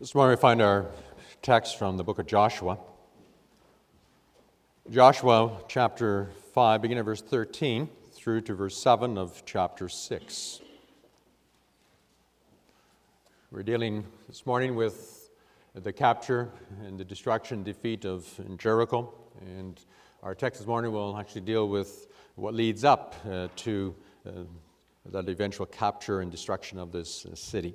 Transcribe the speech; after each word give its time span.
This 0.00 0.14
morning 0.16 0.36
we 0.36 0.40
find 0.40 0.60
our 0.60 0.86
text 1.42 1.78
from 1.78 1.96
the 1.96 2.02
book 2.02 2.18
of 2.18 2.26
Joshua. 2.26 2.76
Joshua 4.90 5.58
chapter 5.68 6.30
5, 6.52 6.82
beginning 6.82 6.98
at 6.98 7.04
verse 7.04 7.22
13 7.22 7.88
through 8.12 8.40
to 8.40 8.54
verse 8.54 8.76
7 8.76 9.16
of 9.16 9.44
chapter 9.46 9.88
6. 9.88 10.60
We're 13.52 13.62
dealing 13.62 14.06
this 14.28 14.44
morning 14.44 14.74
with 14.74 15.23
the 15.74 15.92
capture 15.92 16.50
and 16.84 16.98
the 16.98 17.04
destruction, 17.04 17.64
defeat 17.64 18.04
of 18.04 18.28
Jericho. 18.58 19.12
And 19.40 19.80
our 20.22 20.34
text 20.34 20.60
this 20.60 20.66
morning 20.68 20.92
will 20.92 21.16
actually 21.16 21.40
deal 21.40 21.68
with 21.68 22.06
what 22.36 22.54
leads 22.54 22.84
up 22.84 23.14
uh, 23.28 23.48
to 23.56 23.94
uh, 24.26 24.30
that 25.06 25.28
eventual 25.28 25.66
capture 25.66 26.20
and 26.20 26.30
destruction 26.30 26.78
of 26.78 26.92
this 26.92 27.26
uh, 27.26 27.34
city. 27.34 27.74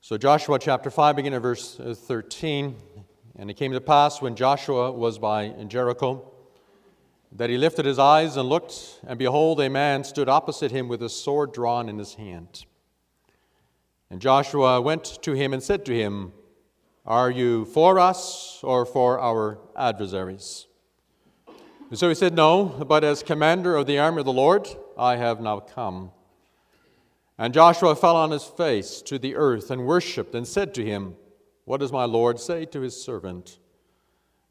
So, 0.00 0.18
Joshua 0.18 0.58
chapter 0.58 0.90
5, 0.90 1.14
beginning 1.14 1.36
at 1.36 1.42
verse 1.42 1.78
uh, 1.78 1.94
13. 1.94 2.74
And 3.36 3.50
it 3.50 3.54
came 3.54 3.72
to 3.72 3.80
pass 3.80 4.20
when 4.20 4.34
Joshua 4.34 4.92
was 4.92 5.18
by 5.18 5.48
Jericho 5.68 6.30
that 7.36 7.48
he 7.48 7.56
lifted 7.56 7.86
his 7.86 7.98
eyes 7.98 8.36
and 8.36 8.48
looked, 8.48 9.00
and 9.06 9.18
behold, 9.18 9.58
a 9.60 9.70
man 9.70 10.04
stood 10.04 10.28
opposite 10.28 10.70
him 10.70 10.86
with 10.86 11.02
a 11.02 11.08
sword 11.08 11.52
drawn 11.54 11.88
in 11.88 11.98
his 11.98 12.14
hand. 12.14 12.66
And 14.12 14.20
Joshua 14.20 14.78
went 14.78 15.22
to 15.22 15.32
him 15.32 15.54
and 15.54 15.62
said 15.62 15.86
to 15.86 15.94
him, 15.94 16.34
Are 17.06 17.30
you 17.30 17.64
for 17.64 17.98
us 17.98 18.60
or 18.62 18.84
for 18.84 19.18
our 19.18 19.58
adversaries? 19.74 20.66
And 21.88 21.98
so 21.98 22.10
he 22.10 22.14
said, 22.14 22.34
No, 22.34 22.66
but 22.66 23.04
as 23.04 23.22
commander 23.22 23.74
of 23.74 23.86
the 23.86 23.98
army 23.98 24.18
of 24.18 24.26
the 24.26 24.32
Lord, 24.32 24.68
I 24.98 25.16
have 25.16 25.40
now 25.40 25.60
come. 25.60 26.10
And 27.38 27.54
Joshua 27.54 27.96
fell 27.96 28.16
on 28.16 28.32
his 28.32 28.44
face 28.44 29.00
to 29.00 29.18
the 29.18 29.34
earth 29.34 29.70
and 29.70 29.86
worshipped 29.86 30.34
and 30.34 30.46
said 30.46 30.74
to 30.74 30.84
him, 30.84 31.16
What 31.64 31.80
does 31.80 31.90
my 31.90 32.04
Lord 32.04 32.38
say 32.38 32.66
to 32.66 32.82
his 32.82 33.02
servant? 33.02 33.60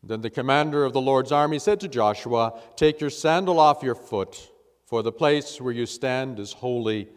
Then 0.02 0.22
the 0.22 0.32
commander 0.32 0.86
of 0.86 0.94
the 0.94 1.02
Lord's 1.02 1.32
army 1.32 1.60
said 1.60 1.80
to 1.82 1.88
Joshua, 1.88 2.60
Take 2.76 3.00
your 3.00 3.12
sandal 3.12 3.60
off 3.60 3.84
your 3.84 3.94
foot, 3.94 4.52
for 4.88 5.04
the 5.04 5.12
place 5.12 5.62
where 5.62 5.72
you 5.72 5.86
stand 5.86 6.40
is 6.40 6.52
holy. 6.52 7.10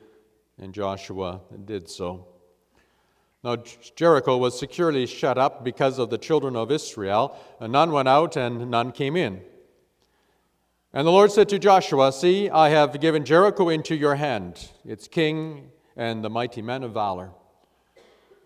And 0.59 0.75
Joshua 0.75 1.41
did 1.65 1.89
so. 1.89 2.29
Now 3.45 3.57
Jericho 3.95 4.39
was 4.39 4.59
securely 4.59 5.05
shut 5.05 5.37
up 5.37 5.63
because 5.63 5.99
of 5.99 6.09
the 6.09 6.17
children 6.17 6.57
of 6.57 6.73
Israel, 6.73 7.37
and 7.61 7.71
none 7.71 7.93
went 7.93 8.09
out 8.09 8.37
and 8.37 8.71
none 8.71 8.91
came 8.91 9.17
in. 9.17 9.43
And 10.95 11.07
the 11.07 11.11
Lord 11.11 11.31
said 11.31 11.51
to 11.51 11.59
Joshua, 11.59 12.11
See, 12.11 12.49
I 12.49 12.71
have 12.71 12.99
given 13.03 13.27
Jericho 13.27 13.69
into 13.69 13.95
your 13.95 14.15
hand, 14.15 14.71
its 14.87 15.07
king 15.09 15.71
and 15.95 16.25
the 16.25 16.31
mighty 16.31 16.63
men 16.63 16.85
of 16.85 16.93
valor. 16.95 17.33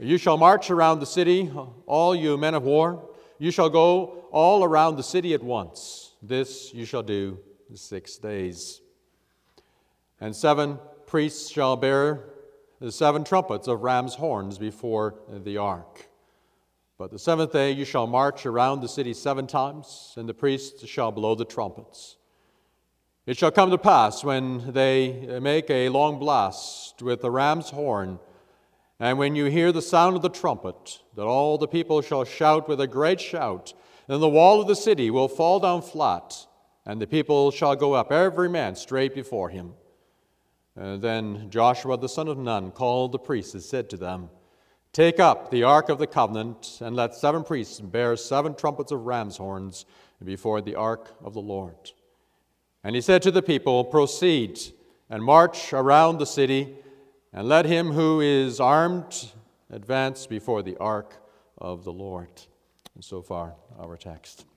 You 0.00 0.18
shall 0.18 0.36
march 0.36 0.68
around 0.68 0.98
the 0.98 1.06
city, 1.06 1.48
all 1.86 2.16
you 2.16 2.36
men 2.36 2.54
of 2.54 2.64
war. 2.64 3.08
You 3.38 3.52
shall 3.52 3.70
go 3.70 4.24
all 4.32 4.64
around 4.64 4.96
the 4.96 5.04
city 5.04 5.32
at 5.32 5.42
once. 5.44 6.14
This 6.22 6.74
you 6.74 6.84
shall 6.84 7.04
do 7.04 7.38
six 7.72 8.16
days. 8.16 8.80
And 10.20 10.34
seven 10.34 10.80
priests 11.06 11.50
shall 11.50 11.76
bear 11.76 12.24
seven 12.90 13.24
trumpets 13.24 13.68
of 13.68 13.82
ram's 13.82 14.14
horns 14.14 14.58
before 14.58 15.16
the 15.28 15.56
ark. 15.56 16.08
But 16.96 17.10
the 17.10 17.18
seventh 17.18 17.52
day 17.52 17.70
you 17.70 17.84
shall 17.84 18.06
march 18.06 18.44
around 18.44 18.80
the 18.80 18.88
city 18.88 19.14
seven 19.14 19.46
times, 19.46 20.14
and 20.16 20.28
the 20.28 20.34
priests 20.34 20.86
shall 20.86 21.12
blow 21.12 21.34
the 21.34 21.44
trumpets. 21.44 22.16
It 23.26 23.36
shall 23.36 23.50
come 23.50 23.70
to 23.70 23.78
pass 23.78 24.24
when 24.24 24.72
they 24.72 25.38
make 25.40 25.70
a 25.70 25.90
long 25.90 26.18
blast 26.18 27.02
with 27.02 27.20
the 27.20 27.30
ram's 27.30 27.70
horn, 27.70 28.18
and 28.98 29.18
when 29.18 29.36
you 29.36 29.44
hear 29.44 29.70
the 29.70 29.82
sound 29.82 30.16
of 30.16 30.22
the 30.22 30.28
trumpet, 30.28 31.00
that 31.14 31.22
all 31.22 31.58
the 31.58 31.68
people 31.68 32.00
shall 32.02 32.24
shout 32.24 32.68
with 32.68 32.80
a 32.80 32.86
great 32.86 33.20
shout, 33.20 33.74
then 34.08 34.18
the 34.18 34.28
wall 34.28 34.60
of 34.60 34.66
the 34.66 34.74
city 34.74 35.10
will 35.10 35.28
fall 35.28 35.60
down 35.60 35.82
flat, 35.82 36.46
and 36.84 37.00
the 37.00 37.06
people 37.06 37.50
shall 37.50 37.76
go 37.76 37.92
up, 37.92 38.10
every 38.10 38.48
man 38.48 38.74
straight 38.74 39.14
before 39.14 39.50
him. 39.50 39.74
And 40.78 41.02
then 41.02 41.50
Joshua 41.50 41.98
the 41.98 42.08
son 42.08 42.28
of 42.28 42.38
Nun 42.38 42.70
called 42.70 43.10
the 43.10 43.18
priests 43.18 43.52
and 43.52 43.62
said 43.62 43.90
to 43.90 43.96
them, 43.96 44.30
Take 44.92 45.18
up 45.18 45.50
the 45.50 45.64
ark 45.64 45.88
of 45.88 45.98
the 45.98 46.06
covenant, 46.06 46.78
and 46.80 46.94
let 46.94 47.14
seven 47.14 47.42
priests 47.42 47.80
bear 47.80 48.16
seven 48.16 48.54
trumpets 48.54 48.92
of 48.92 49.04
ram's 49.04 49.36
horns 49.36 49.84
before 50.24 50.60
the 50.60 50.76
ark 50.76 51.12
of 51.22 51.34
the 51.34 51.40
Lord. 51.40 51.92
And 52.84 52.94
he 52.94 53.00
said 53.00 53.22
to 53.22 53.32
the 53.32 53.42
people, 53.42 53.84
Proceed 53.84 54.60
and 55.10 55.22
march 55.22 55.72
around 55.72 56.18
the 56.18 56.26
city, 56.26 56.76
and 57.32 57.48
let 57.48 57.66
him 57.66 57.90
who 57.90 58.20
is 58.20 58.60
armed 58.60 59.32
advance 59.70 60.26
before 60.26 60.62
the 60.62 60.76
ark 60.76 61.16
of 61.58 61.82
the 61.82 61.92
Lord. 61.92 62.30
And 62.94 63.04
so 63.04 63.20
far, 63.20 63.56
our 63.78 63.96
text. 63.96 64.47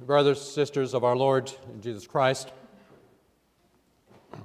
Brothers, 0.00 0.40
sisters 0.40 0.94
of 0.94 1.02
our 1.02 1.16
Lord 1.16 1.50
Jesus 1.80 2.06
Christ, 2.06 2.52
you 4.32 4.44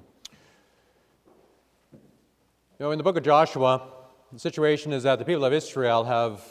know, 2.80 2.90
in 2.90 2.98
the 2.98 3.04
book 3.04 3.18
of 3.18 3.24
Joshua, 3.24 3.84
the 4.32 4.40
situation 4.40 4.92
is 4.92 5.04
that 5.04 5.20
the 5.20 5.26
people 5.26 5.46
of 5.46 5.54
Israel 5.54 6.06
have 6.06 6.42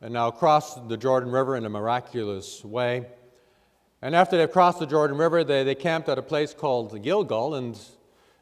now 0.00 0.30
crossed 0.30 0.88
the 0.88 0.96
Jordan 0.96 1.30
River 1.30 1.54
in 1.54 1.66
a 1.66 1.68
miraculous 1.68 2.64
way. 2.64 3.08
And 4.00 4.16
after 4.16 4.38
they've 4.38 4.50
crossed 4.50 4.78
the 4.78 4.86
Jordan 4.86 5.18
River, 5.18 5.44
they, 5.44 5.62
they 5.62 5.74
camped 5.74 6.08
at 6.08 6.16
a 6.16 6.22
place 6.22 6.54
called 6.54 7.02
Gilgal. 7.02 7.56
And 7.56 7.78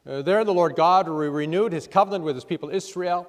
uh, 0.06 0.22
there 0.22 0.44
the 0.44 0.54
Lord 0.54 0.76
God 0.76 1.09
re- 1.09 1.28
renewed 1.28 1.72
his 1.72 1.88
covenant 1.88 2.22
with 2.22 2.36
his 2.36 2.44
people 2.44 2.70
Israel. 2.70 3.28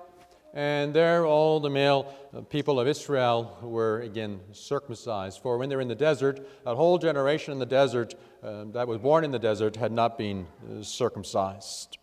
And 0.54 0.94
there 0.94 1.26
all 1.26 1.60
the 1.60 1.70
male 1.70 2.14
uh, 2.36 2.42
people 2.42 2.80
of 2.80 2.88
Israel 2.88 3.58
were 3.62 4.02
again 4.02 4.40
circumcised. 4.52 5.42
For 5.42 5.58
when 5.58 5.70
they 5.70 5.76
were 5.76 5.82
in 5.82 5.88
the 5.88 5.96
desert, 5.96 6.40
a 6.66 6.74
whole 6.74 6.98
generation 6.98 7.54
in 7.54 7.60
the 7.60 7.66
desert 7.66 8.16
uh, 8.44 8.66
that 8.74 8.88
was 8.88 8.98
born 8.98 9.24
in 9.24 9.32
the 9.32 9.40
desert 9.40 9.76
had 9.76 9.92
not 9.92 10.18
been 10.18 10.48
uh, 10.66 10.82
circumcised. 10.82 12.00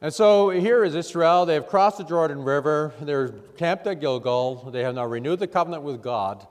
And 0.00 0.12
so 0.12 0.50
here 0.50 0.82
is 0.82 0.96
Israel. 0.96 1.46
They 1.46 1.54
have 1.54 1.68
crossed 1.68 1.98
the 1.98 2.04
Jordan 2.04 2.42
River. 2.42 2.92
They're 3.00 3.28
camped 3.56 3.86
at 3.86 4.00
Gilgal. 4.00 4.70
They 4.72 4.82
have 4.82 4.96
now 4.96 5.06
renewed 5.06 5.38
the 5.38 5.46
covenant 5.46 5.84
with 5.84 6.02
God. 6.02 6.44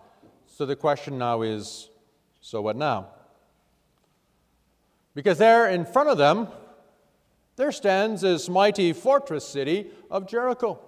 So 0.48 0.66
the 0.66 0.78
question 0.78 1.18
now 1.18 1.42
is 1.42 1.90
so 2.40 2.62
what 2.62 2.78
now? 2.78 3.10
Because 5.14 5.38
there 5.38 5.68
in 5.68 5.84
front 5.84 6.08
of 6.08 6.18
them, 6.18 6.48
there 7.62 7.72
stands 7.72 8.22
this 8.22 8.50
mighty 8.50 8.92
fortress 8.92 9.48
city 9.48 9.92
of 10.10 10.26
Jericho. 10.26 10.80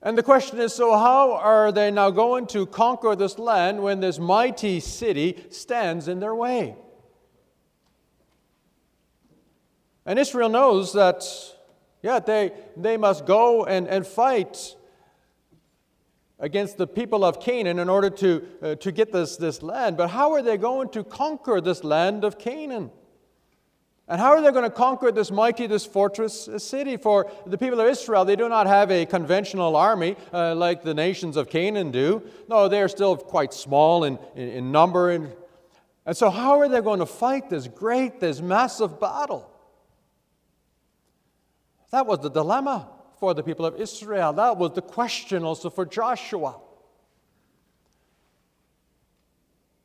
And 0.00 0.16
the 0.16 0.22
question 0.22 0.60
is 0.60 0.72
so, 0.72 0.96
how 0.96 1.32
are 1.32 1.72
they 1.72 1.90
now 1.90 2.10
going 2.10 2.46
to 2.48 2.64
conquer 2.64 3.16
this 3.16 3.36
land 3.36 3.82
when 3.82 3.98
this 3.98 4.20
mighty 4.20 4.78
city 4.78 5.44
stands 5.50 6.06
in 6.06 6.20
their 6.20 6.36
way? 6.36 6.76
And 10.06 10.20
Israel 10.20 10.50
knows 10.50 10.92
that, 10.92 11.24
yeah, 12.00 12.20
they, 12.20 12.52
they 12.76 12.96
must 12.96 13.26
go 13.26 13.64
and, 13.64 13.88
and 13.88 14.06
fight 14.06 14.76
against 16.38 16.78
the 16.78 16.86
people 16.86 17.24
of 17.24 17.40
Canaan 17.40 17.80
in 17.80 17.88
order 17.88 18.10
to, 18.10 18.46
uh, 18.62 18.74
to 18.76 18.92
get 18.92 19.10
this, 19.10 19.36
this 19.36 19.64
land. 19.64 19.96
But 19.96 20.10
how 20.10 20.30
are 20.30 20.42
they 20.42 20.56
going 20.56 20.90
to 20.90 21.02
conquer 21.02 21.60
this 21.60 21.82
land 21.82 22.22
of 22.22 22.38
Canaan? 22.38 22.92
And 24.08 24.18
how 24.18 24.30
are 24.30 24.40
they 24.40 24.50
going 24.50 24.64
to 24.64 24.70
conquer 24.70 25.12
this 25.12 25.30
mighty, 25.30 25.66
this 25.66 25.84
fortress 25.84 26.48
city? 26.56 26.96
For 26.96 27.30
the 27.46 27.58
people 27.58 27.78
of 27.78 27.86
Israel, 27.88 28.24
they 28.24 28.36
do 28.36 28.48
not 28.48 28.66
have 28.66 28.90
a 28.90 29.04
conventional 29.04 29.76
army 29.76 30.16
uh, 30.32 30.54
like 30.54 30.82
the 30.82 30.94
nations 30.94 31.36
of 31.36 31.50
Canaan 31.50 31.90
do. 31.90 32.22
No, 32.48 32.68
they 32.68 32.80
are 32.80 32.88
still 32.88 33.16
quite 33.16 33.52
small 33.52 34.04
in, 34.04 34.18
in, 34.34 34.48
in 34.48 34.72
number. 34.72 35.10
And, 35.10 35.30
and 36.06 36.16
so, 36.16 36.30
how 36.30 36.58
are 36.58 36.68
they 36.68 36.80
going 36.80 37.00
to 37.00 37.06
fight 37.06 37.50
this 37.50 37.68
great, 37.68 38.18
this 38.18 38.40
massive 38.40 38.98
battle? 38.98 39.50
That 41.90 42.06
was 42.06 42.20
the 42.20 42.30
dilemma 42.30 42.88
for 43.20 43.34
the 43.34 43.42
people 43.42 43.66
of 43.66 43.78
Israel. 43.78 44.32
That 44.32 44.56
was 44.56 44.72
the 44.72 44.82
question 44.82 45.44
also 45.44 45.68
for 45.68 45.84
Joshua. 45.84 46.56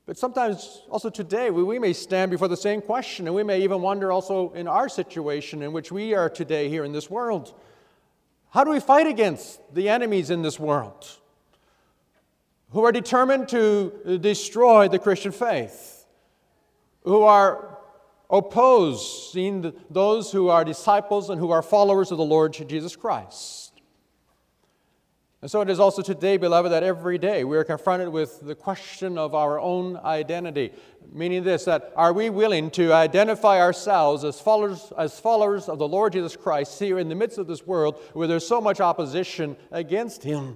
But 0.05 0.17
sometimes, 0.17 0.81
also 0.89 1.09
today, 1.09 1.49
we, 1.49 1.63
we, 1.63 1.79
may 1.79 1.93
stand 1.93 2.29
before 2.29 2.49
the 2.49 2.57
same 2.57 2.81
question, 2.81 3.25
and 3.25 3.35
we 3.35 3.43
may 3.43 3.61
even 3.61 3.81
wonder 3.81 4.11
also 4.11 4.51
in 4.51 4.67
our 4.67 4.89
situation 4.89 5.61
in 5.61 5.71
which 5.71 5.91
we 5.91 6.13
are 6.13 6.29
today 6.29 6.67
here 6.67 6.83
in 6.83 6.91
this 6.91 7.09
world 7.09 7.53
how 8.53 8.63
do 8.63 8.69
we 8.69 8.79
fight 8.79 9.07
against 9.07 9.59
the 9.73 9.89
enemies 9.89 10.29
in 10.29 10.43
this 10.43 10.59
world 10.59 11.09
who 12.69 12.83
are 12.83 12.91
determined 12.91 13.49
to 13.49 13.91
uh, 14.05 14.17
destroy 14.17 14.87
the 14.87 14.99
Christian 14.99 15.31
faith, 15.31 16.05
who 17.03 17.23
are 17.23 17.79
opposing 18.29 19.73
those 19.89 20.31
who 20.31 20.49
are 20.49 20.63
disciples 20.63 21.31
and 21.31 21.39
who 21.39 21.49
are 21.49 21.63
followers 21.63 22.11
of 22.11 22.19
the 22.19 22.23
Lord 22.23 22.53
Jesus 22.53 22.95
Christ. 22.95 23.62
And 25.43 25.51
so 25.51 25.59
it 25.59 25.69
is 25.69 25.77
also 25.77 26.01
today, 26.01 26.37
beloved, 26.37 26.71
that 26.71 26.83
every 26.83 27.17
day 27.17 27.43
we 27.43 27.57
are 27.57 27.65
confronted 27.65 28.07
with 28.07 28.39
the 28.39 28.55
question 28.55 29.17
of 29.17 29.35
our 29.35 29.59
own 29.59 29.97
identity. 29.97 30.71
Meaning 31.11 31.43
this, 31.43 31.65
that 31.65 31.91
are 31.97 32.13
we 32.13 32.29
willing 32.29 32.71
to 32.71 32.93
identify 32.93 33.59
ourselves 33.59 34.23
as 34.23 34.39
followers, 34.39 34.93
as 34.97 35.19
followers 35.19 35.67
of 35.67 35.79
the 35.79 35.87
Lord 35.87 36.13
Jesus 36.13 36.37
Christ 36.37 36.79
here 36.79 36.97
in 36.97 37.09
the 37.09 37.15
midst 37.15 37.37
of 37.37 37.47
this 37.47 37.67
world 37.67 37.99
where 38.13 38.25
there's 38.25 38.47
so 38.47 38.61
much 38.61 38.79
opposition 38.79 39.57
against 39.69 40.23
Him? 40.23 40.55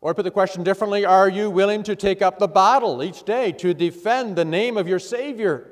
Or 0.00 0.14
put 0.14 0.22
the 0.22 0.30
question 0.30 0.62
differently, 0.62 1.04
are 1.04 1.28
you 1.28 1.50
willing 1.50 1.82
to 1.82 1.96
take 1.96 2.22
up 2.22 2.38
the 2.38 2.46
battle 2.46 3.02
each 3.02 3.24
day 3.24 3.50
to 3.50 3.74
defend 3.74 4.36
the 4.36 4.44
name 4.44 4.76
of 4.76 4.86
your 4.86 5.00
Savior 5.00 5.68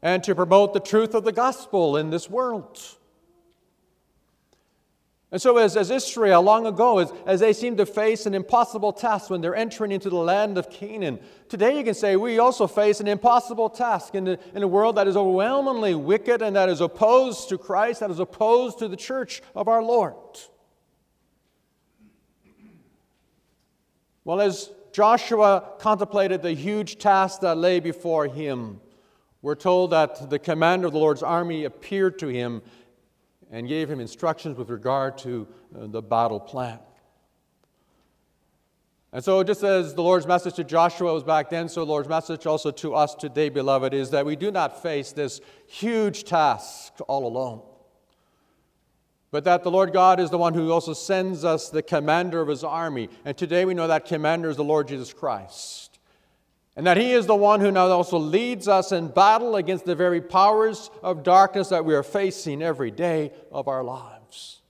and 0.00 0.22
to 0.22 0.36
promote 0.36 0.74
the 0.74 0.78
truth 0.78 1.16
of 1.16 1.24
the 1.24 1.32
gospel 1.32 1.96
in 1.96 2.10
this 2.10 2.30
world? 2.30 2.98
And 5.32 5.40
so, 5.40 5.58
as, 5.58 5.76
as 5.76 5.92
Israel 5.92 6.42
long 6.42 6.66
ago, 6.66 6.98
as, 6.98 7.12
as 7.24 7.38
they 7.38 7.52
seem 7.52 7.76
to 7.76 7.86
face 7.86 8.26
an 8.26 8.34
impossible 8.34 8.92
task 8.92 9.30
when 9.30 9.40
they're 9.40 9.54
entering 9.54 9.92
into 9.92 10.10
the 10.10 10.16
land 10.16 10.58
of 10.58 10.70
Canaan, 10.70 11.20
today 11.48 11.78
you 11.78 11.84
can 11.84 11.94
say 11.94 12.16
we 12.16 12.40
also 12.40 12.66
face 12.66 12.98
an 12.98 13.06
impossible 13.06 13.70
task 13.70 14.16
in, 14.16 14.24
the, 14.24 14.40
in 14.56 14.64
a 14.64 14.68
world 14.68 14.96
that 14.96 15.06
is 15.06 15.16
overwhelmingly 15.16 15.94
wicked 15.94 16.42
and 16.42 16.56
that 16.56 16.68
is 16.68 16.80
opposed 16.80 17.48
to 17.50 17.58
Christ, 17.58 18.00
that 18.00 18.10
is 18.10 18.18
opposed 18.18 18.80
to 18.80 18.88
the 18.88 18.96
church 18.96 19.40
of 19.54 19.68
our 19.68 19.82
Lord. 19.84 20.14
Well, 24.24 24.40
as 24.40 24.70
Joshua 24.92 25.74
contemplated 25.78 26.42
the 26.42 26.52
huge 26.52 26.98
task 26.98 27.40
that 27.42 27.56
lay 27.56 27.78
before 27.78 28.26
him, 28.26 28.80
we're 29.42 29.54
told 29.54 29.92
that 29.92 30.28
the 30.28 30.38
commander 30.38 30.88
of 30.88 30.92
the 30.92 30.98
Lord's 30.98 31.22
army 31.22 31.64
appeared 31.64 32.18
to 32.18 32.26
him 32.26 32.62
and 33.50 33.68
gave 33.68 33.90
him 33.90 34.00
instructions 34.00 34.56
with 34.56 34.70
regard 34.70 35.18
to 35.18 35.46
uh, 35.74 35.86
the 35.86 36.02
battle 36.02 36.40
plan. 36.40 36.78
And 39.12 39.24
so, 39.24 39.42
just 39.42 39.64
as 39.64 39.94
the 39.94 40.02
Lord's 40.02 40.26
message 40.26 40.54
to 40.54 40.64
Joshua 40.64 41.12
was 41.12 41.24
back 41.24 41.50
then, 41.50 41.68
so 41.68 41.80
the 41.80 41.90
Lord's 41.90 42.08
message 42.08 42.46
also 42.46 42.70
to 42.70 42.94
us 42.94 43.14
today, 43.16 43.48
beloved, 43.48 43.92
is 43.92 44.10
that 44.10 44.24
we 44.24 44.36
do 44.36 44.52
not 44.52 44.82
face 44.82 45.10
this 45.10 45.40
huge 45.66 46.22
task 46.22 46.92
all 47.08 47.26
alone. 47.26 47.62
But 49.32 49.44
that 49.44 49.64
the 49.64 49.70
Lord 49.70 49.92
God 49.92 50.20
is 50.20 50.30
the 50.30 50.38
one 50.38 50.54
who 50.54 50.70
also 50.70 50.92
sends 50.92 51.44
us 51.44 51.70
the 51.70 51.82
commander 51.82 52.40
of 52.40 52.48
his 52.48 52.62
army. 52.62 53.08
And 53.24 53.36
today 53.36 53.64
we 53.64 53.74
know 53.74 53.88
that 53.88 54.04
commander 54.04 54.48
is 54.48 54.56
the 54.56 54.64
Lord 54.64 54.86
Jesus 54.86 55.12
Christ. 55.12 55.89
And 56.76 56.86
that 56.86 56.96
He 56.96 57.12
is 57.12 57.26
the 57.26 57.34
one 57.34 57.60
who 57.60 57.70
now 57.70 57.88
also 57.88 58.18
leads 58.18 58.68
us 58.68 58.92
in 58.92 59.08
battle 59.08 59.56
against 59.56 59.84
the 59.84 59.94
very 59.94 60.20
powers 60.20 60.90
of 61.02 61.22
darkness 61.22 61.68
that 61.68 61.84
we 61.84 61.94
are 61.94 62.02
facing 62.02 62.62
every 62.62 62.90
day 62.90 63.32
of 63.50 63.68
our 63.68 63.82
lives. 63.82 64.60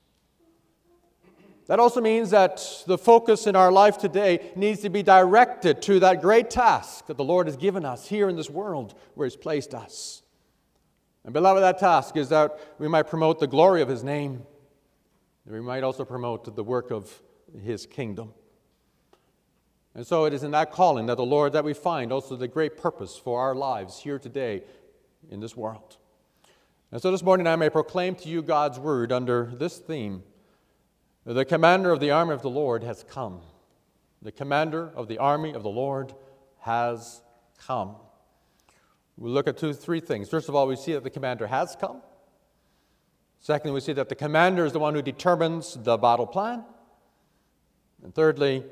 That 1.67 1.79
also 1.79 2.00
means 2.00 2.31
that 2.31 2.82
the 2.88 2.99
focus 2.99 3.47
in 3.47 3.55
our 3.55 3.70
life 3.70 3.97
today 3.97 4.50
needs 4.56 4.81
to 4.81 4.91
be 4.91 5.05
directed 5.05 5.81
to 5.82 6.00
that 6.00 6.20
great 6.20 6.50
task 6.50 7.06
that 7.06 7.17
the 7.17 7.23
Lord 7.23 7.47
has 7.47 7.56
given 7.56 7.85
us 7.85 8.08
here 8.08 8.29
in 8.29 8.35
this 8.35 8.50
world 8.50 8.94
where 9.14 9.26
He's 9.29 9.37
placed 9.37 9.73
us. 9.73 10.23
And, 11.23 11.32
beloved, 11.32 11.62
that 11.62 11.79
task 11.79 12.17
is 12.17 12.31
that 12.31 12.58
we 12.79 12.88
might 12.88 13.05
promote 13.05 13.38
the 13.38 13.46
glory 13.46 13.82
of 13.82 13.88
His 13.88 14.03
name, 14.03 14.43
and 15.44 15.55
we 15.55 15.61
might 15.61 15.85
also 15.85 16.05
promote 16.05 16.56
the 16.56 16.64
work 16.64 16.91
of 16.91 17.23
His 17.62 17.87
kingdom. 17.87 18.32
And 19.95 20.07
so 20.07 20.25
it 20.25 20.33
is 20.33 20.45
in 20.45 20.53
that 20.53 20.71
calling 20.71 21.07
that 21.07 21.17
the 21.17 21.25
Lord 21.25 21.53
that 21.53 21.65
we 21.65 21.75
find 21.75 22.13
also 22.13 22.37
the 22.37 22.49
great 22.49 22.77
purpose 22.77 23.17
for 23.17 23.41
our 23.41 23.55
lives 23.55 24.01
here 24.01 24.19
today 24.19 24.63
in 25.31 25.41
this 25.41 25.57
world. 25.57 25.97
And 26.93 27.03
so 27.03 27.11
this 27.11 27.23
morning 27.23 27.47
I 27.47 27.57
may 27.57 27.71
proclaim 27.71 28.15
to 28.17 28.29
you 28.29 28.43
God's 28.43 28.79
word 28.79 29.13
under 29.13 29.53
this 29.55 29.79
theme 29.79 30.23
The 31.25 31.45
commander 31.45 31.91
of 31.91 32.01
the 32.01 32.11
army 32.11 32.35
of 32.35 32.43
the 32.43 32.51
Lord 32.51 32.85
has 32.85 33.05
come. 33.05 33.41
The 34.23 34.33
commander 34.33 34.91
of 34.95 35.09
the 35.09 35.19
army 35.19 35.55
of 35.55 35.63
the 35.63 35.71
Lord 35.71 36.15
has 36.61 37.23
come. 37.59 37.97
We 39.17 39.31
look 39.31 39.49
at 39.49 39.59
two, 39.59 39.73
three 39.73 40.01
things. 40.01 40.29
First 40.29 40.49
of 40.49 40.55
all, 40.55 40.67
we 40.67 40.77
see 40.77 40.93
that 40.93 41.05
the 41.05 41.11
commander 41.11 41.47
has 41.47 41.77
come. 41.79 42.01
Secondly, 43.39 43.75
we 43.75 43.81
see 43.81 43.93
that 43.95 44.09
the 44.09 44.15
commander 44.15 44.65
is 44.65 44.73
the 44.73 44.79
one 44.79 44.95
who 44.95 45.03
determines 45.03 45.75
the 45.75 45.97
battle 45.97 46.27
plan. 46.27 46.65
And 48.03 48.15
thirdly, 48.15 48.65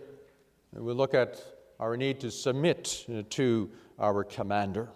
we 0.72 0.92
look 0.92 1.14
at 1.14 1.42
our 1.80 1.96
need 1.96 2.20
to 2.20 2.30
submit 2.30 3.06
uh, 3.12 3.22
to 3.30 3.70
our 3.98 4.24
commander. 4.24 4.88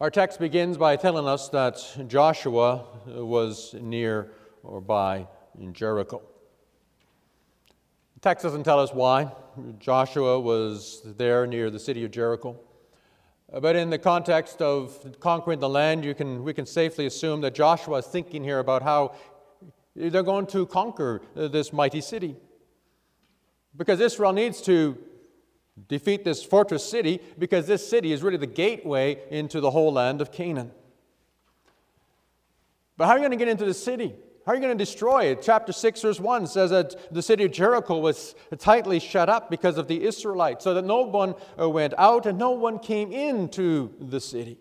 Our 0.00 0.10
text 0.10 0.38
begins 0.38 0.76
by 0.76 0.96
telling 0.96 1.26
us 1.26 1.48
that 1.50 1.78
Joshua 2.08 2.84
uh, 3.06 3.24
was 3.24 3.74
near 3.74 4.30
or 4.62 4.80
by 4.80 5.26
Jericho. 5.72 6.22
The 8.14 8.20
text 8.20 8.42
doesn't 8.42 8.64
tell 8.64 8.80
us 8.80 8.92
why 8.92 9.30
Joshua 9.78 10.40
was 10.40 11.02
there 11.16 11.46
near 11.46 11.70
the 11.70 11.78
city 11.78 12.04
of 12.04 12.10
Jericho. 12.10 12.58
Uh, 13.52 13.60
but 13.60 13.76
in 13.76 13.90
the 13.90 13.98
context 13.98 14.62
of 14.62 15.16
conquering 15.20 15.60
the 15.60 15.68
land, 15.68 16.04
you 16.04 16.14
can, 16.14 16.42
we 16.42 16.54
can 16.54 16.66
safely 16.66 17.06
assume 17.06 17.40
that 17.42 17.54
Joshua 17.54 17.98
is 17.98 18.06
thinking 18.06 18.42
here 18.42 18.58
about 18.58 18.82
how 18.82 19.14
they're 19.94 20.22
going 20.22 20.46
to 20.46 20.66
conquer 20.66 21.22
this 21.34 21.72
mighty 21.72 22.00
city. 22.00 22.36
Because 23.76 24.00
Israel 24.00 24.32
needs 24.32 24.60
to 24.62 24.98
defeat 25.88 26.24
this 26.24 26.44
fortress 26.44 26.88
city 26.88 27.20
because 27.38 27.66
this 27.66 27.88
city 27.88 28.12
is 28.12 28.22
really 28.22 28.36
the 28.36 28.46
gateway 28.46 29.20
into 29.30 29.60
the 29.60 29.70
whole 29.70 29.92
land 29.92 30.20
of 30.20 30.30
Canaan. 30.30 30.70
But 32.96 33.06
how 33.06 33.12
are 33.12 33.16
you 33.16 33.22
going 33.22 33.32
to 33.32 33.36
get 33.36 33.48
into 33.48 33.64
the 33.64 33.74
city? 33.74 34.14
How 34.46 34.52
are 34.52 34.54
you 34.56 34.60
going 34.60 34.76
to 34.76 34.84
destroy 34.84 35.24
it? 35.24 35.40
Chapter 35.42 35.72
6, 35.72 36.02
verse 36.02 36.20
1 36.20 36.46
says 36.46 36.70
that 36.70 37.12
the 37.12 37.22
city 37.22 37.44
of 37.44 37.52
Jericho 37.52 37.98
was 37.98 38.34
tightly 38.58 39.00
shut 39.00 39.28
up 39.28 39.50
because 39.50 39.78
of 39.78 39.88
the 39.88 40.04
Israelites, 40.04 40.64
so 40.64 40.74
that 40.74 40.84
no 40.84 41.00
one 41.00 41.34
uh, 41.58 41.68
went 41.68 41.94
out 41.96 42.26
and 42.26 42.38
no 42.38 42.50
one 42.50 42.78
came 42.78 43.10
into 43.10 43.94
the 43.98 44.20
city. 44.20 44.58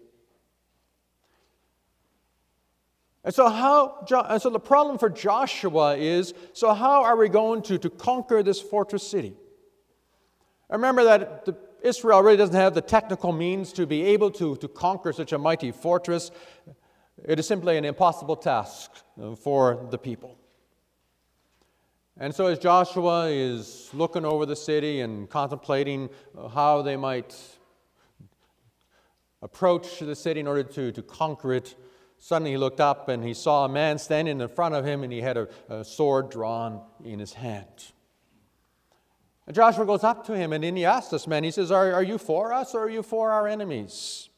And 3.23 3.33
so, 3.33 3.47
how, 3.47 4.05
and 4.29 4.41
so 4.41 4.49
the 4.49 4.59
problem 4.59 4.97
for 4.97 5.09
Joshua 5.09 5.95
is 5.95 6.33
so, 6.51 6.73
how 6.73 7.03
are 7.03 7.15
we 7.15 7.29
going 7.29 7.61
to, 7.63 7.77
to 7.77 7.89
conquer 7.89 8.43
this 8.43 8.59
fortress 8.59 9.07
city? 9.07 9.33
Remember 10.69 11.03
that 11.05 11.45
the, 11.45 11.55
Israel 11.81 12.21
really 12.21 12.37
doesn't 12.37 12.55
have 12.55 12.73
the 12.73 12.81
technical 12.81 13.31
means 13.31 13.71
to 13.73 13.85
be 13.85 14.03
able 14.03 14.31
to, 14.31 14.55
to 14.57 14.67
conquer 14.67 15.13
such 15.13 15.31
a 15.31 15.37
mighty 15.37 15.71
fortress. 15.71 16.31
It 17.23 17.39
is 17.39 17.47
simply 17.47 17.77
an 17.77 17.85
impossible 17.85 18.35
task 18.35 18.91
uh, 19.21 19.35
for 19.35 19.87
the 19.89 19.97
people. 19.97 20.37
And 22.17 22.35
so, 22.35 22.47
as 22.47 22.59
Joshua 22.59 23.27
is 23.29 23.89
looking 23.93 24.25
over 24.25 24.45
the 24.45 24.55
city 24.55 24.99
and 24.99 25.29
contemplating 25.29 26.09
uh, 26.37 26.49
how 26.49 26.81
they 26.81 26.97
might 26.97 27.35
approach 29.41 29.99
the 29.99 30.15
city 30.15 30.41
in 30.41 30.47
order 30.47 30.63
to, 30.63 30.91
to 30.91 31.01
conquer 31.01 31.53
it, 31.53 31.75
Suddenly 32.23 32.51
he 32.51 32.57
looked 32.57 32.79
up 32.79 33.09
and 33.09 33.21
he 33.21 33.33
saw 33.33 33.65
a 33.65 33.69
man 33.69 33.97
standing 33.97 34.39
in 34.39 34.47
front 34.47 34.75
of 34.75 34.85
him 34.85 35.03
and 35.03 35.11
he 35.11 35.19
had 35.19 35.35
a, 35.35 35.49
a 35.67 35.83
sword 35.83 36.29
drawn 36.29 36.79
in 37.03 37.19
his 37.19 37.33
hand. 37.33 37.91
And 39.45 39.53
Joshua 39.53 39.85
goes 39.85 40.05
up 40.05 40.25
to 40.27 40.37
him 40.37 40.53
and 40.53 40.63
then 40.63 40.77
he 40.77 40.85
asks 40.85 41.11
this 41.11 41.27
man, 41.27 41.43
he 41.43 41.51
says, 41.51 41.69
are, 41.69 41.91
are 41.91 42.01
you 42.01 42.17
for 42.17 42.53
us 42.53 42.73
or 42.73 42.85
are 42.85 42.89
you 42.89 43.03
for 43.03 43.31
our 43.31 43.45
enemies? 43.45 44.29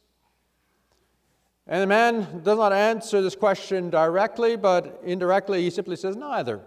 And 1.68 1.80
the 1.80 1.86
man 1.86 2.42
does 2.42 2.58
not 2.58 2.74
answer 2.74 3.22
this 3.22 3.36
question 3.36 3.92
directly, 3.92 4.56
but 4.56 5.02
indirectly 5.04 5.62
he 5.62 5.70
simply 5.70 5.96
says, 5.96 6.16
neither. 6.16 6.62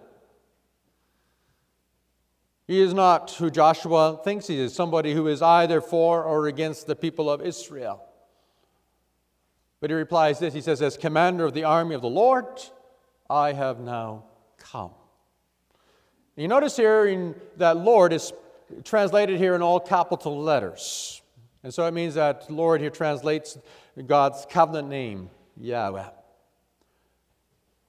He 2.69 2.81
is 2.81 2.95
not 2.95 3.33
who 3.33 3.51
Joshua 3.51 4.21
thinks 4.23 4.47
he 4.47 4.61
is, 4.61 4.73
somebody 4.73 5.15
who 5.15 5.27
is 5.27 5.43
either 5.43 5.81
for 5.81 6.23
or 6.23 6.47
against 6.47 6.87
the 6.87 6.95
people 6.95 7.29
of 7.29 7.43
Israel. 7.43 8.08
But 9.81 9.91
he 9.91 9.95
replies 9.95 10.39
this 10.39 10.55
He 10.55 10.61
says, 10.61 10.83
As 10.83 10.97
commander 10.97 11.45
of 11.45 11.55
the 11.55 11.65
army 11.65 11.95
of 11.95 12.03
the 12.03 12.09
Lord, 12.09 12.47
I 13.29 13.53
have 13.53 13.81
now 13.81 14.25
come. 14.59 14.91
You 16.37 16.49
notice 16.49 16.77
here 16.77 17.07
in, 17.07 17.35
that 17.57 17.77
Lord 17.77 18.13
is 18.13 18.33
translated 18.85 19.39
here 19.39 19.55
in 19.55 19.63
all 19.63 19.81
capital 19.81 20.41
letters. 20.41 21.21
And 21.63 21.75
so 21.75 21.85
it 21.87 21.93
means 21.93 22.15
that 22.15 22.51
Lord 22.51 22.81
here 22.81 22.91
translates 22.91 23.59
God's 24.07 24.47
covenant 24.49 24.89
name, 24.89 25.31
Yahweh. 25.57 26.09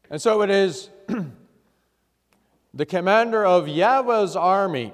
And 0.09 0.19
so 0.19 0.41
it 0.41 0.49
is 0.49 0.89
the 2.73 2.85
commander 2.85 3.45
of 3.45 3.67
Yahweh's 3.67 4.35
army 4.35 4.93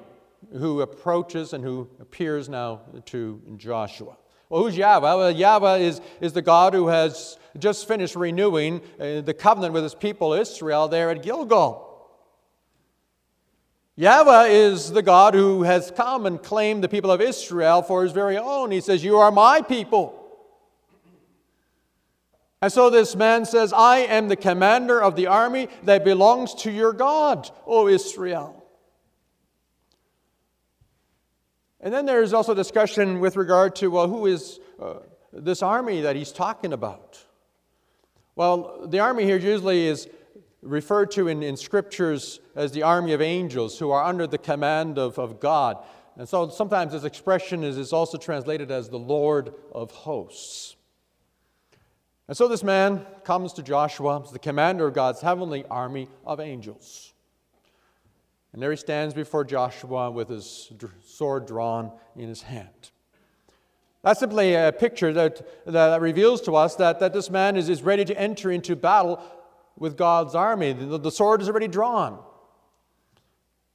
who 0.51 0.81
approaches 0.81 1.53
and 1.53 1.63
who 1.63 1.89
appears 1.99 2.49
now 2.49 2.81
to 3.05 3.41
Joshua. 3.55 4.17
Well, 4.49 4.63
who's 4.63 4.77
Yahweh? 4.77 5.13
Well, 5.13 5.31
Yahweh 5.31 5.77
is, 5.77 6.01
is 6.21 6.33
the 6.33 6.41
God 6.41 6.73
who 6.73 6.87
has 6.87 7.37
just 7.57 7.87
finished 7.87 8.15
renewing 8.15 8.81
uh, 8.99 9.21
the 9.21 9.33
covenant 9.33 9.73
with 9.73 9.83
his 9.83 9.95
people 9.95 10.33
Israel 10.33 10.87
there 10.87 11.09
at 11.09 11.23
Gilgal. 11.23 11.81
Yahweh 13.95 14.47
is 14.47 14.91
the 14.91 15.01
God 15.01 15.33
who 15.33 15.63
has 15.63 15.89
come 15.89 16.25
and 16.25 16.43
claimed 16.43 16.83
the 16.83 16.89
people 16.89 17.11
of 17.11 17.21
Israel 17.21 17.81
for 17.81 18.03
his 18.03 18.11
very 18.11 18.37
own. 18.37 18.71
He 18.71 18.81
says, 18.81 19.03
You 19.03 19.17
are 19.17 19.31
my 19.31 19.61
people. 19.61 20.21
And 22.61 22.71
so 22.71 22.89
this 22.89 23.15
man 23.15 23.45
says, 23.45 23.71
I 23.71 23.99
am 23.99 24.27
the 24.27 24.35
commander 24.35 25.01
of 25.01 25.15
the 25.15 25.27
army 25.27 25.69
that 25.83 26.03
belongs 26.03 26.53
to 26.55 26.71
your 26.71 26.93
God, 26.93 27.49
O 27.65 27.87
Israel. 27.87 28.54
And 31.85 31.93
then 31.93 32.07
there's 32.07 32.33
also 32.33 32.55
discussion 32.55 33.19
with 33.19 33.37
regard 33.37 33.75
to, 33.75 33.89
well, 33.89 34.07
who 34.07 34.25
is 34.25 34.59
uh, 34.81 34.95
this 35.31 35.61
army 35.61 36.01
that 36.01 36.15
he's 36.15 36.31
talking 36.31 36.73
about? 36.73 37.23
Well, 38.35 38.87
the 38.87 38.97
army 38.99 39.23
here 39.23 39.37
usually 39.37 39.85
is 39.85 40.09
referred 40.63 41.11
to 41.11 41.27
in, 41.27 41.43
in 41.43 41.55
scriptures 41.55 42.39
as 42.55 42.71
the 42.71 42.81
army 42.81 43.13
of 43.13 43.21
angels 43.21 43.77
who 43.77 43.91
are 43.91 44.03
under 44.03 44.25
the 44.25 44.39
command 44.39 44.97
of, 44.97 45.19
of 45.19 45.39
God. 45.39 45.77
And 46.17 46.27
so 46.27 46.49
sometimes 46.49 46.93
this 46.93 47.03
expression 47.03 47.63
is, 47.63 47.77
is 47.77 47.93
also 47.93 48.17
translated 48.17 48.71
as 48.71 48.89
the 48.89 48.97
Lord 48.97 49.53
of 49.71 49.91
hosts. 49.91 50.75
And 52.27 52.35
so 52.35 52.47
this 52.47 52.63
man 52.63 53.05
comes 53.23 53.53
to 53.53 53.61
Joshua 53.61 54.23
the 54.33 54.39
commander 54.39 54.87
of 54.87 54.95
God's 54.95 55.21
heavenly 55.21 55.63
army 55.69 56.07
of 56.25 56.39
angels. 56.39 57.13
And 58.55 58.63
there 58.63 58.71
he 58.71 58.77
stands 58.77 59.13
before 59.13 59.43
Joshua 59.43 60.09
with 60.09 60.29
his 60.29 60.71
sword 61.05 61.45
drawn 61.45 61.91
in 62.15 62.29
his 62.29 62.41
hand. 62.41 62.91
That's 64.01 64.21
simply 64.21 64.53
a 64.53 64.71
picture 64.71 65.11
that, 65.11 65.45
that 65.65 65.99
reveals 65.99 66.39
to 66.43 66.55
us 66.55 66.77
that, 66.77 67.01
that 67.01 67.11
this 67.11 67.29
man 67.29 67.57
is, 67.57 67.67
is 67.67 67.81
ready 67.81 68.05
to 68.05 68.17
enter 68.17 68.49
into 68.49 68.77
battle 68.77 69.21
with 69.77 69.97
God's 69.97 70.35
army. 70.35 70.71
The, 70.71 70.97
the 70.97 71.11
sword 71.11 71.41
is 71.41 71.49
already 71.49 71.67
drawn. 71.67 72.17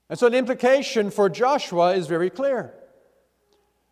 And 0.09 0.19
so 0.19 0.31
the 0.31 0.39
implication 0.39 1.11
for 1.11 1.29
Joshua 1.29 1.95
is 1.95 2.07
very 2.07 2.31
clear. 2.31 2.73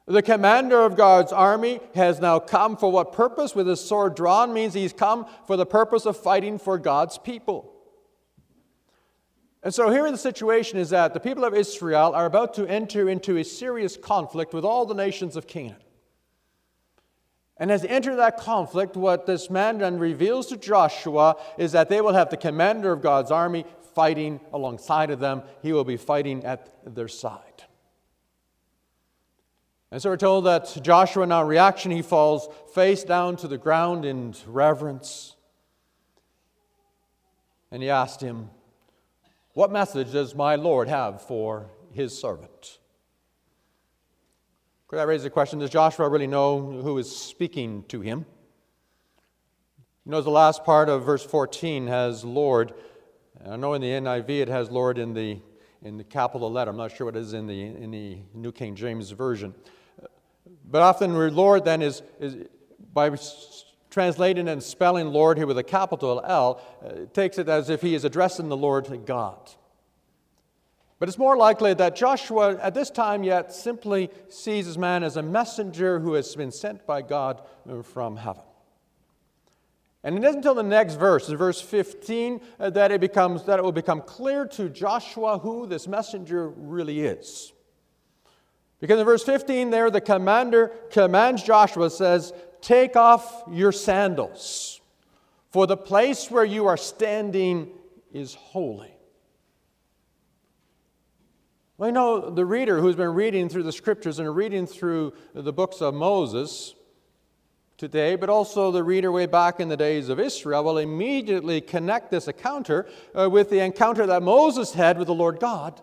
The 0.07 0.23
commander 0.23 0.87
of 0.87 0.97
God's 0.97 1.35
army 1.35 1.81
has 1.97 2.19
now 2.19 2.39
come 2.39 2.79
for 2.79 2.91
what 2.91 3.13
purpose? 3.13 3.55
With 3.55 3.67
his 3.67 3.87
sword 3.87 4.17
drawn 4.17 4.55
means 4.55 4.73
he's 4.73 4.95
come 4.95 5.27
for 5.47 5.59
the 5.59 5.67
purpose 5.67 6.07
of 6.07 6.17
fighting 6.17 6.59
for 6.59 6.79
God's 6.79 7.19
people. 7.19 7.75
And 9.63 9.75
so 9.75 9.91
here 9.91 10.11
the 10.11 10.19
situation 10.19 10.79
is 10.79 10.91
that 10.91 11.15
the 11.15 11.21
people 11.21 11.45
of 11.45 11.55
Israel 11.55 12.13
are 12.15 12.27
about 12.27 12.55
to 12.55 12.67
enter 12.67 13.09
into 13.09 13.39
a 13.39 13.45
serious 13.45 13.97
conflict 13.97 14.55
with 14.55 14.65
all 14.65 14.87
the 14.87 14.95
nations 14.95 15.37
of 15.37 15.47
Canaan. 15.47 15.83
And 17.57 17.73
as 17.73 17.83
they 17.83 17.89
enter 17.89 18.15
that 18.17 18.39
conflict, 18.39 18.97
what 18.97 19.27
this 19.27 19.51
man 19.51 19.79
then 19.79 19.99
reveals 19.99 20.47
to 20.47 20.57
Joshua 20.57 21.37
is 21.59 21.73
that 21.73 21.89
they 21.89 22.01
will 22.01 22.15
have 22.15 22.31
the 22.31 22.37
commander 22.37 22.93
of 22.93 23.03
God's 23.03 23.33
army 23.33 23.65
fighting 23.95 24.41
alongside 24.53 25.11
of 25.11 25.19
them. 25.19 25.43
He 25.61 25.73
will 25.73 25.83
be 25.83 25.97
fighting 25.97 26.45
at 26.45 26.95
their 26.95 27.09
side. 27.09 27.65
And 29.91 30.01
so 30.01 30.11
we're 30.11 30.19
told 30.19 30.45
that 30.45 30.79
Joshua, 30.83 31.25
in 31.25 31.33
our 31.33 31.47
reaction, 31.47 31.91
he 31.91 32.03
falls 32.03 32.49
face 32.75 33.03
down 33.03 33.37
to 33.39 33.49
the 33.49 33.59
ground 33.59 34.05
in 34.05 34.35
reverence. 34.47 35.35
And 37.73 37.83
he 37.83 37.91
asked 37.91 38.21
him, 38.21 38.51
What 39.59 39.73
message 39.73 40.13
does 40.13 40.37
my 40.37 40.55
Lord 40.55 40.87
have 40.87 41.21
for 41.21 41.69
his 41.91 42.17
servant? 42.17 42.79
Could 44.87 45.01
I 45.01 45.03
raise 45.03 45.25
the 45.25 45.31
question 45.31 45.59
Does 45.59 45.71
Joshua 45.71 46.09
really 46.09 46.29
know 46.29 46.61
who 46.61 46.97
is 46.99 47.11
speaking 47.11 47.83
to 47.89 48.01
him? 48.01 48.25
You 50.07 50.13
know, 50.13 50.21
the 50.21 50.31
last 50.31 50.63
part 50.63 50.89
of 50.89 51.05
verse 51.05 51.25
14 51.25 51.89
has 51.89 52.23
Lord. 52.25 52.73
I 53.45 53.57
know 53.57 53.75
in 53.75 53.83
the 53.83 53.89
NIV 53.89 54.31
it 54.43 54.49
has 54.49 54.71
Lord 54.71 54.97
in 54.97 55.13
the, 55.13 55.41
in 55.83 55.97
the 55.97 56.05
capital 56.05 56.53
letter. 56.53 56.71
I'm 56.71 56.77
not 56.77 56.97
sure 56.97 57.07
what 57.07 57.17
it 57.17 57.23
is 57.23 57.33
in 57.33 57.49
the, 57.49 57.61
in 57.61 57.91
the 57.91 58.19
New 58.35 58.53
King 58.53 58.77
James 58.77 59.11
Version. 59.11 59.57
But 60.71 60.83
often, 60.83 61.35
Lord 61.35 61.65
then 61.65 61.83
is, 61.83 62.05
is 62.21 62.47
by 62.93 63.11
translating 63.91 64.49
and 64.49 64.63
spelling 64.63 65.13
Lord 65.13 65.39
here 65.39 65.47
with 65.47 65.59
a 65.59 65.63
capital 65.63 66.21
L, 66.25 66.61
uh, 66.85 67.07
takes 67.13 67.39
it 67.39 67.49
as 67.49 67.71
if 67.71 67.81
he 67.81 67.95
is 67.95 68.05
addressing 68.05 68.49
the 68.49 68.57
Lord 68.57 69.07
God. 69.07 69.51
But 70.99 71.09
it's 71.09 71.19
more 71.19 71.37
likely 71.37 71.75
that 71.75 71.95
Joshua, 71.95 72.57
at 72.57 72.75
this 72.75 72.91
time 72.91 73.23
yet, 73.23 73.53
simply 73.53 74.11
sees 74.29 74.67
this 74.67 74.77
man 74.77 75.05
as 75.05 75.17
a 75.17 75.23
messenger 75.23 76.01
who 76.01 76.15
has 76.15 76.35
been 76.35 76.51
sent 76.51 76.87
by 76.87 77.03
God 77.03 77.43
from 77.85 78.17
heaven. 78.17 78.43
And 80.03 80.17
it 80.17 80.25
isn't 80.25 80.39
until 80.39 80.55
the 80.55 80.63
next 80.63 80.95
verse, 80.95 81.29
verse 81.29 81.61
15, 81.61 82.41
uh, 82.59 82.71
that 82.71 82.93
it 82.93 83.01
becomes 83.01 83.45
that 83.45 83.59
it 83.59 83.63
will 83.63 83.73
become 83.73 84.01
clear 84.01 84.47
to 84.47 84.69
Joshua 84.69 85.39
who 85.39 85.67
this 85.67 85.89
messenger 85.89 86.49
really 86.49 87.01
is. 87.01 87.53
Because 88.81 89.01
in 89.01 89.05
verse 89.05 89.25
15 89.25 89.71
there, 89.71 89.91
the 89.91 90.01
commander 90.01 90.69
commands 90.91 91.43
Joshua, 91.43 91.91
says, 91.91 92.33
Take 92.61 92.97
off 92.97 93.45
your 93.51 93.73
sandals, 93.73 94.81
for 95.51 95.67
the 95.67 95.77
place 95.77 96.31
where 96.31 96.45
you 96.45 96.67
are 96.67 96.77
standing 96.77 97.71
is 98.13 98.35
holy. 98.35 98.93
Well, 101.77 101.89
you 101.89 101.93
know, 101.93 102.31
the 102.31 102.45
reader 102.45 102.81
who's 102.81 102.97
been 102.97 103.15
reading 103.15 103.49
through 103.49 103.63
the 103.63 103.73
scriptures 103.73 104.19
and 104.19 104.35
reading 104.35 104.67
through 104.67 105.13
the 105.33 105.53
books 105.53 105.81
of 105.81 105.95
Moses 105.95 106.75
today, 107.77 108.17
but 108.17 108.29
also 108.29 108.73
the 108.73 108.83
reader 108.83 109.13
way 109.13 109.27
back 109.27 109.61
in 109.61 109.69
the 109.69 109.77
days 109.77 110.09
of 110.09 110.19
Israel, 110.19 110.65
will 110.65 110.79
immediately 110.79 111.61
connect 111.61 112.11
this 112.11 112.27
encounter 112.27 112.89
uh, 113.17 113.31
with 113.31 113.51
the 113.51 113.61
encounter 113.61 114.05
that 114.07 114.25
Moses 114.25 114.73
had 114.73 114.99
with 114.99 115.07
the 115.07 115.15
Lord 115.15 115.39
God 115.39 115.81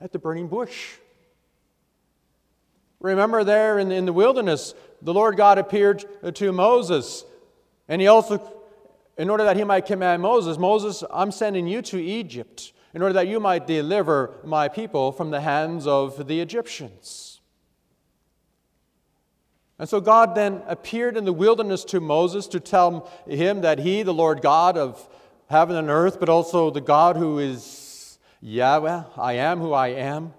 at 0.00 0.12
the 0.12 0.18
burning 0.18 0.48
bush. 0.48 0.96
Remember, 3.00 3.44
there 3.44 3.78
in, 3.78 3.90
in 3.90 4.04
the 4.04 4.12
wilderness, 4.12 4.74
the 5.02 5.14
Lord 5.14 5.36
God 5.36 5.58
appeared 5.58 6.04
to 6.34 6.52
Moses, 6.52 7.24
and 7.88 8.00
he 8.00 8.06
also, 8.06 8.40
in 9.16 9.30
order 9.30 9.44
that 9.44 9.56
he 9.56 9.64
might 9.64 9.86
command 9.86 10.22
Moses, 10.22 10.58
Moses, 10.58 11.04
I'm 11.10 11.32
sending 11.32 11.66
you 11.66 11.82
to 11.82 12.02
Egypt 12.02 12.72
in 12.94 13.02
order 13.02 13.14
that 13.14 13.28
you 13.28 13.40
might 13.40 13.66
deliver 13.66 14.40
my 14.44 14.68
people 14.68 15.12
from 15.12 15.30
the 15.30 15.40
hands 15.40 15.86
of 15.86 16.26
the 16.26 16.40
Egyptians. 16.40 17.40
And 19.78 19.88
so 19.88 20.00
God 20.00 20.34
then 20.34 20.62
appeared 20.66 21.16
in 21.16 21.24
the 21.24 21.32
wilderness 21.32 21.84
to 21.84 22.00
Moses 22.00 22.48
to 22.48 22.58
tell 22.58 23.08
him 23.28 23.60
that 23.60 23.78
he, 23.78 24.02
the 24.02 24.14
Lord 24.14 24.42
God 24.42 24.76
of 24.76 25.08
heaven 25.48 25.76
and 25.76 25.88
earth, 25.88 26.18
but 26.18 26.28
also 26.28 26.70
the 26.70 26.80
God 26.80 27.16
who 27.16 27.38
is 27.38 28.18
Yahweh, 28.40 29.02
I 29.16 29.32
am 29.34 29.60
who 29.60 29.72
I 29.72 29.88
am, 29.88 30.34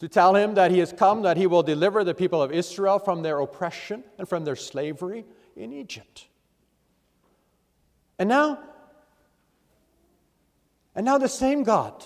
to 0.00 0.08
tell 0.08 0.34
him 0.34 0.54
that 0.54 0.70
he 0.70 0.78
has 0.78 0.92
come, 0.92 1.22
that 1.22 1.36
he 1.36 1.46
will 1.46 1.62
deliver 1.62 2.02
the 2.02 2.14
people 2.14 2.42
of 2.42 2.50
Israel 2.52 2.98
from 2.98 3.22
their 3.22 3.38
oppression 3.40 4.02
and 4.18 4.28
from 4.28 4.44
their 4.44 4.56
slavery 4.56 5.24
in 5.56 5.72
Egypt. 5.72 6.26
And 8.18 8.28
now 8.28 8.58
and 10.94 11.06
now 11.06 11.18
the 11.18 11.28
same 11.28 11.62
God 11.62 12.04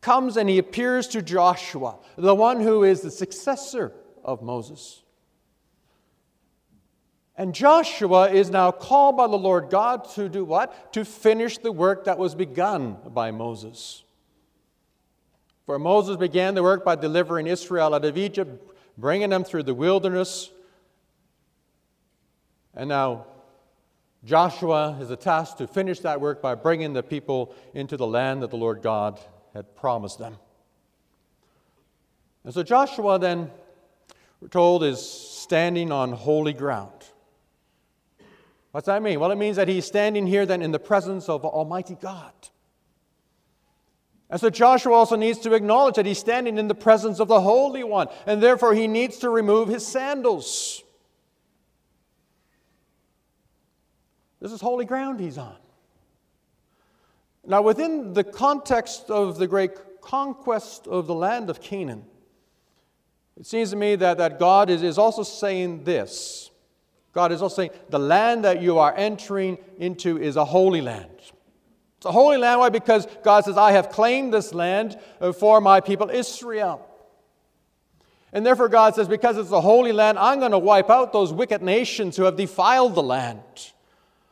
comes 0.00 0.36
and 0.36 0.48
he 0.48 0.58
appears 0.58 1.06
to 1.08 1.22
Joshua, 1.22 1.98
the 2.16 2.34
one 2.34 2.60
who 2.60 2.84
is 2.84 3.00
the 3.00 3.10
successor 3.10 3.92
of 4.24 4.42
Moses. 4.42 5.02
And 7.36 7.54
Joshua 7.54 8.30
is 8.30 8.50
now 8.50 8.70
called 8.70 9.16
by 9.16 9.26
the 9.26 9.38
Lord 9.38 9.70
God 9.70 10.08
to 10.14 10.28
do 10.28 10.44
what? 10.44 10.92
To 10.94 11.04
finish 11.04 11.58
the 11.58 11.72
work 11.72 12.04
that 12.04 12.18
was 12.18 12.34
begun 12.34 12.96
by 13.08 13.30
Moses. 13.30 14.04
For 15.66 15.78
Moses 15.78 16.16
began 16.16 16.54
the 16.54 16.62
work 16.62 16.84
by 16.84 16.96
delivering 16.96 17.46
Israel 17.46 17.94
out 17.94 18.04
of 18.04 18.18
Egypt, 18.18 18.72
bringing 18.98 19.30
them 19.30 19.44
through 19.44 19.62
the 19.62 19.74
wilderness. 19.74 20.50
And 22.74 22.88
now 22.88 23.26
Joshua 24.24 24.98
is 25.00 25.16
tasked 25.18 25.58
to 25.58 25.66
finish 25.66 26.00
that 26.00 26.20
work 26.20 26.40
by 26.40 26.54
bringing 26.54 26.92
the 26.92 27.02
people 27.02 27.54
into 27.74 27.96
the 27.96 28.06
land 28.06 28.42
that 28.42 28.50
the 28.50 28.56
Lord 28.56 28.82
God 28.82 29.20
had 29.54 29.74
promised 29.76 30.18
them. 30.18 30.36
And 32.44 32.52
so 32.52 32.62
Joshua 32.62 33.18
then, 33.18 33.50
we're 34.40 34.48
told, 34.48 34.82
is 34.82 35.00
standing 35.00 35.92
on 35.92 36.12
holy 36.12 36.52
ground. 36.52 36.92
What's 38.72 38.86
that 38.86 39.02
mean? 39.02 39.20
Well, 39.20 39.30
it 39.30 39.36
means 39.36 39.56
that 39.56 39.68
he's 39.68 39.84
standing 39.84 40.26
here 40.26 40.46
then 40.46 40.62
in 40.62 40.72
the 40.72 40.78
presence 40.78 41.28
of 41.28 41.44
Almighty 41.44 41.96
God. 42.00 42.32
And 44.32 44.40
so 44.40 44.48
Joshua 44.48 44.94
also 44.94 45.14
needs 45.14 45.38
to 45.40 45.52
acknowledge 45.52 45.96
that 45.96 46.06
he's 46.06 46.18
standing 46.18 46.56
in 46.56 46.66
the 46.66 46.74
presence 46.74 47.20
of 47.20 47.28
the 47.28 47.42
Holy 47.42 47.84
One, 47.84 48.08
and 48.24 48.42
therefore 48.42 48.72
he 48.72 48.88
needs 48.88 49.18
to 49.18 49.28
remove 49.28 49.68
his 49.68 49.86
sandals. 49.86 50.82
This 54.40 54.50
is 54.50 54.62
holy 54.62 54.86
ground 54.86 55.20
he's 55.20 55.36
on. 55.36 55.56
Now, 57.46 57.60
within 57.60 58.14
the 58.14 58.24
context 58.24 59.10
of 59.10 59.36
the 59.36 59.46
great 59.46 60.00
conquest 60.00 60.86
of 60.86 61.06
the 61.06 61.14
land 61.14 61.50
of 61.50 61.60
Canaan, 61.60 62.06
it 63.38 63.44
seems 63.44 63.68
to 63.70 63.76
me 63.76 63.96
that, 63.96 64.16
that 64.16 64.38
God 64.38 64.70
is, 64.70 64.82
is 64.82 64.96
also 64.96 65.24
saying 65.24 65.84
this. 65.84 66.50
God 67.12 67.32
is 67.32 67.42
also 67.42 67.56
saying, 67.56 67.70
the 67.90 67.98
land 67.98 68.46
that 68.46 68.62
you 68.62 68.78
are 68.78 68.94
entering 68.96 69.58
into 69.78 70.16
is 70.16 70.36
a 70.36 70.44
holy 70.46 70.80
land. 70.80 71.10
It's 72.02 72.06
a 72.08 72.10
holy 72.10 72.36
land. 72.36 72.58
Why? 72.58 72.68
Because 72.68 73.06
God 73.22 73.44
says, 73.44 73.56
I 73.56 73.70
have 73.70 73.90
claimed 73.90 74.34
this 74.34 74.52
land 74.52 74.98
uh, 75.20 75.30
for 75.30 75.60
my 75.60 75.80
people 75.80 76.10
Israel. 76.10 76.84
And 78.32 78.44
therefore, 78.44 78.68
God 78.68 78.96
says, 78.96 79.06
because 79.06 79.38
it's 79.38 79.52
a 79.52 79.60
holy 79.60 79.92
land, 79.92 80.18
I'm 80.18 80.40
going 80.40 80.50
to 80.50 80.58
wipe 80.58 80.90
out 80.90 81.12
those 81.12 81.32
wicked 81.32 81.62
nations 81.62 82.16
who 82.16 82.24
have 82.24 82.34
defiled 82.34 82.96
the 82.96 83.04
land. 83.04 83.38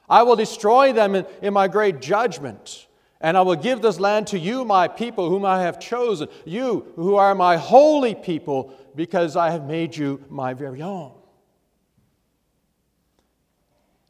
I 0.08 0.24
will 0.24 0.34
destroy 0.34 0.92
them 0.92 1.14
in, 1.14 1.24
in 1.42 1.54
my 1.54 1.68
great 1.68 2.00
judgment. 2.00 2.88
And 3.20 3.36
I 3.36 3.42
will 3.42 3.54
give 3.54 3.82
this 3.82 4.00
land 4.00 4.26
to 4.28 4.38
you, 4.40 4.64
my 4.64 4.88
people, 4.88 5.30
whom 5.30 5.44
I 5.44 5.62
have 5.62 5.78
chosen, 5.78 6.26
you 6.44 6.92
who 6.96 7.14
are 7.14 7.36
my 7.36 7.56
holy 7.56 8.16
people, 8.16 8.74
because 8.96 9.36
I 9.36 9.50
have 9.50 9.64
made 9.64 9.96
you 9.96 10.24
my 10.28 10.54
very 10.54 10.82
own. 10.82 11.12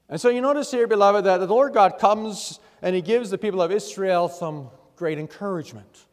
And 0.09 0.19
so 0.19 0.31
you 0.31 0.41
notice 0.41 0.71
here, 0.71 0.87
beloved, 0.87 1.27
that 1.27 1.41
the 1.41 1.47
Lord 1.47 1.75
God 1.75 1.99
comes 1.99 2.59
and 2.83 2.95
he 2.95 3.03
gives 3.03 3.31
the 3.31 3.39
people 3.39 3.63
of 3.63 3.71
Israel 3.71 4.29
some 4.29 4.71
great 4.97 5.19
encouragement. 5.19 6.07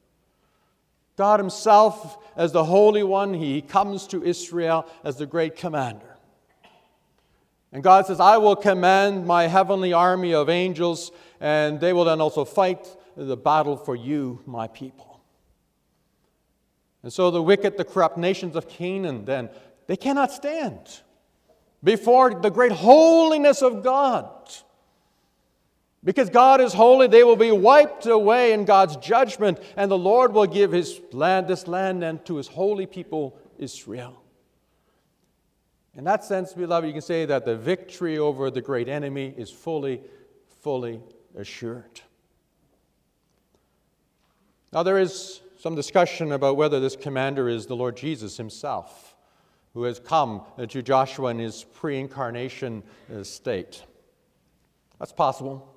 God 1.18 1.40
Himself, 1.40 2.18
as 2.36 2.52
the 2.52 2.64
Holy 2.64 3.04
One, 3.04 3.34
He 3.34 3.62
comes 3.62 4.06
to 4.08 4.24
Israel 4.24 4.88
as 5.04 5.18
the 5.18 5.26
great 5.26 5.56
commander. 5.56 6.16
And 7.72 7.84
God 7.84 8.06
says, 8.06 8.20
I 8.20 8.38
will 8.38 8.56
command 8.56 9.26
my 9.26 9.48
heavenly 9.48 9.94
army 9.94 10.34
of 10.34 10.48
angels, 10.48 11.12
and 11.42 11.80
they 11.80 11.92
will 11.92 12.06
then 12.06 12.22
also 12.22 12.46
fight 12.46 12.88
the 13.18 13.36
battle 13.36 13.76
for 13.76 13.96
you, 13.96 14.42
my 14.46 14.68
people. 14.68 15.22
And 17.04 17.12
so 17.12 17.32
the 17.32 17.42
wicked, 17.42 17.78
the 17.78 17.84
corrupt 17.84 18.18
nations 18.18 18.56
of 18.56 18.70
Canaan, 18.70 19.26
then, 19.26 19.50
they 19.88 19.98
cannot 19.98 20.32
stand 20.32 21.02
before 21.84 22.40
the 22.40 22.50
great 22.50 22.72
holiness 22.72 23.62
of 23.62 23.84
God. 23.84 24.50
Because 26.08 26.30
God 26.30 26.62
is 26.62 26.72
holy, 26.72 27.08
they 27.08 27.26
will 27.26 27.36
be 27.36 27.52
wiped 27.52 28.06
away 28.06 28.54
in 28.54 28.64
God's 28.64 28.96
judgment, 28.96 29.60
and 29.76 29.92
the 29.92 29.98
Lord 29.98 30.32
will 30.32 30.46
give 30.46 30.72
his 30.72 31.02
land, 31.12 31.50
this 31.50 31.68
land, 31.68 32.02
and 32.02 32.24
to 32.28 32.38
his 32.38 32.48
holy 32.48 32.86
people, 32.86 33.38
Israel. 33.58 34.24
In 35.96 36.06
that 36.06 36.24
sense, 36.24 36.54
beloved, 36.54 36.88
you 36.88 36.94
can 36.94 37.02
say 37.02 37.26
that 37.26 37.44
the 37.44 37.58
victory 37.58 38.18
over 38.18 38.50
the 38.50 38.62
great 38.62 38.88
enemy 38.88 39.34
is 39.36 39.52
fully, 39.52 40.00
fully 40.62 41.02
assured. 41.36 42.00
Now, 44.72 44.84
there 44.84 45.00
is 45.00 45.42
some 45.60 45.76
discussion 45.76 46.32
about 46.32 46.56
whether 46.56 46.80
this 46.80 46.96
commander 46.96 47.50
is 47.50 47.66
the 47.66 47.76
Lord 47.76 47.98
Jesus 47.98 48.38
himself, 48.38 49.14
who 49.74 49.84
has 49.84 50.00
come 50.00 50.44
to 50.70 50.82
Joshua 50.82 51.32
in 51.32 51.40
his 51.40 51.66
pre 51.66 52.00
incarnation 52.00 52.82
uh, 53.14 53.24
state. 53.24 53.84
That's 55.00 55.12
possible. 55.12 55.74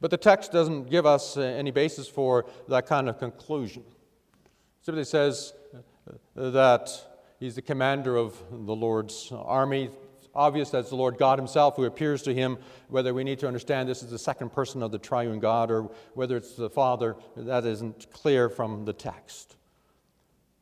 But 0.00 0.10
the 0.10 0.16
text 0.16 0.52
doesn't 0.52 0.90
give 0.90 1.06
us 1.06 1.36
uh, 1.36 1.40
any 1.40 1.70
basis 1.70 2.08
for 2.08 2.46
that 2.68 2.86
kind 2.86 3.08
of 3.08 3.18
conclusion. 3.18 3.82
It 3.82 4.84
simply 4.84 5.04
says 5.04 5.52
uh, 6.06 6.50
that 6.50 6.90
he's 7.40 7.56
the 7.56 7.62
commander 7.62 8.16
of 8.16 8.40
the 8.50 8.74
Lord's 8.74 9.32
army. 9.32 9.90
obvious 10.34 10.70
that's 10.70 10.90
the 10.90 10.96
Lord 10.96 11.18
God 11.18 11.38
Himself 11.38 11.74
who 11.76 11.84
appears 11.84 12.22
to 12.22 12.34
him. 12.34 12.58
Whether 12.88 13.12
we 13.12 13.24
need 13.24 13.40
to 13.40 13.48
understand 13.48 13.88
this 13.88 14.02
is 14.02 14.10
the 14.10 14.18
second 14.18 14.52
person 14.52 14.82
of 14.82 14.92
the 14.92 14.98
triune 14.98 15.40
God 15.40 15.70
or 15.70 15.90
whether 16.14 16.36
it's 16.36 16.54
the 16.54 16.70
Father, 16.70 17.16
that 17.36 17.64
isn't 17.64 18.10
clear 18.12 18.48
from 18.48 18.84
the 18.84 18.92
text. 18.92 19.56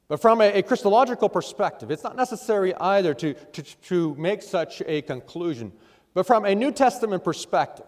But 0.08 0.22
from 0.22 0.40
a, 0.40 0.52
a 0.52 0.62
Christological 0.62 1.28
perspective, 1.28 1.90
it's 1.90 2.04
not 2.04 2.16
necessary 2.16 2.74
either 2.74 3.12
to, 3.14 3.34
to, 3.34 3.62
to 3.62 4.14
make 4.14 4.40
such 4.40 4.80
a 4.86 5.02
conclusion. 5.02 5.72
But 6.14 6.26
from 6.26 6.44
a 6.44 6.54
New 6.54 6.72
Testament 6.72 7.24
perspective, 7.24 7.84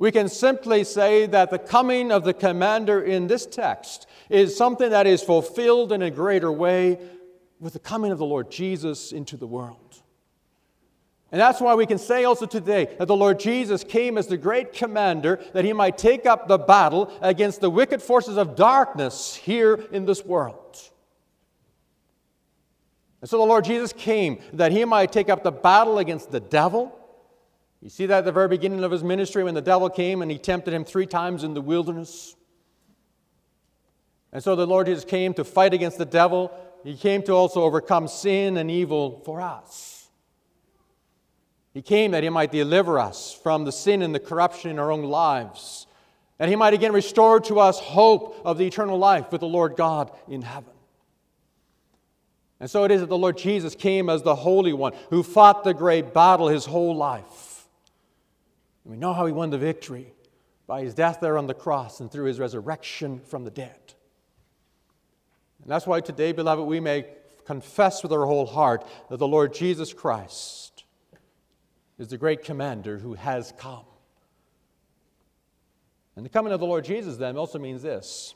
we 0.00 0.10
can 0.10 0.30
simply 0.30 0.82
say 0.82 1.26
that 1.26 1.50
the 1.50 1.58
coming 1.58 2.10
of 2.10 2.24
the 2.24 2.32
commander 2.32 3.02
in 3.02 3.26
this 3.26 3.44
text 3.44 4.06
is 4.30 4.56
something 4.56 4.88
that 4.88 5.06
is 5.06 5.22
fulfilled 5.22 5.92
in 5.92 6.00
a 6.00 6.10
greater 6.10 6.50
way 6.50 6.98
with 7.60 7.74
the 7.74 7.78
coming 7.78 8.10
of 8.10 8.16
the 8.16 8.24
Lord 8.24 8.50
Jesus 8.50 9.12
into 9.12 9.36
the 9.36 9.46
world. 9.46 10.00
And 11.30 11.38
that's 11.38 11.60
why 11.60 11.74
we 11.74 11.84
can 11.84 11.98
say 11.98 12.24
also 12.24 12.46
today 12.46 12.88
that 12.98 13.08
the 13.08 13.14
Lord 13.14 13.38
Jesus 13.38 13.84
came 13.84 14.16
as 14.16 14.26
the 14.26 14.38
great 14.38 14.72
commander 14.72 15.38
that 15.52 15.66
he 15.66 15.74
might 15.74 15.98
take 15.98 16.24
up 16.24 16.48
the 16.48 16.56
battle 16.56 17.12
against 17.20 17.60
the 17.60 17.68
wicked 17.68 18.00
forces 18.00 18.38
of 18.38 18.56
darkness 18.56 19.36
here 19.36 19.84
in 19.92 20.06
this 20.06 20.24
world. 20.24 20.78
And 23.20 23.28
so 23.28 23.36
the 23.36 23.44
Lord 23.44 23.66
Jesus 23.66 23.92
came 23.92 24.38
that 24.54 24.72
he 24.72 24.86
might 24.86 25.12
take 25.12 25.28
up 25.28 25.44
the 25.44 25.52
battle 25.52 25.98
against 25.98 26.30
the 26.30 26.40
devil 26.40 26.96
you 27.82 27.88
see 27.88 28.06
that 28.06 28.18
at 28.18 28.24
the 28.24 28.32
very 28.32 28.48
beginning 28.48 28.84
of 28.84 28.90
his 28.90 29.02
ministry 29.02 29.42
when 29.42 29.54
the 29.54 29.62
devil 29.62 29.88
came 29.88 30.20
and 30.20 30.30
he 30.30 30.38
tempted 30.38 30.74
him 30.74 30.84
three 30.84 31.06
times 31.06 31.44
in 31.44 31.54
the 31.54 31.62
wilderness. 31.62 32.36
And 34.32 34.42
so 34.42 34.54
the 34.54 34.66
Lord 34.66 34.86
Jesus 34.86 35.04
came 35.04 35.32
to 35.34 35.44
fight 35.44 35.72
against 35.72 35.96
the 35.96 36.04
devil. 36.04 36.52
He 36.84 36.94
came 36.94 37.22
to 37.22 37.32
also 37.32 37.62
overcome 37.62 38.06
sin 38.06 38.58
and 38.58 38.70
evil 38.70 39.22
for 39.24 39.40
us. 39.40 40.08
He 41.72 41.82
came 41.82 42.10
that 42.10 42.22
he 42.22 42.28
might 42.28 42.52
deliver 42.52 42.98
us 42.98 43.32
from 43.32 43.64
the 43.64 43.72
sin 43.72 44.02
and 44.02 44.14
the 44.14 44.20
corruption 44.20 44.72
in 44.72 44.78
our 44.78 44.90
own 44.90 45.04
lives, 45.04 45.86
that 46.38 46.48
he 46.48 46.56
might 46.56 46.74
again 46.74 46.92
restore 46.92 47.40
to 47.40 47.60
us 47.60 47.78
hope 47.78 48.40
of 48.44 48.58
the 48.58 48.66
eternal 48.66 48.98
life 48.98 49.30
with 49.30 49.40
the 49.40 49.46
Lord 49.46 49.76
God 49.76 50.10
in 50.28 50.42
heaven. 50.42 50.72
And 52.58 52.70
so 52.70 52.84
it 52.84 52.90
is 52.90 53.00
that 53.00 53.08
the 53.08 53.16
Lord 53.16 53.38
Jesus 53.38 53.74
came 53.74 54.10
as 54.10 54.22
the 54.22 54.34
Holy 54.34 54.72
One 54.72 54.92
who 55.08 55.22
fought 55.22 55.64
the 55.64 55.72
great 55.72 56.12
battle 56.12 56.48
his 56.48 56.66
whole 56.66 56.94
life. 56.94 57.49
And 58.84 58.92
we 58.92 58.96
know 58.96 59.12
how 59.12 59.26
he 59.26 59.32
won 59.32 59.50
the 59.50 59.58
victory 59.58 60.14
by 60.66 60.82
his 60.82 60.94
death 60.94 61.18
there 61.20 61.36
on 61.36 61.46
the 61.46 61.54
cross 61.54 62.00
and 62.00 62.10
through 62.10 62.26
his 62.26 62.38
resurrection 62.38 63.20
from 63.20 63.44
the 63.44 63.50
dead. 63.50 63.94
And 65.62 65.70
that's 65.70 65.86
why 65.86 66.00
today, 66.00 66.32
beloved, 66.32 66.64
we 66.64 66.80
may 66.80 67.06
confess 67.44 68.02
with 68.02 68.12
our 68.12 68.26
whole 68.26 68.46
heart 68.46 68.86
that 69.08 69.18
the 69.18 69.28
Lord 69.28 69.52
Jesus 69.52 69.92
Christ 69.92 70.84
is 71.98 72.08
the 72.08 72.16
great 72.16 72.44
commander 72.44 72.98
who 72.98 73.14
has 73.14 73.52
come. 73.58 73.84
And 76.16 76.24
the 76.24 76.30
coming 76.30 76.52
of 76.52 76.60
the 76.60 76.66
Lord 76.66 76.84
Jesus 76.84 77.16
then 77.16 77.36
also 77.36 77.58
means 77.58 77.82
this 77.82 78.34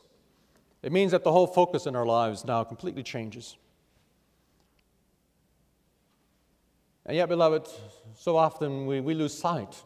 it 0.82 0.92
means 0.92 1.12
that 1.12 1.24
the 1.24 1.32
whole 1.32 1.46
focus 1.46 1.86
in 1.86 1.96
our 1.96 2.04
lives 2.04 2.44
now 2.44 2.62
completely 2.62 3.02
changes. 3.02 3.56
And 7.06 7.16
yet, 7.16 7.28
beloved, 7.28 7.68
so 8.16 8.36
often 8.36 8.86
we, 8.86 9.00
we 9.00 9.14
lose 9.14 9.36
sight 9.36 9.82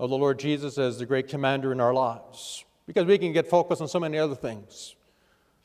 of 0.00 0.08
the 0.08 0.16
Lord 0.16 0.38
Jesus 0.38 0.78
as 0.78 0.98
the 0.98 1.04
great 1.04 1.28
commander 1.28 1.72
in 1.72 1.80
our 1.80 1.92
lives 1.92 2.64
because 2.86 3.04
we 3.04 3.18
can 3.18 3.34
get 3.34 3.46
focused 3.46 3.82
on 3.82 3.86
so 3.86 4.00
many 4.00 4.16
other 4.16 4.34
things. 4.34 4.96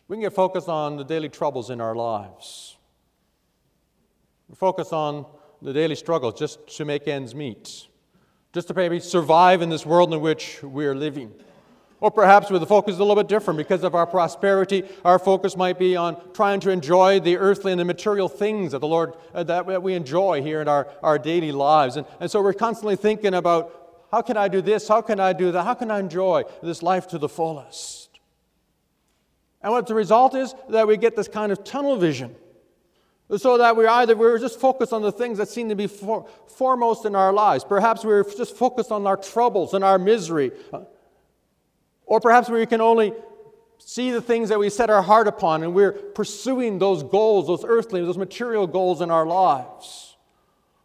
We 0.10 0.17
can 0.17 0.21
get 0.21 0.34
focused 0.34 0.67
on 0.67 0.98
the 0.98 1.06
daily 1.06 1.30
troubles 1.30 1.69
in 1.69 1.80
our 1.80 1.95
lives. 1.95 2.76
We 4.50 4.56
focus 4.56 4.91
on 4.91 5.26
the 5.62 5.71
daily 5.71 5.95
struggles 5.95 6.38
just 6.38 6.67
to 6.76 6.84
make 6.84 7.08
ends 7.08 7.34
meet, 7.34 7.88
just 8.54 8.67
to 8.67 8.74
maybe 8.74 9.00
survive 9.00 9.62
in 9.62 9.69
this 9.69 9.86
world 9.86 10.13
in 10.13 10.19
which 10.19 10.62
we 10.62 10.86
are 10.86 10.93
living. 10.93 11.32
Or 12.02 12.12
perhaps 12.12 12.50
where 12.50 12.60
the 12.60 12.67
focus 12.67 12.95
a 12.95 13.00
little 13.00 13.15
bit 13.15 13.30
different 13.30 13.58
because 13.58 13.86
of 13.86 13.95
our 13.95 14.06
prosperity, 14.06 14.84
our 15.06 15.17
focus 15.17 15.56
might 15.56 15.80
be 15.80 15.95
on 15.95 16.17
trying 16.34 16.60
to 16.60 16.71
enjoy 16.71 17.21
the 17.21 17.38
earthly 17.38 17.71
and 17.71 17.80
the 17.80 17.86
material 17.86 18.28
things 18.28 18.74
that 18.74 18.80
the 18.80 18.88
Lord 18.88 19.13
uh, 19.34 19.43
that 19.43 19.82
we 19.82 19.93
enjoy 19.93 20.43
here 20.43 20.62
in 20.62 20.67
our, 20.67 20.89
our 21.02 21.17
daily 21.17 21.54
lives. 21.54 21.95
And, 21.95 22.06
and 22.19 22.30
so 22.30 22.41
we're 22.41 22.54
constantly 22.54 22.98
thinking 22.98 23.34
about 23.34 23.85
how 24.15 24.21
can 24.21 24.38
I 24.38 24.47
do 24.47 24.62
this? 24.62 24.88
How 24.88 25.01
can 25.01 25.19
I 25.19 25.34
do 25.34 25.51
that? 25.51 25.63
How 25.63 25.73
can 25.73 25.91
I 25.91 25.99
enjoy 25.99 26.43
this 26.63 26.82
life 26.82 27.06
to 27.08 27.17
the 27.17 27.28
fullest? 27.28 28.21
And 29.62 29.73
what 29.73 29.88
the 29.88 29.93
result 29.93 30.36
is 30.36 30.56
that 30.69 30.88
we 30.88 30.95
get 30.95 31.17
this 31.17 31.28
kind 31.28 31.51
of 31.51 31.65
tunnel 31.65 31.97
vision. 31.97 32.34
So 33.36 33.58
that 33.58 33.75
we're 33.75 33.89
either 33.89 34.15
we're 34.15 34.39
just 34.39 34.58
focused 34.58 34.93
on 34.93 35.01
the 35.01 35.12
things 35.12 35.38
that 35.38 35.49
seem 35.49 35.67
to 35.67 35.75
be 35.75 35.88
for, 35.88 36.30
foremost 36.47 37.04
in 37.04 37.13
our 37.13 37.34
lives. 37.34 37.65
Perhaps 37.65 38.06
we're 38.06 38.23
just 38.23 38.56
focused 38.56 38.89
on 38.89 39.06
our 39.06 39.17
troubles 39.17 39.73
and 39.73 39.84
our 39.84 39.99
misery. 39.99 40.54
Or 42.06 42.21
perhaps 42.21 42.47
we 42.47 42.65
can 42.67 42.80
only 42.80 43.12
see 43.80 44.12
the 44.12 44.21
things 44.21 44.47
that 44.47 44.60
we 44.60 44.69
set 44.69 44.89
our 44.89 45.01
heart 45.01 45.28
upon 45.28 45.62
and 45.62 45.73
we're 45.73 45.91
pursuing 45.91 46.80
those 46.80 47.04
goals, 47.04 47.47
those 47.47 47.65
earthly, 47.67 47.99
those 47.99 48.17
material 48.17 48.65
goals 48.65 49.01
in 49.01 49.12
our 49.12 49.25
lives. 49.25 50.04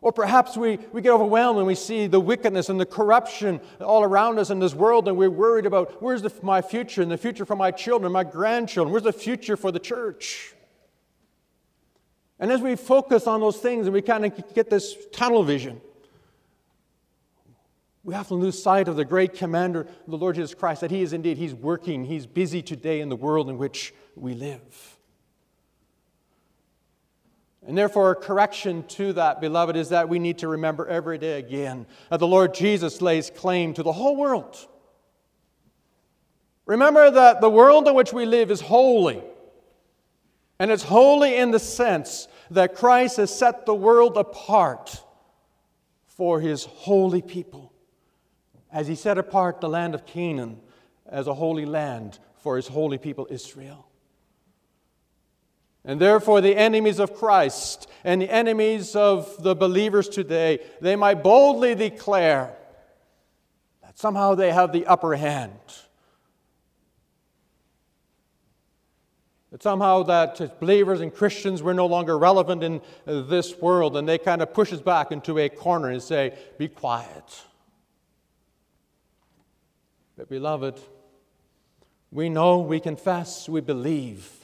Or 0.03 0.13
perhaps 0.13 0.57
we, 0.57 0.79
we 0.93 1.03
get 1.03 1.11
overwhelmed 1.11 1.59
and 1.59 1.67
we 1.67 1.75
see 1.75 2.07
the 2.07 2.21
wickedness 2.21 2.71
and 2.71 2.81
the 2.81 2.87
corruption 2.87 3.61
all 3.81 4.03
around 4.03 4.39
us 4.39 4.49
in 4.49 4.59
this 4.59 4.75
world, 4.75 5.09
and 5.09 5.17
we're 5.17 5.29
worried 5.29 5.67
about 5.67 6.03
where's 6.03 6.23
the, 6.23 6.33
my 6.43 6.63
future 6.63 7.03
and 7.03 7.11
the 7.11 7.19
future 7.19 7.45
for 7.45 7.57
my 7.57 7.71
children, 7.71 8.11
my 8.11 8.25
grandchildren, 8.25 8.93
where's 8.93 9.03
the 9.03 9.13
future 9.13 9.59
for 9.59 9.71
the 9.71 9.79
church? 9.79 10.55
And 12.39 12.51
as 12.51 12.63
we 12.63 12.77
focus 12.77 13.27
on 13.27 13.41
those 13.41 13.59
things 13.59 13.87
and 13.87 13.93
we 13.93 14.01
kind 14.01 14.25
of 14.25 14.55
get 14.55 14.71
this 14.71 14.97
tunnel 15.13 15.45
vision, 15.45 15.83
we 18.03 18.15
often 18.15 18.39
lose 18.39 18.61
sight 18.61 18.89
of 18.89 18.97
the 18.97 19.05
great 19.05 19.35
commander, 19.35 19.87
the 20.09 20.17
Lord 20.17 20.37
Jesus 20.37 20.55
Christ, 20.55 20.81
that 20.81 20.91
He 20.91 21.03
is 21.03 21.13
indeed, 21.13 21.37
He's 21.37 21.55
working, 21.55 22.07
He's 22.07 22.25
busy 22.25 22.63
today 22.63 23.03
in 23.03 23.11
the 23.11 23.17
world 23.17 23.51
in 23.51 23.59
which 23.59 23.93
we 24.17 24.33
live. 24.33 24.97
And 27.66 27.77
therefore, 27.77 28.12
a 28.12 28.14
correction 28.16 28.85
to 28.88 29.12
that, 29.12 29.40
beloved, 29.40 29.77
is 29.77 29.90
that 29.90 30.09
we 30.09 30.18
need 30.18 30.38
to 30.38 30.49
remember 30.49 30.87
every 30.87 31.18
day 31.18 31.38
again 31.38 31.87
that 32.09 32.18
the 32.18 32.27
Lord 32.27 32.55
Jesus 32.55 33.03
lays 33.03 33.31
claim 33.31 33.75
to 33.75 33.83
the 33.83 33.92
whole 33.92 34.16
world. 34.16 34.57
Remember 36.64 37.11
that 37.11 37.40
the 37.40 37.51
world 37.51 37.87
in 37.87 37.94
which 37.94 38.12
we 38.12 38.25
live 38.25 38.51
is 38.51 38.61
holy. 38.61 39.23
And 40.59 40.70
it's 40.70 40.83
holy 40.83 41.37
in 41.37 41.51
the 41.51 41.59
sense 41.59 42.29
that 42.51 42.75
Christ 42.75 43.16
has 43.16 43.37
set 43.37 43.66
the 43.66 43.75
world 43.75 44.16
apart 44.16 45.03
for 46.07 46.40
his 46.40 46.64
holy 46.64 47.23
people, 47.23 47.73
as 48.73 48.87
he 48.87 48.94
set 48.94 49.18
apart 49.18 49.61
the 49.61 49.68
land 49.68 49.94
of 49.94 50.07
Canaan 50.07 50.61
as 51.07 51.27
a 51.27 51.35
holy 51.35 51.66
land 51.66 52.18
for 52.37 52.57
his 52.57 52.68
holy 52.68 52.99
people 52.99 53.27
Israel. 53.31 53.89
And 55.85 56.01
therefore, 56.01 56.40
the 56.40 56.57
enemies 56.57 56.99
of 56.99 57.14
Christ 57.14 57.88
and 58.05 58.21
the 58.21 58.31
enemies 58.31 58.95
of 58.95 59.43
the 59.43 59.55
believers 59.55 60.09
today, 60.09 60.61
they 60.81 60.95
might 60.95 61.23
boldly 61.23 61.75
declare 61.75 62.55
that 63.83 63.99
somehow 63.99 64.35
they 64.35 64.53
have 64.53 64.73
the 64.73 64.87
upper 64.87 65.16
hand. 65.16 65.59
That 69.53 69.62
somehow 69.62 70.03
that 70.05 70.61
believers 70.61 71.01
and 71.01 71.12
Christians 71.12 71.62
were 71.62 71.75
no 71.75 71.87
longer 71.87 72.16
relevant 72.19 72.62
in 72.62 72.83
this 73.07 73.57
world, 73.57 73.97
and 73.97 74.07
they 74.07 74.19
kind 74.19 74.43
of 74.43 74.53
push 74.53 74.73
us 74.73 74.81
back 74.81 75.11
into 75.11 75.38
a 75.38 75.49
corner 75.49 75.88
and 75.88 76.03
say, 76.03 76.37
Be 76.59 76.69
quiet. 76.69 77.43
But, 80.16 80.29
beloved, 80.29 80.79
we 82.12 82.29
know, 82.29 82.59
we 82.59 82.81
confess, 82.81 83.49
we 83.49 83.62
believe 83.62 84.39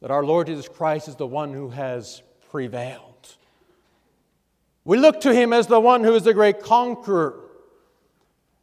that 0.00 0.10
our 0.10 0.24
Lord 0.24 0.46
Jesus 0.46 0.68
Christ 0.68 1.08
is 1.08 1.16
the 1.16 1.26
one 1.26 1.52
who 1.52 1.70
has 1.70 2.22
prevailed. 2.50 3.34
We 4.84 4.98
look 4.98 5.20
to 5.22 5.34
him 5.34 5.52
as 5.52 5.66
the 5.66 5.80
one 5.80 6.04
who 6.04 6.14
is 6.14 6.22
the 6.22 6.34
great 6.34 6.60
conqueror. 6.62 7.40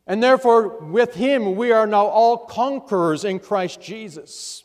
And 0.07 0.21
therefore, 0.21 0.79
with 0.79 1.15
him, 1.15 1.55
we 1.55 1.71
are 1.71 1.87
now 1.87 2.05
all 2.05 2.37
conquerors 2.37 3.25
in 3.25 3.39
Christ 3.39 3.81
Jesus. 3.81 4.63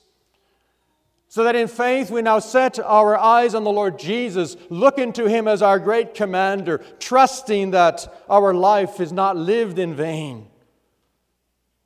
So 1.29 1.45
that 1.45 1.57
in 1.57 1.69
faith 1.69 2.11
we 2.11 2.23
now 2.23 2.39
set 2.39 2.79
our 2.79 3.17
eyes 3.17 3.55
on 3.55 3.65
the 3.65 3.71
Lord 3.71 3.99
Jesus, 3.99 4.57
looking 4.71 5.13
to 5.15 5.29
him 5.29 5.47
as 5.47 5.61
our 5.61 5.79
great 5.79 6.15
commander, 6.15 6.79
trusting 6.99 7.73
that 7.73 8.23
our 8.31 8.55
life 8.55 8.99
is 9.01 9.13
not 9.13 9.37
lived 9.37 9.79
in 9.79 9.95
vain, 9.95 10.49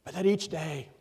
but 0.04 0.14
that 0.14 0.26
each 0.26 0.48
day 0.48 0.91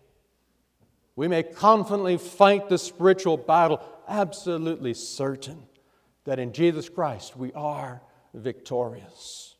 we 1.21 1.27
may 1.27 1.43
confidently 1.43 2.17
fight 2.17 2.67
the 2.67 2.79
spiritual 2.79 3.37
battle, 3.37 3.79
absolutely 4.07 4.95
certain 4.95 5.67
that 6.23 6.39
in 6.39 6.51
Jesus 6.51 6.89
Christ 6.89 7.37
we 7.37 7.53
are 7.53 8.01
victorious. 8.33 9.53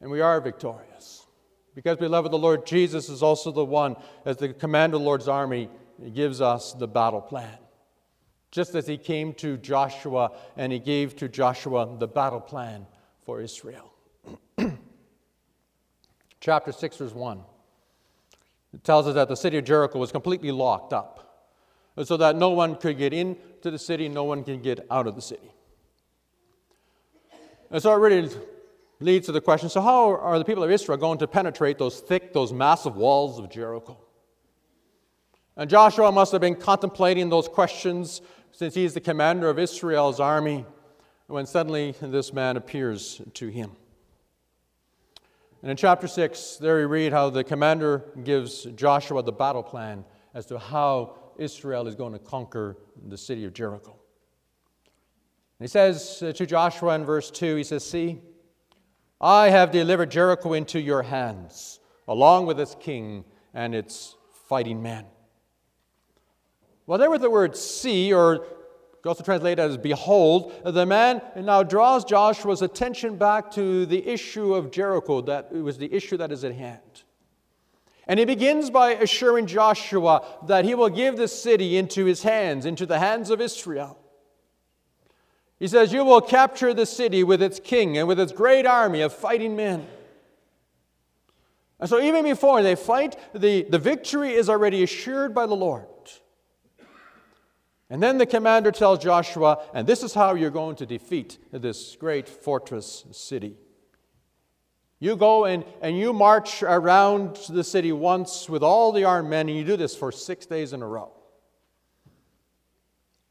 And 0.00 0.10
we 0.10 0.22
are 0.22 0.40
victorious. 0.40 1.26
Because, 1.74 1.98
beloved, 1.98 2.32
the 2.32 2.38
Lord 2.38 2.64
Jesus 2.64 3.10
is 3.10 3.22
also 3.22 3.52
the 3.52 3.66
one, 3.66 3.96
as 4.24 4.38
the 4.38 4.54
commander 4.54 4.96
of 4.96 5.02
the 5.02 5.06
Lord's 5.06 5.28
army, 5.28 5.68
gives 6.14 6.40
us 6.40 6.72
the 6.72 6.88
battle 6.88 7.20
plan. 7.20 7.58
Just 8.50 8.74
as 8.74 8.86
he 8.86 8.96
came 8.96 9.34
to 9.34 9.58
Joshua 9.58 10.30
and 10.56 10.72
he 10.72 10.78
gave 10.78 11.16
to 11.16 11.28
Joshua 11.28 11.98
the 11.98 12.08
battle 12.08 12.40
plan 12.40 12.86
for 13.26 13.42
Israel. 13.42 13.92
Chapter 16.40 16.72
6, 16.72 16.96
verse 16.96 17.12
1. 17.12 17.42
It 18.72 18.84
tells 18.84 19.06
us 19.06 19.14
that 19.14 19.28
the 19.28 19.36
city 19.36 19.58
of 19.58 19.64
Jericho 19.64 19.98
was 19.98 20.12
completely 20.12 20.52
locked 20.52 20.92
up 20.92 21.20
so 22.04 22.16
that 22.16 22.36
no 22.36 22.50
one 22.50 22.76
could 22.76 22.98
get 22.98 23.12
into 23.12 23.70
the 23.70 23.78
city, 23.78 24.08
no 24.08 24.24
one 24.24 24.44
can 24.44 24.62
get 24.62 24.86
out 24.90 25.06
of 25.06 25.16
the 25.16 25.22
city. 25.22 25.50
And 27.70 27.82
so 27.82 27.92
it 27.92 27.98
really 27.98 28.30
leads 29.00 29.26
to 29.26 29.32
the 29.32 29.40
question 29.40 29.68
so, 29.68 29.80
how 29.80 30.16
are 30.16 30.38
the 30.38 30.44
people 30.44 30.62
of 30.62 30.70
Israel 30.70 30.98
going 30.98 31.18
to 31.18 31.26
penetrate 31.26 31.78
those 31.78 32.00
thick, 32.00 32.32
those 32.32 32.52
massive 32.52 32.96
walls 32.96 33.38
of 33.38 33.50
Jericho? 33.50 33.98
And 35.56 35.68
Joshua 35.68 36.10
must 36.10 36.32
have 36.32 36.40
been 36.40 36.54
contemplating 36.54 37.28
those 37.28 37.48
questions 37.48 38.22
since 38.52 38.74
he's 38.74 38.94
the 38.94 39.00
commander 39.00 39.48
of 39.48 39.58
Israel's 39.58 40.20
army 40.20 40.64
when 41.26 41.46
suddenly 41.46 41.94
this 42.00 42.32
man 42.32 42.56
appears 42.56 43.20
to 43.34 43.48
him. 43.48 43.72
And 45.62 45.70
in 45.70 45.76
chapter 45.76 46.08
6, 46.08 46.56
there 46.56 46.76
we 46.76 46.84
read 46.84 47.12
how 47.12 47.28
the 47.28 47.44
commander 47.44 48.04
gives 48.24 48.64
Joshua 48.76 49.22
the 49.22 49.32
battle 49.32 49.62
plan 49.62 50.04
as 50.32 50.46
to 50.46 50.58
how 50.58 51.16
Israel 51.36 51.86
is 51.86 51.94
going 51.94 52.14
to 52.14 52.18
conquer 52.18 52.78
the 53.08 53.18
city 53.18 53.44
of 53.44 53.52
Jericho. 53.52 53.90
And 55.58 55.64
he 55.64 55.68
says 55.68 56.18
to 56.18 56.46
Joshua 56.46 56.94
in 56.94 57.04
verse 57.04 57.30
2, 57.30 57.56
he 57.56 57.64
says, 57.64 57.84
See, 57.84 58.22
I 59.20 59.50
have 59.50 59.70
delivered 59.70 60.10
Jericho 60.10 60.54
into 60.54 60.80
your 60.80 61.02
hands, 61.02 61.80
along 62.08 62.46
with 62.46 62.58
its 62.58 62.74
king 62.80 63.24
and 63.52 63.74
its 63.74 64.16
fighting 64.48 64.82
men. 64.82 65.04
Well, 66.86 66.98
there 66.98 67.10
with 67.10 67.20
the 67.20 67.30
word 67.30 67.54
see, 67.54 68.14
or 68.14 68.46
also 69.06 69.24
translated 69.24 69.58
as 69.58 69.76
behold, 69.76 70.52
the 70.64 70.84
man 70.84 71.22
now 71.36 71.62
draws 71.62 72.04
Joshua's 72.04 72.62
attention 72.62 73.16
back 73.16 73.50
to 73.52 73.86
the 73.86 74.06
issue 74.06 74.54
of 74.54 74.70
Jericho, 74.70 75.22
that 75.22 75.48
it 75.52 75.62
was 75.62 75.78
the 75.78 75.92
issue 75.92 76.16
that 76.18 76.30
is 76.30 76.44
at 76.44 76.54
hand. 76.54 77.04
And 78.06 78.18
he 78.18 78.24
begins 78.24 78.70
by 78.70 78.90
assuring 78.90 79.46
Joshua 79.46 80.24
that 80.46 80.64
he 80.64 80.74
will 80.74 80.88
give 80.88 81.16
the 81.16 81.28
city 81.28 81.76
into 81.76 82.04
his 82.04 82.22
hands, 82.22 82.66
into 82.66 82.84
the 82.84 82.98
hands 82.98 83.30
of 83.30 83.40
Israel. 83.40 83.96
He 85.60 85.68
says, 85.68 85.92
You 85.92 86.04
will 86.04 86.20
capture 86.20 86.74
the 86.74 86.86
city 86.86 87.22
with 87.22 87.40
its 87.40 87.60
king 87.60 87.96
and 87.96 88.08
with 88.08 88.18
its 88.18 88.32
great 88.32 88.66
army 88.66 89.02
of 89.02 89.12
fighting 89.12 89.54
men. 89.54 89.86
And 91.78 91.88
so, 91.88 92.00
even 92.00 92.24
before 92.24 92.62
they 92.62 92.74
fight, 92.74 93.16
the, 93.34 93.62
the 93.62 93.78
victory 93.78 94.32
is 94.32 94.48
already 94.48 94.82
assured 94.82 95.34
by 95.34 95.46
the 95.46 95.54
Lord. 95.54 95.86
And 97.90 98.00
then 98.00 98.18
the 98.18 98.26
commander 98.26 98.70
tells 98.70 99.00
Joshua, 99.00 99.64
and 99.74 99.84
this 99.84 100.04
is 100.04 100.14
how 100.14 100.34
you're 100.34 100.50
going 100.50 100.76
to 100.76 100.86
defeat 100.86 101.38
this 101.50 101.96
great 101.96 102.28
fortress 102.28 103.04
city. 103.10 103.56
You 105.00 105.16
go 105.16 105.44
and, 105.46 105.64
and 105.82 105.98
you 105.98 106.12
march 106.12 106.62
around 106.62 107.36
the 107.48 107.64
city 107.64 107.90
once 107.90 108.48
with 108.48 108.62
all 108.62 108.92
the 108.92 109.04
armed 109.04 109.28
men, 109.28 109.48
and 109.48 109.58
you 109.58 109.64
do 109.64 109.76
this 109.76 109.96
for 109.96 110.12
six 110.12 110.46
days 110.46 110.72
in 110.72 110.82
a 110.82 110.86
row. 110.86 111.10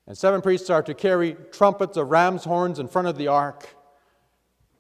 And 0.08 0.18
seven 0.18 0.42
priests 0.42 0.70
are 0.70 0.84
to 0.84 0.94
carry 0.94 1.38
trumpets 1.52 1.96
of 1.96 2.10
ram's 2.10 2.44
horns 2.44 2.80
in 2.80 2.88
front 2.88 3.08
of 3.08 3.18
the 3.18 3.28
ark. 3.28 3.70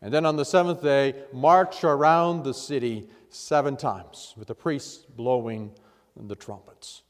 And 0.02 0.13
then 0.13 0.26
on 0.26 0.36
the 0.36 0.46
seventh 0.46 0.82
day, 0.82 1.13
march 1.32 1.84
around 1.84 2.44
the 2.44 2.54
city 2.54 3.08
seven 3.30 3.78
times 3.78 4.34
with 4.36 4.48
the 4.48 4.56
priests 4.56 5.06
blowing 5.06 5.72
the 6.18 6.36
trumpets. 6.36 7.04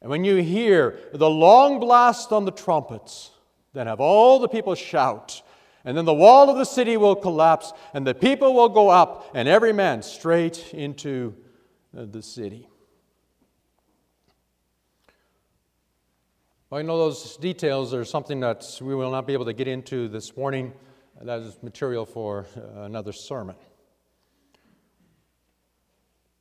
And 0.00 0.10
when 0.10 0.24
you 0.24 0.36
hear 0.36 0.98
the 1.12 1.28
long 1.28 1.80
blast 1.80 2.30
on 2.32 2.44
the 2.44 2.52
trumpets, 2.52 3.30
then 3.72 3.86
have 3.86 4.00
all 4.00 4.38
the 4.38 4.48
people 4.48 4.74
shout. 4.74 5.42
And 5.84 5.96
then 5.96 6.04
the 6.04 6.14
wall 6.14 6.50
of 6.50 6.56
the 6.56 6.64
city 6.64 6.96
will 6.96 7.16
collapse, 7.16 7.72
and 7.94 8.06
the 8.06 8.14
people 8.14 8.54
will 8.54 8.68
go 8.68 8.88
up, 8.88 9.30
and 9.34 9.48
every 9.48 9.72
man 9.72 10.02
straight 10.02 10.72
into 10.72 11.34
the 11.92 12.22
city. 12.22 12.68
Well, 16.70 16.80
I 16.80 16.82
know 16.82 16.98
those 16.98 17.36
details 17.38 17.94
are 17.94 18.04
something 18.04 18.40
that 18.40 18.78
we 18.80 18.94
will 18.94 19.10
not 19.10 19.26
be 19.26 19.32
able 19.32 19.46
to 19.46 19.54
get 19.54 19.66
into 19.66 20.08
this 20.08 20.36
morning. 20.36 20.74
That 21.20 21.40
is 21.40 21.56
material 21.62 22.04
for 22.04 22.46
uh, 22.56 22.82
another 22.82 23.12
sermon. 23.12 23.56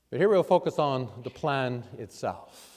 But 0.10 0.20
here 0.20 0.30
we'll 0.30 0.44
focus 0.44 0.78
on 0.78 1.10
the 1.24 1.30
plan 1.30 1.84
itself 1.98 2.77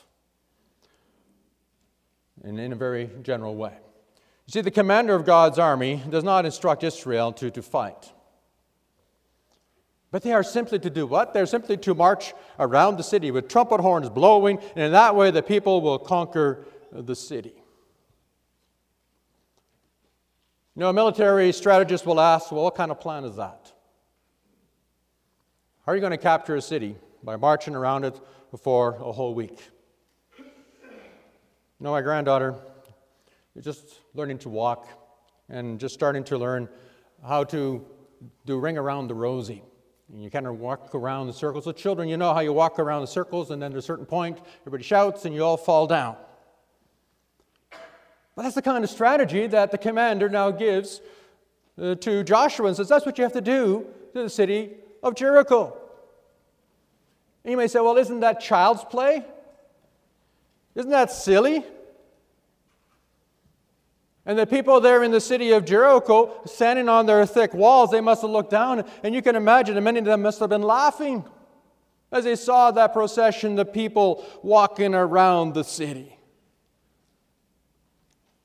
and 2.44 2.59
in 2.59 2.72
a 2.72 2.76
very 2.76 3.11
general 3.22 3.55
way. 3.55 3.76
You 4.46 4.53
see, 4.53 4.61
the 4.61 4.70
commander 4.70 5.14
of 5.14 5.24
God's 5.24 5.59
army 5.59 6.03
does 6.09 6.24
not 6.24 6.44
instruct 6.44 6.83
Israel 6.83 7.33
to, 7.35 7.50
to 7.50 7.62
fight. 7.62 8.12
But 10.11 10.22
they 10.22 10.33
are 10.33 10.42
simply 10.42 10.79
to 10.81 10.90
do 10.90 11.07
what? 11.07 11.33
They're 11.33 11.46
simply 11.46 11.76
to 11.79 11.94
march 11.94 12.35
around 12.59 12.96
the 12.96 13.05
city 13.05 13.31
with 13.31 13.48
trumpet 13.48 13.81
horns 13.81 14.11
blowing, 14.11 14.59
and 14.59 14.85
in 14.85 14.92
that 14.92 15.14
way 15.14 15.31
the 15.31 15.42
people 15.42 15.81
will 15.81 15.98
conquer 15.98 16.66
the 16.90 17.14
city. 17.14 17.55
You 20.74 20.81
know, 20.81 20.88
a 20.88 20.92
military 20.92 21.53
strategist 21.53 22.07
will 22.07 22.20
ask, 22.20 22.50
well, 22.50 22.64
what 22.64 22.74
kind 22.74 22.90
of 22.90 22.98
plan 22.98 23.24
is 23.24 23.37
that? 23.37 23.72
How 25.87 25.92
are 25.92 25.94
you 25.94 26.00
going 26.00 26.12
to 26.12 26.18
capture 26.18 26.57
a 26.57 26.62
city? 26.62 26.96
By 27.22 27.37
marching 27.37 27.74
around 27.74 28.05
it 28.05 28.18
for 28.62 28.94
a 28.94 29.12
whole 29.12 29.35
week. 29.35 29.61
You 31.81 31.85
know, 31.85 31.93
my 31.93 32.03
granddaughter 32.03 32.57
is 33.57 33.64
just 33.64 34.01
learning 34.12 34.37
to 34.40 34.51
walk 34.51 34.87
and 35.49 35.81
just 35.81 35.95
starting 35.95 36.23
to 36.25 36.37
learn 36.37 36.69
how 37.27 37.43
to 37.45 37.83
do 38.45 38.59
ring 38.59 38.77
around 38.77 39.09
the 39.09 39.14
rosy. 39.14 39.62
And 40.12 40.23
you 40.23 40.31
kind 40.31 40.47
of 40.47 40.61
walk 40.61 40.95
around 40.95 41.29
the 41.29 41.33
circles. 41.33 41.64
So, 41.64 41.73
children, 41.73 42.07
you 42.07 42.19
know 42.19 42.35
how 42.35 42.40
you 42.40 42.53
walk 42.53 42.79
around 42.79 43.01
the 43.01 43.07
circles, 43.07 43.51
and 43.51 43.62
then 43.62 43.73
at 43.73 43.79
a 43.79 43.83
certain 43.83 44.05
point, 44.05 44.38
everybody 44.61 44.85
shouts 44.85 45.25
and 45.25 45.35
you 45.35 45.43
all 45.43 45.57
fall 45.57 45.87
down. 45.87 46.16
Well, 48.37 48.45
that's 48.45 48.57
the 48.57 48.62
kind 48.62 48.85
of 48.85 48.90
strategy 48.90 49.47
that 49.47 49.71
the 49.71 49.79
commander 49.79 50.29
now 50.29 50.51
gives 50.51 51.01
uh, 51.81 51.95
to 51.95 52.23
Joshua 52.25 52.66
and 52.66 52.77
says, 52.77 52.90
That's 52.90 53.07
what 53.07 53.16
you 53.16 53.25
have 53.25 53.33
to 53.33 53.40
do 53.40 53.87
to 54.12 54.25
the 54.25 54.29
city 54.29 54.73
of 55.03 55.14
Jericho. 55.14 55.79
And 57.43 57.53
you 57.53 57.57
may 57.57 57.69
say, 57.69 57.81
well, 57.81 57.97
isn't 57.97 58.21
that 58.21 58.40
child's 58.40 58.85
play? 58.85 59.25
Isn't 60.75 60.91
that 60.91 61.11
silly? 61.11 61.65
And 64.27 64.39
the 64.39 64.47
people 64.47 64.81
there 64.81 65.03
in 65.03 65.11
the 65.11 65.21
city 65.21 65.53
of 65.53 65.65
Jericho, 65.65 66.41
standing 66.45 66.89
on 66.89 67.07
their 67.07 67.25
thick 67.27 67.55
walls, 67.55 67.91
they 67.91 68.01
must 68.01 68.23
have 68.23 68.31
looked 68.31 68.51
down, 68.51 68.85
and 69.03 69.15
you 69.15 69.23
can 69.23 69.35
imagine 69.35 69.75
that 69.75 69.81
many 69.81 69.99
of 69.99 70.05
them 70.05 70.23
must 70.23 70.39
have 70.41 70.51
been 70.51 70.63
laughing 70.63 71.25
as 72.13 72.25
they 72.25 72.37
saw 72.37 72.71
that 72.71 72.93
procession, 72.93 73.55
the 73.55 73.65
people 73.65 74.25
walking 74.43 74.95
around 74.95 75.55
the 75.55 75.65
city. 75.65 76.17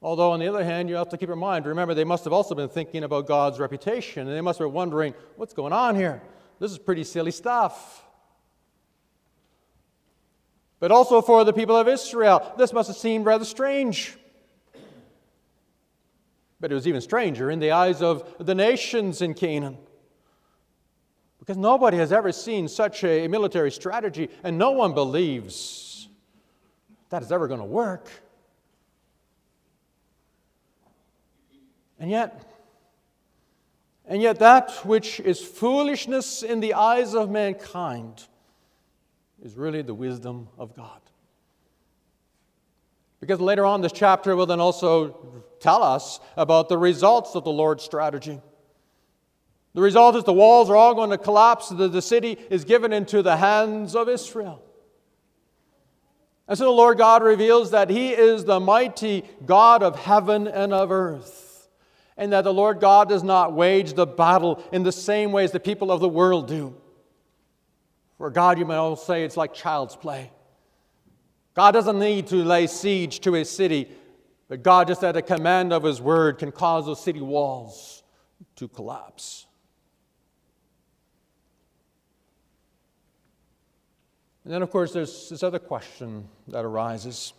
Although, 0.01 0.31
on 0.31 0.39
the 0.39 0.47
other 0.47 0.63
hand, 0.63 0.87
you 0.87 0.95
have 0.95 1.09
to 1.09 1.17
keep 1.17 1.29
in 1.29 1.39
mind, 1.39 1.65
remember, 1.65 1.95
they 1.95 2.03
must 2.03 2.23
have 2.25 2.33
also 2.33 2.53
been 2.53 2.69
thinking 2.69 3.03
about 3.03 3.25
God's 3.25 3.59
reputation, 3.59 4.27
and 4.27 4.37
they 4.37 4.41
must 4.41 4.59
have 4.59 4.67
been 4.67 4.73
wondering, 4.73 5.15
what's 5.35 5.53
going 5.53 5.73
on 5.73 5.95
here? 5.95 6.21
This 6.59 6.71
is 6.71 6.77
pretty 6.77 7.03
silly 7.03 7.31
stuff. 7.31 8.04
But 10.79 10.91
also 10.91 11.21
for 11.21 11.43
the 11.43 11.53
people 11.53 11.75
of 11.75 11.87
Israel, 11.87 12.53
this 12.57 12.73
must 12.73 12.87
have 12.87 12.97
seemed 12.97 13.25
rather 13.25 13.45
strange. 13.45 14.17
But 16.59 16.71
it 16.71 16.75
was 16.75 16.87
even 16.87 17.01
stranger 17.01 17.49
in 17.49 17.59
the 17.59 17.71
eyes 17.71 18.01
of 18.01 18.33
the 18.39 18.55
nations 18.55 19.21
in 19.21 19.33
Canaan. 19.33 19.77
Because 21.39 21.57
nobody 21.57 21.97
has 21.97 22.11
ever 22.11 22.31
seen 22.31 22.67
such 22.67 23.03
a 23.03 23.27
military 23.27 23.71
strategy, 23.71 24.29
and 24.43 24.57
no 24.57 24.71
one 24.71 24.93
believes 24.93 26.09
that 27.09 27.21
is 27.21 27.31
ever 27.31 27.47
going 27.47 27.59
to 27.59 27.65
work. 27.65 28.09
And 31.99 32.09
yet, 32.09 32.51
and 34.07 34.21
yet, 34.21 34.39
that 34.39 34.71
which 34.85 35.19
is 35.19 35.39
foolishness 35.39 36.43
in 36.43 36.59
the 36.59 36.73
eyes 36.73 37.13
of 37.13 37.29
mankind 37.29 38.27
is 39.43 39.55
really 39.55 39.81
the 39.81 39.93
wisdom 39.93 40.47
of 40.57 40.75
God. 40.75 41.01
Because 43.19 43.39
later 43.39 43.65
on, 43.65 43.81
this 43.81 43.91
chapter 43.91 44.35
will 44.35 44.45
then 44.45 44.59
also 44.59 45.43
tell 45.59 45.81
us 45.81 46.19
about 46.37 46.69
the 46.69 46.77
results 46.77 47.35
of 47.35 47.43
the 47.43 47.51
Lord's 47.51 47.83
strategy. 47.83 48.39
The 49.73 49.81
result 49.81 50.15
is 50.15 50.23
the 50.23 50.33
walls 50.33 50.69
are 50.69 50.75
all 50.75 50.93
going 50.93 51.09
to 51.09 51.17
collapse, 51.17 51.69
the, 51.69 51.87
the 51.87 52.01
city 52.01 52.37
is 52.49 52.63
given 52.63 52.93
into 52.93 53.21
the 53.21 53.37
hands 53.37 53.95
of 53.95 54.07
Israel. 54.07 54.61
And 56.47 56.57
so 56.57 56.65
the 56.65 56.71
Lord 56.71 56.97
God 56.97 57.23
reveals 57.23 57.71
that 57.71 57.89
He 57.89 58.11
is 58.11 58.45
the 58.45 58.59
mighty 58.59 59.23
God 59.45 59.81
of 59.81 59.97
heaven 59.97 60.47
and 60.47 60.71
of 60.71 60.91
earth, 60.91 61.67
and 62.15 62.31
that 62.31 62.43
the 62.43 62.53
Lord 62.53 62.79
God 62.79 63.09
does 63.09 63.23
not 63.23 63.53
wage 63.53 63.93
the 63.93 64.05
battle 64.05 64.63
in 64.71 64.83
the 64.83 64.91
same 64.91 65.31
way 65.31 65.43
as 65.43 65.51
the 65.51 65.59
people 65.59 65.91
of 65.91 65.99
the 65.99 66.07
world 66.09 66.47
do. 66.47 66.75
For 68.17 68.29
God, 68.29 68.57
you 68.57 68.65
may 68.65 68.75
all 68.75 68.95
say, 68.95 69.23
it's 69.23 69.37
like 69.37 69.53
child's 69.53 69.95
play. 69.95 70.31
God 71.53 71.71
doesn't 71.71 71.99
need 71.99 72.27
to 72.27 72.37
lay 72.37 72.67
siege 72.67 73.19
to 73.21 73.35
a 73.35 73.45
city, 73.45 73.89
but 74.47 74.63
God, 74.63 74.87
just 74.87 75.03
at 75.03 75.15
a 75.15 75.21
command 75.21 75.73
of 75.73 75.83
his 75.83 76.01
word, 76.01 76.37
can 76.37 76.51
cause 76.51 76.85
those 76.85 77.01
city 77.01 77.21
walls 77.21 78.03
to 78.57 78.67
collapse. 78.67 79.47
And 84.43 84.53
then, 84.53 84.61
of 84.61 84.69
course, 84.69 84.93
there's 84.93 85.29
this 85.29 85.41
other 85.41 85.59
question 85.59 86.27
that 86.49 86.63
arises 86.63 87.33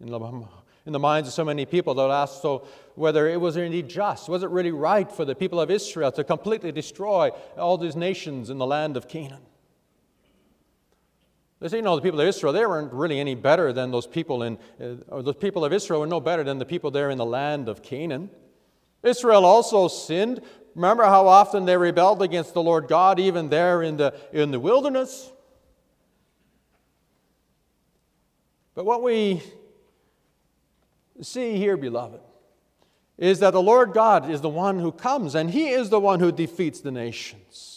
in 0.00 0.10
the, 0.10 0.46
in 0.84 0.92
the 0.92 0.98
minds 0.98 1.28
of 1.28 1.34
so 1.34 1.44
many 1.44 1.64
people 1.64 1.94
that 1.94 2.10
ask 2.10 2.42
so 2.42 2.66
whether 2.96 3.28
it 3.28 3.40
was 3.40 3.56
indeed 3.56 3.88
just, 3.88 4.28
was 4.28 4.42
it 4.42 4.50
really 4.50 4.72
right 4.72 5.10
for 5.10 5.24
the 5.24 5.34
people 5.34 5.60
of 5.60 5.70
Israel 5.70 6.10
to 6.12 6.24
completely 6.24 6.72
destroy 6.72 7.30
all 7.56 7.78
these 7.78 7.94
nations 7.94 8.50
in 8.50 8.58
the 8.58 8.66
land 8.66 8.96
of 8.96 9.06
Canaan? 9.06 9.42
They 11.64 11.70
say, 11.70 11.76
you 11.78 11.82
know, 11.82 11.96
the 11.96 12.02
people 12.02 12.20
of 12.20 12.28
Israel, 12.28 12.52
they 12.52 12.66
weren't 12.66 12.92
really 12.92 13.18
any 13.18 13.34
better 13.34 13.72
than 13.72 13.90
those 13.90 14.06
people 14.06 14.42
in, 14.42 14.58
uh, 14.78 14.96
or 15.08 15.22
the 15.22 15.32
people 15.32 15.64
of 15.64 15.72
Israel 15.72 16.00
were 16.00 16.06
no 16.06 16.20
better 16.20 16.44
than 16.44 16.58
the 16.58 16.66
people 16.66 16.90
there 16.90 17.08
in 17.08 17.16
the 17.16 17.24
land 17.24 17.70
of 17.70 17.82
Canaan. 17.82 18.28
Israel 19.02 19.46
also 19.46 19.88
sinned. 19.88 20.42
Remember 20.74 21.04
how 21.04 21.26
often 21.26 21.64
they 21.64 21.78
rebelled 21.78 22.20
against 22.20 22.52
the 22.52 22.62
Lord 22.62 22.86
God, 22.86 23.18
even 23.18 23.48
there 23.48 23.82
in 23.82 23.96
the, 23.96 24.14
in 24.30 24.50
the 24.50 24.60
wilderness? 24.60 25.32
But 28.74 28.84
what 28.84 29.02
we 29.02 29.42
see 31.22 31.56
here, 31.56 31.78
beloved, 31.78 32.20
is 33.16 33.38
that 33.38 33.52
the 33.52 33.62
Lord 33.62 33.94
God 33.94 34.28
is 34.28 34.42
the 34.42 34.50
one 34.50 34.80
who 34.80 34.92
comes, 34.92 35.34
and 35.34 35.50
He 35.50 35.70
is 35.70 35.88
the 35.88 35.98
one 35.98 36.20
who 36.20 36.30
defeats 36.30 36.82
the 36.82 36.90
nations. 36.90 37.73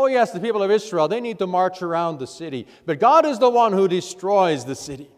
Oh, 0.00 0.06
yes, 0.06 0.30
the 0.30 0.38
people 0.38 0.62
of 0.62 0.70
Israel, 0.70 1.08
they 1.08 1.20
need 1.20 1.40
to 1.40 1.48
march 1.48 1.82
around 1.82 2.20
the 2.20 2.26
city. 2.26 2.68
But 2.86 3.00
God 3.00 3.26
is 3.26 3.40
the 3.40 3.50
one 3.50 3.72
who 3.72 3.88
destroys 3.88 4.64
the 4.64 4.76
city. 4.76 5.10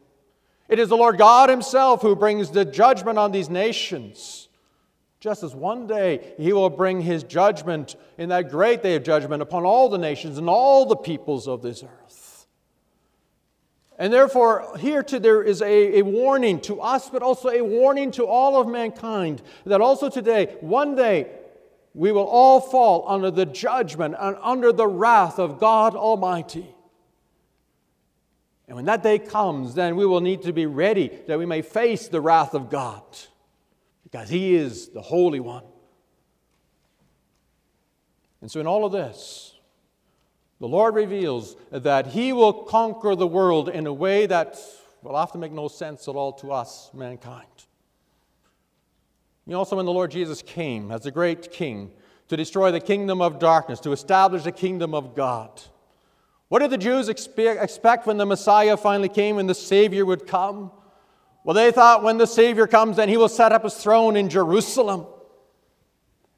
It 0.70 0.78
is 0.78 0.88
the 0.88 0.96
Lord 0.96 1.18
God 1.18 1.50
Himself 1.50 2.00
who 2.00 2.16
brings 2.16 2.50
the 2.50 2.64
judgment 2.64 3.18
on 3.18 3.30
these 3.30 3.50
nations. 3.50 4.48
Just 5.20 5.42
as 5.42 5.54
one 5.54 5.86
day 5.86 6.32
He 6.38 6.54
will 6.54 6.70
bring 6.70 7.02
His 7.02 7.24
judgment 7.24 7.96
in 8.16 8.30
that 8.30 8.48
great 8.48 8.82
day 8.82 8.96
of 8.96 9.04
judgment 9.04 9.42
upon 9.42 9.66
all 9.66 9.90
the 9.90 9.98
nations 9.98 10.38
and 10.38 10.48
all 10.48 10.86
the 10.86 10.96
peoples 10.96 11.46
of 11.46 11.60
this 11.60 11.82
earth. 11.82 12.46
And 13.98 14.10
therefore, 14.10 14.78
here 14.78 15.02
too, 15.02 15.18
there 15.18 15.42
is 15.42 15.60
a, 15.60 15.98
a 15.98 16.02
warning 16.02 16.58
to 16.62 16.80
us, 16.80 17.10
but 17.10 17.22
also 17.22 17.50
a 17.50 17.60
warning 17.60 18.10
to 18.12 18.24
all 18.24 18.58
of 18.58 18.66
mankind 18.66 19.42
that 19.66 19.82
also 19.82 20.08
today, 20.08 20.56
one 20.62 20.94
day, 20.94 21.26
we 21.94 22.12
will 22.12 22.26
all 22.26 22.60
fall 22.60 23.04
under 23.08 23.30
the 23.30 23.46
judgment 23.46 24.14
and 24.18 24.36
under 24.40 24.72
the 24.72 24.86
wrath 24.86 25.38
of 25.38 25.58
God 25.58 25.94
Almighty. 25.94 26.74
And 28.68 28.76
when 28.76 28.84
that 28.84 29.02
day 29.02 29.18
comes, 29.18 29.74
then 29.74 29.96
we 29.96 30.06
will 30.06 30.20
need 30.20 30.42
to 30.42 30.52
be 30.52 30.66
ready 30.66 31.10
that 31.26 31.38
we 31.38 31.46
may 31.46 31.62
face 31.62 32.06
the 32.06 32.20
wrath 32.20 32.54
of 32.54 32.70
God 32.70 33.02
because 34.04 34.28
He 34.28 34.54
is 34.54 34.90
the 34.90 35.02
Holy 35.02 35.40
One. 35.40 35.64
And 38.40 38.50
so, 38.50 38.60
in 38.60 38.68
all 38.68 38.84
of 38.84 38.92
this, 38.92 39.54
the 40.60 40.68
Lord 40.68 40.94
reveals 40.94 41.56
that 41.72 42.06
He 42.06 42.32
will 42.32 42.52
conquer 42.52 43.16
the 43.16 43.26
world 43.26 43.68
in 43.68 43.88
a 43.88 43.92
way 43.92 44.26
that 44.26 44.56
will 45.02 45.16
often 45.16 45.40
make 45.40 45.52
no 45.52 45.66
sense 45.66 46.06
at 46.06 46.14
all 46.14 46.32
to 46.34 46.52
us, 46.52 46.90
mankind. 46.94 47.49
You 49.50 49.56
also 49.56 49.74
when 49.74 49.84
the 49.84 49.92
Lord 49.92 50.12
Jesus 50.12 50.42
came 50.42 50.92
as 50.92 51.06
a 51.06 51.10
great 51.10 51.50
king 51.50 51.90
to 52.28 52.36
destroy 52.36 52.70
the 52.70 52.78
kingdom 52.78 53.20
of 53.20 53.40
darkness, 53.40 53.80
to 53.80 53.90
establish 53.90 54.44
the 54.44 54.52
kingdom 54.52 54.94
of 54.94 55.16
God. 55.16 55.60
What 56.46 56.60
did 56.60 56.70
the 56.70 56.78
Jews 56.78 57.08
expect 57.08 58.06
when 58.06 58.16
the 58.16 58.26
Messiah 58.26 58.76
finally 58.76 59.08
came 59.08 59.38
and 59.38 59.48
the 59.48 59.54
Savior 59.56 60.06
would 60.06 60.28
come? 60.28 60.70
Well, 61.42 61.54
they 61.54 61.72
thought 61.72 62.04
when 62.04 62.16
the 62.16 62.28
Savior 62.28 62.68
comes, 62.68 62.96
then 62.96 63.08
he 63.08 63.16
will 63.16 63.28
set 63.28 63.50
up 63.50 63.64
his 63.64 63.74
throne 63.74 64.14
in 64.14 64.28
Jerusalem. 64.28 65.06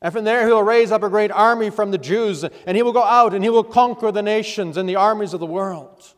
And 0.00 0.10
from 0.10 0.24
there, 0.24 0.46
he 0.46 0.52
will 0.52 0.62
raise 0.62 0.90
up 0.90 1.02
a 1.02 1.10
great 1.10 1.30
army 1.30 1.68
from 1.68 1.90
the 1.90 1.98
Jews, 1.98 2.44
and 2.44 2.76
he 2.78 2.82
will 2.82 2.94
go 2.94 3.04
out 3.04 3.34
and 3.34 3.44
he 3.44 3.50
will 3.50 3.62
conquer 3.62 4.10
the 4.10 4.22
nations 4.22 4.78
and 4.78 4.88
the 4.88 4.96
armies 4.96 5.34
of 5.34 5.40
the 5.40 5.44
world. 5.44 6.14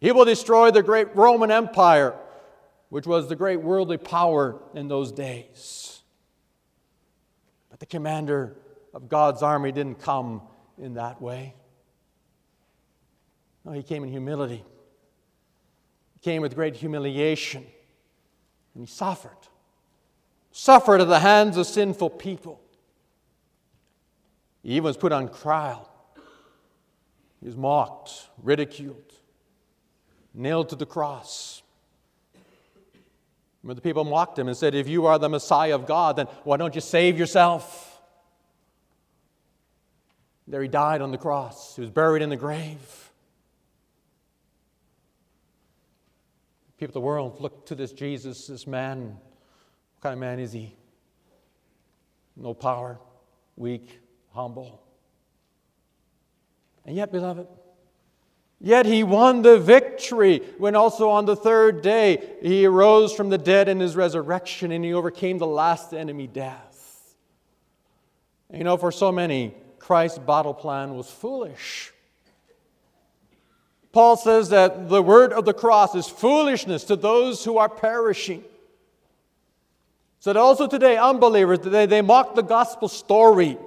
He 0.00 0.10
will 0.10 0.24
destroy 0.24 0.72
the 0.72 0.82
great 0.82 1.14
Roman 1.14 1.52
Empire, 1.52 2.16
which 2.88 3.06
was 3.06 3.28
the 3.28 3.36
great 3.36 3.62
worldly 3.62 3.96
power 3.96 4.60
in 4.74 4.88
those 4.88 5.12
days. 5.12 5.85
But 7.76 7.80
the 7.80 7.94
commander 7.94 8.56
of 8.94 9.10
God's 9.10 9.42
army 9.42 9.70
didn't 9.70 10.00
come 10.00 10.40
in 10.78 10.94
that 10.94 11.20
way. 11.20 11.52
No, 13.66 13.72
he 13.72 13.82
came 13.82 14.02
in 14.02 14.08
humility. 14.08 14.64
He 16.14 16.20
came 16.20 16.40
with 16.40 16.54
great 16.54 16.74
humiliation. 16.74 17.66
And 18.72 18.82
he 18.82 18.90
suffered. 18.90 19.36
Suffered 20.52 21.02
at 21.02 21.08
the 21.08 21.18
hands 21.18 21.58
of 21.58 21.66
sinful 21.66 22.08
people. 22.08 22.62
He 24.62 24.70
even 24.70 24.84
was 24.84 24.96
put 24.96 25.12
on 25.12 25.28
trial. 25.28 25.86
He 27.40 27.46
was 27.46 27.58
mocked, 27.58 28.30
ridiculed, 28.42 29.12
nailed 30.32 30.70
to 30.70 30.76
the 30.76 30.86
cross. 30.86 31.62
When 33.66 33.74
the 33.74 33.82
people 33.82 34.04
mocked 34.04 34.38
him 34.38 34.46
and 34.46 34.56
said, 34.56 34.76
If 34.76 34.86
you 34.86 35.06
are 35.06 35.18
the 35.18 35.28
Messiah 35.28 35.74
of 35.74 35.88
God, 35.88 36.14
then 36.14 36.26
why 36.44 36.56
don't 36.56 36.76
you 36.76 36.80
save 36.80 37.18
yourself? 37.18 38.00
There 40.46 40.62
he 40.62 40.68
died 40.68 41.00
on 41.00 41.10
the 41.10 41.18
cross. 41.18 41.74
He 41.74 41.80
was 41.80 41.90
buried 41.90 42.22
in 42.22 42.28
the 42.28 42.36
grave. 42.36 43.10
People 46.78 46.90
of 46.90 46.94
the 46.94 47.00
world 47.00 47.40
look 47.40 47.66
to 47.66 47.74
this 47.74 47.92
Jesus, 47.92 48.46
this 48.46 48.68
man. 48.68 49.06
What 49.08 50.00
kind 50.00 50.12
of 50.12 50.20
man 50.20 50.38
is 50.38 50.52
he? 50.52 50.76
No 52.36 52.54
power, 52.54 53.00
weak, 53.56 53.98
humble. 54.32 54.80
And 56.84 56.94
yet, 56.94 57.10
beloved, 57.10 57.48
Yet 58.66 58.84
he 58.84 59.04
won 59.04 59.42
the 59.42 59.60
victory 59.60 60.42
when 60.58 60.74
also 60.74 61.08
on 61.08 61.24
the 61.24 61.36
third 61.36 61.82
day 61.82 62.36
he 62.42 62.66
arose 62.66 63.12
from 63.12 63.28
the 63.28 63.38
dead 63.38 63.68
in 63.68 63.78
his 63.78 63.94
resurrection 63.94 64.72
and 64.72 64.84
he 64.84 64.92
overcame 64.92 65.38
the 65.38 65.46
last 65.46 65.92
enemy, 65.92 66.26
death. 66.26 67.14
You 68.52 68.64
know, 68.64 68.76
for 68.76 68.90
so 68.90 69.12
many, 69.12 69.54
Christ's 69.78 70.18
battle 70.18 70.52
plan 70.52 70.96
was 70.96 71.08
foolish. 71.08 71.92
Paul 73.92 74.16
says 74.16 74.48
that 74.48 74.88
the 74.88 75.00
word 75.00 75.32
of 75.32 75.44
the 75.44 75.54
cross 75.54 75.94
is 75.94 76.08
foolishness 76.08 76.82
to 76.86 76.96
those 76.96 77.44
who 77.44 77.58
are 77.58 77.68
perishing. 77.68 78.42
So 80.18 80.32
that 80.32 80.40
also 80.40 80.66
today, 80.66 80.96
unbelievers, 80.96 81.60
they, 81.60 81.86
they 81.86 82.02
mock 82.02 82.34
the 82.34 82.42
gospel 82.42 82.88
story 82.88 83.58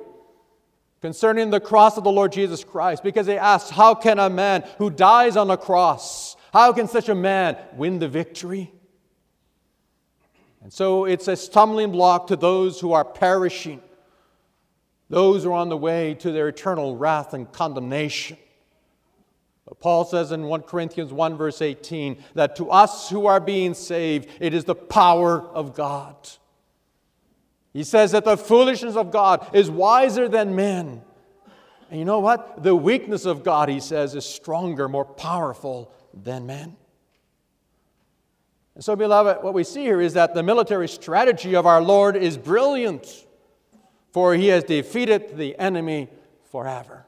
concerning 1.01 1.49
the 1.49 1.59
cross 1.59 1.97
of 1.97 2.03
the 2.03 2.11
Lord 2.11 2.31
Jesus 2.31 2.63
Christ 2.63 3.03
because 3.03 3.25
they 3.25 3.37
ask, 3.37 3.69
How 3.69 3.95
can 3.95 4.19
a 4.19 4.29
man 4.29 4.63
who 4.77 4.89
dies 4.89 5.37
on 5.37 5.49
a 5.49 5.57
cross, 5.57 6.35
how 6.53 6.73
can 6.73 6.87
such 6.87 7.09
a 7.09 7.15
man 7.15 7.57
win 7.73 7.99
the 7.99 8.07
victory? 8.07 8.71
And 10.61 10.73
so 10.73 11.05
it's 11.05 11.27
a 11.27 11.35
stumbling 11.35 11.91
block 11.91 12.27
to 12.27 12.35
those 12.35 12.79
who 12.79 12.91
are 12.91 13.05
perishing, 13.05 13.81
those 15.09 15.43
who 15.43 15.51
are 15.51 15.53
on 15.53 15.69
the 15.69 15.77
way 15.77 16.15
to 16.15 16.31
their 16.31 16.49
eternal 16.49 16.97
wrath 16.97 17.33
and 17.33 17.49
condemnation. 17.51 18.37
But 19.65 19.79
Paul 19.79 20.03
says 20.03 20.31
in 20.31 20.43
1 20.43 20.63
Corinthians 20.63 21.13
1, 21.13 21.37
verse 21.37 21.61
18, 21.61 22.21
that 22.33 22.55
to 22.57 22.71
us 22.71 23.09
who 23.09 23.27
are 23.27 23.39
being 23.39 23.73
saved, 23.73 24.27
it 24.39 24.53
is 24.53 24.65
the 24.65 24.75
power 24.75 25.41
of 25.41 25.75
God. 25.75 26.15
He 27.73 27.83
says 27.83 28.11
that 28.11 28.25
the 28.25 28.37
foolishness 28.37 28.95
of 28.95 29.11
God 29.11 29.47
is 29.53 29.69
wiser 29.69 30.27
than 30.27 30.55
men. 30.55 31.01
And 31.89 31.99
you 31.99 32.05
know 32.05 32.19
what? 32.19 32.63
The 32.63 32.75
weakness 32.75 33.25
of 33.25 33.43
God, 33.43 33.69
he 33.69 33.79
says, 33.79 34.15
is 34.15 34.25
stronger, 34.25 34.87
more 34.87 35.05
powerful 35.05 35.91
than 36.13 36.45
men. 36.45 36.75
And 38.75 38.83
so, 38.83 38.95
beloved, 38.95 39.43
what 39.43 39.53
we 39.53 39.63
see 39.63 39.81
here 39.81 39.99
is 39.99 40.13
that 40.13 40.33
the 40.33 40.43
military 40.43 40.87
strategy 40.87 41.55
of 41.55 41.65
our 41.65 41.81
Lord 41.81 42.15
is 42.15 42.37
brilliant, 42.37 43.25
for 44.11 44.35
he 44.35 44.47
has 44.47 44.63
defeated 44.63 45.37
the 45.37 45.57
enemy 45.59 46.07
forever. 46.51 47.05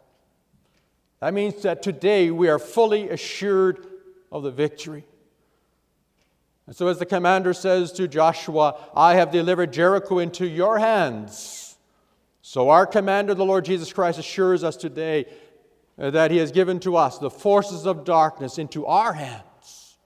That 1.22 1.34
means 1.34 1.62
that 1.62 1.82
today 1.82 2.32
we 2.32 2.50
are 2.50 2.60
fully 2.60 3.10
assured 3.10 3.88
of 4.32 4.44
the 4.44 4.52
victory. 4.52 5.06
And 6.72 6.78
so, 6.78 6.88
as 6.88 7.00
the 7.00 7.06
commander 7.06 7.54
says 7.54 7.92
to 7.92 8.08
Joshua, 8.08 8.78
I 8.96 9.16
have 9.16 9.30
delivered 9.30 9.74
Jericho 9.74 10.20
into 10.20 10.48
your 10.48 10.80
hands. 10.80 11.76
So, 12.42 12.70
our 12.70 12.88
commander, 12.88 13.34
the 13.34 13.44
Lord 13.44 13.66
Jesus 13.66 13.92
Christ, 13.92 14.18
assures 14.18 14.64
us 14.64 14.78
today 14.78 15.26
that 15.98 16.32
he 16.32 16.38
has 16.38 16.50
given 16.54 16.80
to 16.80 16.96
us 16.96 17.18
the 17.18 17.30
forces 17.30 17.86
of 17.86 18.06
darkness 18.06 18.58
into 18.58 18.86
our 18.86 19.12
hands. 19.12 19.98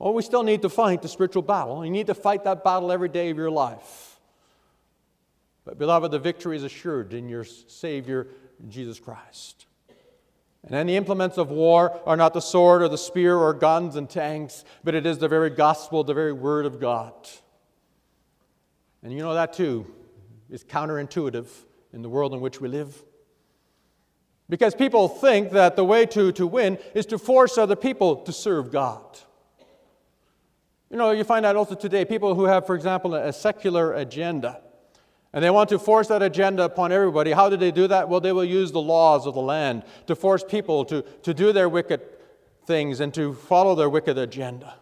Well, 0.00 0.12
we 0.12 0.22
still 0.22 0.42
need 0.42 0.62
to 0.62 0.68
fight 0.68 1.02
the 1.02 1.08
spiritual 1.08 1.42
battle. 1.42 1.84
You 1.84 1.92
need 1.92 2.08
to 2.08 2.14
fight 2.14 2.42
that 2.42 2.64
battle 2.64 2.90
every 2.90 3.08
day 3.08 3.30
of 3.30 3.36
your 3.36 3.52
life. 3.52 4.18
But, 5.64 5.78
beloved, 5.78 6.10
the 6.10 6.18
victory 6.18 6.56
is 6.56 6.64
assured 6.64 7.14
in 7.14 7.28
your 7.28 7.44
Savior, 7.44 8.26
Jesus 8.68 8.98
Christ. 8.98 9.66
And 10.68 10.88
the 10.88 10.96
implements 10.96 11.38
of 11.38 11.50
war 11.50 12.00
are 12.06 12.16
not 12.16 12.34
the 12.34 12.40
sword 12.40 12.82
or 12.82 12.88
the 12.88 12.98
spear 12.98 13.36
or 13.36 13.52
guns 13.52 13.96
and 13.96 14.08
tanks, 14.08 14.64
but 14.84 14.94
it 14.94 15.06
is 15.06 15.18
the 15.18 15.28
very 15.28 15.50
gospel, 15.50 16.04
the 16.04 16.14
very 16.14 16.32
word 16.32 16.66
of 16.66 16.80
God. 16.80 17.12
And 19.02 19.12
you 19.12 19.18
know 19.18 19.34
that 19.34 19.52
too 19.52 19.86
is 20.50 20.62
counterintuitive 20.62 21.48
in 21.92 22.02
the 22.02 22.08
world 22.08 22.32
in 22.32 22.40
which 22.40 22.60
we 22.60 22.68
live. 22.68 22.96
Because 24.48 24.74
people 24.74 25.08
think 25.08 25.50
that 25.52 25.76
the 25.76 25.84
way 25.84 26.06
to, 26.06 26.30
to 26.32 26.46
win 26.46 26.78
is 26.94 27.06
to 27.06 27.18
force 27.18 27.58
other 27.58 27.76
people 27.76 28.16
to 28.16 28.32
serve 28.32 28.70
God. 28.70 29.18
You 30.90 30.98
know, 30.98 31.10
you 31.10 31.24
find 31.24 31.44
that 31.44 31.56
also 31.56 31.74
today. 31.74 32.04
People 32.04 32.34
who 32.34 32.44
have, 32.44 32.66
for 32.66 32.74
example, 32.74 33.14
a 33.14 33.32
secular 33.32 33.94
agenda 33.94 34.60
and 35.32 35.42
they 35.42 35.50
want 35.50 35.70
to 35.70 35.78
force 35.78 36.08
that 36.08 36.22
agenda 36.22 36.64
upon 36.64 36.92
everybody. 36.92 37.32
How 37.32 37.48
do 37.48 37.56
they 37.56 37.70
do 37.70 37.86
that? 37.88 38.08
Well, 38.08 38.20
they 38.20 38.32
will 38.32 38.44
use 38.44 38.70
the 38.70 38.82
laws 38.82 39.26
of 39.26 39.34
the 39.34 39.40
land 39.40 39.84
to 40.06 40.14
force 40.14 40.44
people 40.44 40.84
to, 40.86 41.02
to 41.22 41.32
do 41.32 41.52
their 41.52 41.68
wicked 41.68 42.02
things 42.66 43.00
and 43.00 43.12
to 43.14 43.32
follow 43.34 43.74
their 43.74 43.88
wicked 43.88 44.18
agenda. 44.18 44.74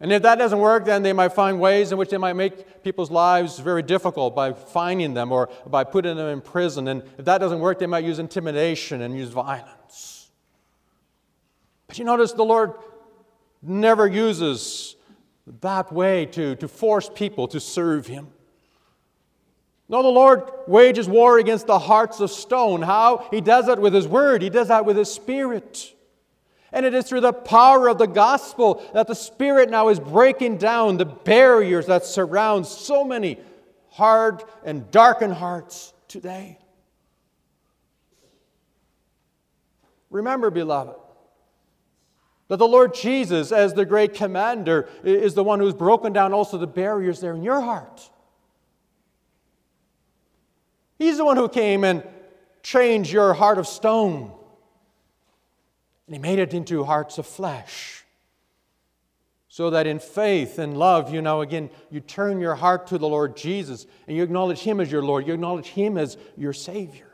And 0.00 0.12
if 0.12 0.22
that 0.22 0.36
doesn't 0.36 0.58
work, 0.58 0.84
then 0.84 1.04
they 1.04 1.12
might 1.12 1.32
find 1.32 1.60
ways 1.60 1.92
in 1.92 1.98
which 1.98 2.10
they 2.10 2.18
might 2.18 2.32
make 2.32 2.82
people's 2.82 3.10
lives 3.10 3.60
very 3.60 3.82
difficult 3.82 4.34
by 4.34 4.52
fining 4.52 5.14
them 5.14 5.30
or 5.30 5.48
by 5.66 5.84
putting 5.84 6.16
them 6.16 6.26
in 6.26 6.40
prison. 6.40 6.88
And 6.88 7.04
if 7.18 7.24
that 7.26 7.38
doesn't 7.38 7.60
work, 7.60 7.78
they 7.78 7.86
might 7.86 8.04
use 8.04 8.18
intimidation 8.18 9.02
and 9.02 9.16
use 9.16 9.28
violence. 9.28 10.30
But 11.86 11.98
you 11.98 12.04
notice 12.04 12.32
the 12.32 12.42
Lord 12.42 12.72
never 13.62 14.08
uses 14.08 14.96
that 15.60 15.92
way 15.92 16.26
to, 16.26 16.56
to 16.56 16.66
force 16.66 17.08
people 17.14 17.46
to 17.48 17.60
serve 17.60 18.06
Him. 18.08 18.28
No, 19.92 20.02
the 20.02 20.08
Lord 20.08 20.50
wages 20.66 21.06
war 21.06 21.38
against 21.38 21.66
the 21.66 21.78
hearts 21.78 22.18
of 22.20 22.30
stone. 22.30 22.80
How? 22.80 23.28
He 23.30 23.42
does 23.42 23.66
that 23.66 23.78
with 23.78 23.92
His 23.92 24.08
Word, 24.08 24.40
He 24.40 24.48
does 24.48 24.68
that 24.68 24.86
with 24.86 24.96
His 24.96 25.12
Spirit. 25.12 25.94
And 26.72 26.86
it 26.86 26.94
is 26.94 27.06
through 27.06 27.20
the 27.20 27.34
power 27.34 27.88
of 27.88 27.98
the 27.98 28.06
gospel 28.06 28.82
that 28.94 29.06
the 29.06 29.14
Spirit 29.14 29.68
now 29.68 29.90
is 29.90 30.00
breaking 30.00 30.56
down 30.56 30.96
the 30.96 31.04
barriers 31.04 31.84
that 31.86 32.06
surround 32.06 32.66
so 32.66 33.04
many 33.04 33.38
hard 33.90 34.42
and 34.64 34.90
darkened 34.90 35.34
hearts 35.34 35.92
today. 36.08 36.58
Remember, 40.08 40.50
beloved, 40.50 40.98
that 42.48 42.56
the 42.56 42.66
Lord 42.66 42.94
Jesus, 42.94 43.52
as 43.52 43.74
the 43.74 43.84
great 43.84 44.14
commander, 44.14 44.88
is 45.04 45.34
the 45.34 45.44
one 45.44 45.60
who's 45.60 45.74
broken 45.74 46.14
down 46.14 46.32
also 46.32 46.56
the 46.56 46.66
barriers 46.66 47.20
there 47.20 47.34
in 47.34 47.42
your 47.42 47.60
heart. 47.60 48.08
He's 51.02 51.16
the 51.16 51.24
one 51.24 51.36
who 51.36 51.48
came 51.48 51.82
and 51.82 52.04
changed 52.62 53.12
your 53.12 53.34
heart 53.34 53.58
of 53.58 53.66
stone. 53.66 54.30
And 56.06 56.14
He 56.14 56.20
made 56.20 56.38
it 56.38 56.54
into 56.54 56.84
hearts 56.84 57.18
of 57.18 57.26
flesh. 57.26 58.04
So 59.48 59.70
that 59.70 59.86
in 59.86 59.98
faith 59.98 60.58
and 60.58 60.78
love, 60.78 61.12
you 61.12 61.20
know, 61.20 61.40
again, 61.40 61.70
you 61.90 62.00
turn 62.00 62.40
your 62.40 62.54
heart 62.54 62.86
to 62.86 62.98
the 62.98 63.08
Lord 63.08 63.36
Jesus 63.36 63.84
and 64.06 64.16
you 64.16 64.22
acknowledge 64.22 64.60
Him 64.60 64.78
as 64.78 64.90
your 64.90 65.02
Lord. 65.02 65.26
You 65.26 65.34
acknowledge 65.34 65.66
Him 65.66 65.98
as 65.98 66.16
your 66.36 66.52
Savior. 66.52 67.10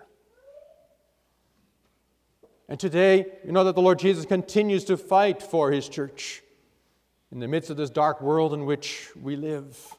And 2.68 2.78
today, 2.78 3.24
you 3.44 3.52
know 3.52 3.64
that 3.64 3.74
the 3.74 3.80
Lord 3.80 3.98
Jesus 3.98 4.26
continues 4.26 4.84
to 4.84 4.98
fight 4.98 5.42
for 5.42 5.72
His 5.72 5.88
church 5.88 6.42
in 7.32 7.40
the 7.40 7.48
midst 7.48 7.70
of 7.70 7.78
this 7.78 7.90
dark 7.90 8.20
world 8.20 8.52
in 8.52 8.66
which 8.66 9.08
we 9.20 9.34
live. 9.34 9.97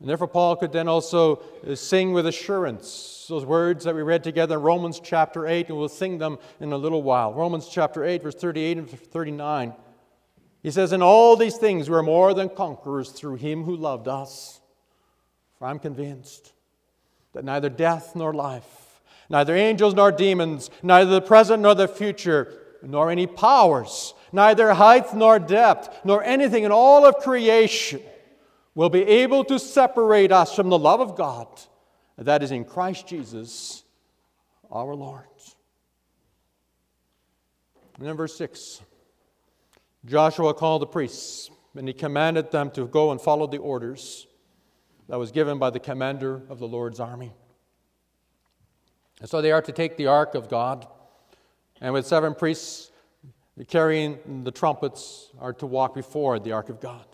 And 0.00 0.08
therefore, 0.08 0.28
Paul 0.28 0.56
could 0.56 0.72
then 0.72 0.88
also 0.88 1.42
uh, 1.66 1.74
sing 1.74 2.12
with 2.12 2.26
assurance 2.26 3.26
those 3.28 3.46
words 3.46 3.84
that 3.84 3.94
we 3.94 4.02
read 4.02 4.22
together 4.22 4.56
in 4.56 4.62
Romans 4.62 5.00
chapter 5.02 5.46
8, 5.46 5.68
and 5.68 5.78
we'll 5.78 5.88
sing 5.88 6.18
them 6.18 6.38
in 6.60 6.72
a 6.72 6.76
little 6.76 7.02
while. 7.02 7.32
Romans 7.32 7.68
chapter 7.68 8.04
8, 8.04 8.22
verse 8.22 8.34
38 8.34 8.78
and 8.78 8.90
39. 8.90 9.72
He 10.62 10.70
says, 10.70 10.92
In 10.92 11.02
all 11.02 11.34
these 11.34 11.56
things 11.56 11.88
we 11.88 11.96
are 11.96 12.02
more 12.02 12.34
than 12.34 12.50
conquerors 12.50 13.10
through 13.10 13.36
him 13.36 13.64
who 13.64 13.74
loved 13.76 14.06
us. 14.06 14.60
For 15.58 15.66
I'm 15.66 15.78
convinced 15.78 16.52
that 17.32 17.44
neither 17.44 17.70
death 17.70 18.14
nor 18.14 18.34
life, 18.34 19.00
neither 19.30 19.56
angels 19.56 19.94
nor 19.94 20.12
demons, 20.12 20.70
neither 20.82 21.10
the 21.10 21.22
present 21.22 21.62
nor 21.62 21.74
the 21.74 21.88
future, 21.88 22.52
nor 22.82 23.10
any 23.10 23.26
powers, 23.26 24.12
neither 24.30 24.74
height 24.74 25.14
nor 25.14 25.38
depth, 25.38 26.04
nor 26.04 26.22
anything 26.22 26.64
in 26.64 26.72
all 26.72 27.06
of 27.06 27.16
creation 27.16 28.02
will 28.76 28.90
be 28.90 29.02
able 29.02 29.42
to 29.42 29.58
separate 29.58 30.30
us 30.30 30.54
from 30.54 30.68
the 30.68 30.78
love 30.78 31.00
of 31.00 31.16
God 31.16 31.48
that 32.18 32.42
is 32.42 32.52
in 32.52 32.64
Christ 32.64 33.08
Jesus 33.08 33.82
our 34.70 34.94
Lord. 34.94 35.24
And 37.98 38.06
then, 38.06 38.16
verse 38.16 38.36
6 38.36 38.82
Joshua 40.04 40.54
called 40.54 40.82
the 40.82 40.86
priests, 40.86 41.50
and 41.74 41.88
he 41.88 41.94
commanded 41.94 42.52
them 42.52 42.70
to 42.72 42.86
go 42.86 43.10
and 43.10 43.20
follow 43.20 43.46
the 43.46 43.58
orders 43.58 44.26
that 45.08 45.18
was 45.18 45.32
given 45.32 45.58
by 45.58 45.70
the 45.70 45.80
commander 45.80 46.42
of 46.50 46.58
the 46.58 46.68
Lord's 46.68 47.00
army. 47.00 47.32
And 49.20 49.28
so 49.28 49.40
they 49.40 49.52
are 49.52 49.62
to 49.62 49.72
take 49.72 49.96
the 49.96 50.08
ark 50.08 50.34
of 50.34 50.50
God, 50.50 50.86
and 51.80 51.94
with 51.94 52.06
seven 52.06 52.34
priests 52.34 52.90
carrying 53.68 54.44
the 54.44 54.50
trumpets, 54.50 55.30
are 55.40 55.54
to 55.54 55.64
walk 55.64 55.94
before 55.94 56.38
the 56.38 56.52
ark 56.52 56.68
of 56.68 56.78
God. 56.78 57.06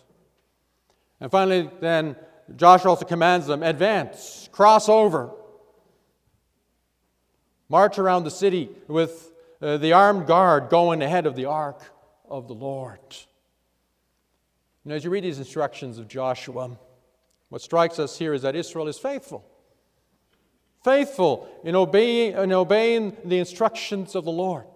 And 1.22 1.30
finally, 1.30 1.70
then 1.78 2.16
Joshua 2.56 2.90
also 2.90 3.04
commands 3.04 3.46
them 3.46 3.62
advance, 3.62 4.48
cross 4.50 4.88
over, 4.88 5.30
march 7.68 7.96
around 7.96 8.24
the 8.24 8.30
city 8.30 8.68
with 8.88 9.32
uh, 9.62 9.76
the 9.76 9.92
armed 9.92 10.26
guard 10.26 10.68
going 10.68 11.00
ahead 11.00 11.26
of 11.26 11.36
the 11.36 11.44
ark 11.44 11.80
of 12.28 12.48
the 12.48 12.54
Lord. 12.54 12.98
Know, 14.84 14.96
as 14.96 15.04
you 15.04 15.10
read 15.10 15.22
these 15.22 15.38
instructions 15.38 15.96
of 15.96 16.08
Joshua, 16.08 16.76
what 17.50 17.62
strikes 17.62 18.00
us 18.00 18.18
here 18.18 18.34
is 18.34 18.42
that 18.42 18.56
Israel 18.56 18.88
is 18.88 18.98
faithful. 18.98 19.44
Faithful 20.82 21.48
in 21.62 21.76
in 21.76 22.52
obeying 22.52 23.16
the 23.24 23.38
instructions 23.38 24.16
of 24.16 24.24
the 24.24 24.32
Lord. 24.32 24.66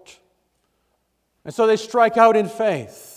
And 1.43 1.53
so 1.53 1.67
they 1.67 1.75
strike 1.75 2.15
out 2.15 2.37
in 2.37 2.47
faith 2.47 3.16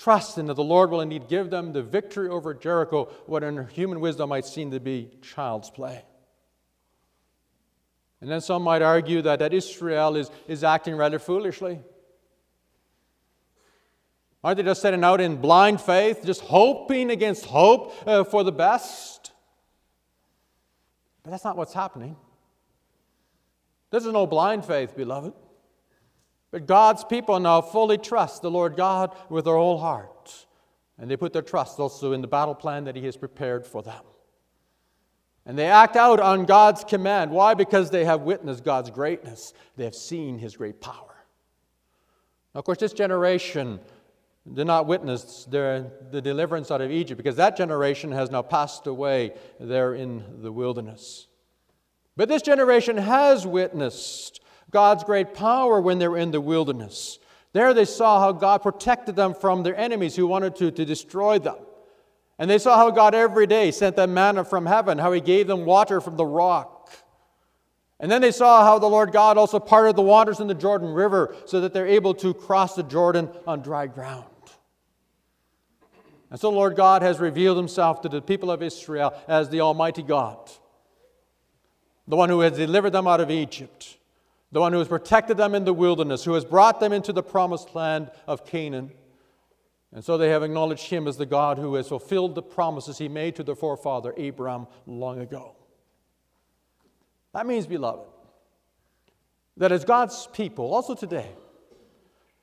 trusting 0.00 0.46
that 0.46 0.54
the 0.54 0.64
Lord 0.64 0.90
will 0.90 1.02
indeed 1.02 1.28
give 1.28 1.50
them 1.50 1.74
the 1.74 1.82
victory 1.82 2.30
over 2.30 2.54
Jericho, 2.54 3.04
what 3.26 3.44
in 3.44 3.66
human 3.68 4.00
wisdom 4.00 4.30
might 4.30 4.46
seem 4.46 4.70
to 4.70 4.80
be 4.80 5.10
child's 5.20 5.68
play. 5.68 6.02
And 8.22 8.30
then 8.30 8.40
some 8.40 8.62
might 8.62 8.80
argue 8.80 9.20
that, 9.22 9.40
that 9.40 9.52
Israel 9.52 10.16
is, 10.16 10.30
is 10.48 10.64
acting 10.64 10.96
rather 10.96 11.18
foolishly. 11.18 11.80
Aren't 14.42 14.56
they 14.56 14.62
just 14.62 14.80
setting 14.80 15.04
out 15.04 15.20
in 15.20 15.36
blind 15.36 15.82
faith, 15.82 16.24
just 16.24 16.40
hoping 16.40 17.10
against 17.10 17.44
hope 17.44 17.92
uh, 18.06 18.24
for 18.24 18.42
the 18.42 18.52
best? 18.52 19.32
But 21.22 21.32
that's 21.32 21.44
not 21.44 21.58
what's 21.58 21.74
happening. 21.74 22.16
This 23.90 24.06
is 24.06 24.12
no 24.12 24.26
blind 24.26 24.64
faith, 24.64 24.96
beloved. 24.96 25.34
But 26.50 26.66
God's 26.66 27.04
people 27.04 27.38
now 27.38 27.60
fully 27.60 27.98
trust 27.98 28.42
the 28.42 28.50
Lord 28.50 28.76
God 28.76 29.16
with 29.28 29.44
their 29.44 29.54
whole 29.54 29.78
heart. 29.78 30.46
And 30.98 31.10
they 31.10 31.16
put 31.16 31.32
their 31.32 31.42
trust 31.42 31.78
also 31.78 32.12
in 32.12 32.20
the 32.20 32.28
battle 32.28 32.54
plan 32.54 32.84
that 32.84 32.96
He 32.96 33.04
has 33.06 33.16
prepared 33.16 33.66
for 33.66 33.82
them. 33.82 34.02
And 35.46 35.58
they 35.58 35.66
act 35.66 35.96
out 35.96 36.20
on 36.20 36.44
God's 36.44 36.84
command. 36.84 37.30
Why? 37.30 37.54
Because 37.54 37.90
they 37.90 38.04
have 38.04 38.22
witnessed 38.22 38.64
God's 38.64 38.90
greatness, 38.90 39.54
they 39.76 39.84
have 39.84 39.94
seen 39.94 40.38
His 40.38 40.56
great 40.56 40.80
power. 40.80 41.24
Now, 42.54 42.58
of 42.58 42.64
course, 42.64 42.78
this 42.78 42.92
generation 42.92 43.80
did 44.52 44.66
not 44.66 44.86
witness 44.86 45.44
the, 45.44 45.90
the 46.10 46.20
deliverance 46.20 46.70
out 46.70 46.80
of 46.80 46.90
Egypt 46.90 47.16
because 47.16 47.36
that 47.36 47.56
generation 47.56 48.10
has 48.10 48.30
now 48.30 48.42
passed 48.42 48.86
away 48.86 49.32
there 49.60 49.94
in 49.94 50.42
the 50.42 50.50
wilderness. 50.50 51.28
But 52.16 52.28
this 52.28 52.42
generation 52.42 52.96
has 52.96 53.46
witnessed 53.46 54.40
God's 54.70 55.04
great 55.04 55.34
power 55.34 55.80
when 55.80 55.98
they 55.98 56.08
were 56.08 56.18
in 56.18 56.30
the 56.30 56.40
wilderness. 56.40 57.18
There 57.52 57.74
they 57.74 57.84
saw 57.84 58.20
how 58.20 58.32
God 58.32 58.62
protected 58.62 59.16
them 59.16 59.34
from 59.34 59.62
their 59.62 59.76
enemies 59.76 60.14
who 60.14 60.26
wanted 60.26 60.56
to, 60.56 60.70
to 60.70 60.84
destroy 60.84 61.38
them. 61.38 61.56
And 62.38 62.48
they 62.48 62.58
saw 62.58 62.76
how 62.76 62.90
God 62.90 63.14
every 63.14 63.46
day 63.46 63.70
sent 63.70 63.96
them 63.96 64.14
manna 64.14 64.44
from 64.44 64.66
heaven, 64.66 64.98
how 64.98 65.12
He 65.12 65.20
gave 65.20 65.46
them 65.46 65.64
water 65.64 66.00
from 66.00 66.16
the 66.16 66.24
rock. 66.24 66.92
And 67.98 68.10
then 68.10 68.22
they 68.22 68.30
saw 68.30 68.64
how 68.64 68.78
the 68.78 68.86
Lord 68.86 69.12
God 69.12 69.36
also 69.36 69.58
parted 69.58 69.94
the 69.94 70.02
waters 70.02 70.40
in 70.40 70.46
the 70.46 70.54
Jordan 70.54 70.88
River 70.94 71.36
so 71.44 71.60
that 71.60 71.74
they're 71.74 71.86
able 71.86 72.14
to 72.14 72.32
cross 72.32 72.74
the 72.74 72.82
Jordan 72.82 73.28
on 73.46 73.60
dry 73.60 73.86
ground. 73.88 74.24
And 76.30 76.40
so 76.40 76.50
the 76.50 76.56
Lord 76.56 76.76
God 76.76 77.02
has 77.02 77.18
revealed 77.18 77.58
himself 77.58 78.00
to 78.02 78.08
the 78.08 78.22
people 78.22 78.50
of 78.50 78.62
Israel 78.62 79.12
as 79.28 79.50
the 79.50 79.60
Almighty 79.60 80.02
God, 80.02 80.38
the 82.06 82.16
one 82.16 82.30
who 82.30 82.40
has 82.40 82.52
delivered 82.52 82.90
them 82.90 83.06
out 83.06 83.20
of 83.20 83.30
Egypt, 83.30 83.98
the 84.52 84.60
one 84.60 84.72
who 84.72 84.78
has 84.78 84.88
protected 84.88 85.36
them 85.36 85.54
in 85.54 85.64
the 85.64 85.72
wilderness, 85.72 86.24
who 86.24 86.34
has 86.34 86.44
brought 86.44 86.80
them 86.80 86.92
into 86.92 87.12
the 87.12 87.22
promised 87.22 87.74
land 87.74 88.10
of 88.26 88.44
Canaan. 88.44 88.90
And 89.92 90.04
so 90.04 90.16
they 90.16 90.28
have 90.30 90.42
acknowledged 90.42 90.88
him 90.88 91.06
as 91.06 91.16
the 91.16 91.26
God 91.26 91.58
who 91.58 91.74
has 91.74 91.88
fulfilled 91.88 92.34
the 92.34 92.42
promises 92.42 92.98
he 92.98 93.08
made 93.08 93.36
to 93.36 93.42
their 93.42 93.54
forefather 93.54 94.14
Abraham 94.16 94.66
long 94.86 95.20
ago. 95.20 95.56
That 97.32 97.46
means, 97.46 97.66
beloved, 97.66 98.08
that 99.56 99.72
as 99.72 99.84
God's 99.84 100.28
people, 100.32 100.72
also 100.72 100.94
today, 100.94 101.30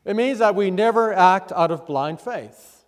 it 0.06 0.16
means 0.16 0.40
that 0.40 0.56
we 0.56 0.72
never 0.72 1.14
act 1.14 1.52
out 1.52 1.72
of 1.72 1.86
blind 1.86 2.22
faith. 2.22 2.86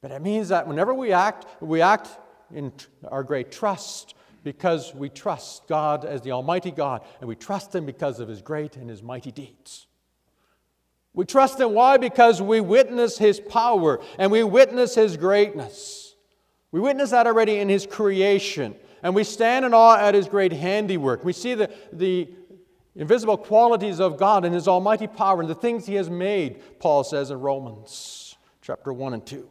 But 0.00 0.10
it 0.10 0.20
means 0.20 0.48
that 0.48 0.66
whenever 0.66 0.92
we 0.92 1.12
act, 1.12 1.46
we 1.60 1.80
act 1.80 2.08
in 2.52 2.72
our 3.08 3.22
great 3.22 3.52
trust 3.52 4.14
because 4.44 4.94
we 4.94 5.08
trust 5.08 5.66
God 5.66 6.04
as 6.04 6.20
the 6.20 6.30
Almighty 6.30 6.70
God, 6.70 7.02
and 7.18 7.28
we 7.28 7.34
trust 7.34 7.74
Him 7.74 7.86
because 7.86 8.20
of 8.20 8.28
His 8.28 8.42
great 8.42 8.76
and 8.76 8.88
His 8.88 9.02
mighty 9.02 9.32
deeds. 9.32 9.86
We 11.14 11.24
trust 11.24 11.58
Him, 11.58 11.72
why? 11.72 11.96
Because 11.96 12.42
we 12.42 12.60
witness 12.60 13.18
His 13.18 13.40
power 13.40 14.00
and 14.18 14.30
we 14.30 14.44
witness 14.44 14.94
His 14.94 15.16
greatness. 15.16 16.14
We 16.70 16.80
witness 16.80 17.10
that 17.10 17.26
already 17.26 17.56
in 17.56 17.68
His 17.68 17.86
creation, 17.86 18.76
and 19.02 19.14
we 19.14 19.24
stand 19.24 19.64
in 19.64 19.72
awe 19.72 19.96
at 19.96 20.14
His 20.14 20.28
great 20.28 20.52
handiwork. 20.52 21.24
We 21.24 21.32
see 21.32 21.54
the, 21.54 21.70
the 21.92 22.28
invisible 22.94 23.38
qualities 23.38 23.98
of 23.98 24.18
God 24.18 24.44
and 24.44 24.54
His 24.54 24.68
almighty 24.68 25.06
power 25.06 25.40
and 25.40 25.48
the 25.48 25.54
things 25.54 25.86
He 25.86 25.94
has 25.94 26.10
made, 26.10 26.60
Paul 26.78 27.02
says 27.02 27.30
in 27.30 27.40
Romans 27.40 28.36
chapter 28.60 28.92
1 28.92 29.14
and 29.14 29.24
2. 29.24 29.48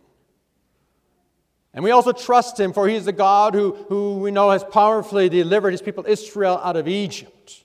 And 1.74 1.84
we 1.84 1.92
also 1.92 2.12
trust 2.12 2.60
him, 2.60 2.72
for 2.72 2.88
he's 2.88 3.06
the 3.06 3.12
God 3.12 3.56
who, 3.56 3.74
who 3.90 4.20
we 4.20 4.30
know 4.30 4.52
has 4.52 4.64
powerfully 4.64 5.28
delivered 5.28 5.72
his 5.72 5.82
people 5.82 6.06
Israel 6.08 6.60
out 6.64 6.76
of 6.76 6.88
Egypt. 6.88 7.64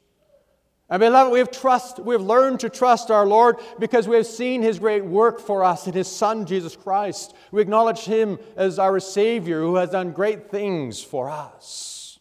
And 0.90 1.00
beloved, 1.00 1.30
we 1.30 1.38
have 1.40 1.50
trust, 1.50 1.98
we 1.98 2.14
have 2.14 2.22
learned 2.22 2.60
to 2.60 2.70
trust 2.70 3.10
our 3.10 3.26
Lord 3.26 3.56
because 3.78 4.08
we 4.08 4.16
have 4.16 4.26
seen 4.26 4.62
his 4.62 4.78
great 4.78 5.04
work 5.04 5.38
for 5.38 5.62
us 5.62 5.86
in 5.86 5.92
his 5.92 6.08
Son, 6.08 6.46
Jesus 6.46 6.74
Christ. 6.74 7.34
We 7.50 7.60
acknowledge 7.60 8.04
him 8.04 8.38
as 8.56 8.78
our 8.78 8.98
Savior 8.98 9.60
who 9.60 9.76
has 9.76 9.90
done 9.90 10.12
great 10.12 10.50
things 10.50 11.02
for 11.02 11.28
us. 11.28 12.18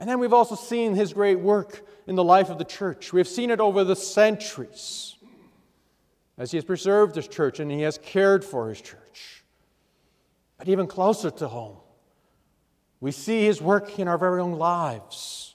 And 0.00 0.10
then 0.10 0.18
we've 0.18 0.32
also 0.32 0.56
seen 0.56 0.96
his 0.96 1.12
great 1.12 1.38
work 1.38 1.86
in 2.08 2.16
the 2.16 2.24
life 2.24 2.50
of 2.50 2.58
the 2.58 2.64
church. 2.64 3.12
We 3.12 3.20
have 3.20 3.28
seen 3.28 3.50
it 3.50 3.60
over 3.60 3.84
the 3.84 3.96
centuries 3.96 5.14
as 6.36 6.50
he 6.50 6.56
has 6.56 6.64
preserved 6.64 7.14
his 7.14 7.28
church 7.28 7.60
and 7.60 7.70
he 7.70 7.82
has 7.82 7.98
cared 7.98 8.44
for 8.44 8.68
his 8.68 8.80
church. 8.80 9.44
But 10.58 10.68
even 10.68 10.86
closer 10.86 11.30
to 11.30 11.48
home, 11.48 11.76
we 13.00 13.12
see 13.12 13.44
his 13.44 13.60
work 13.60 13.98
in 13.98 14.08
our 14.08 14.18
very 14.18 14.40
own 14.40 14.52
lives. 14.52 15.54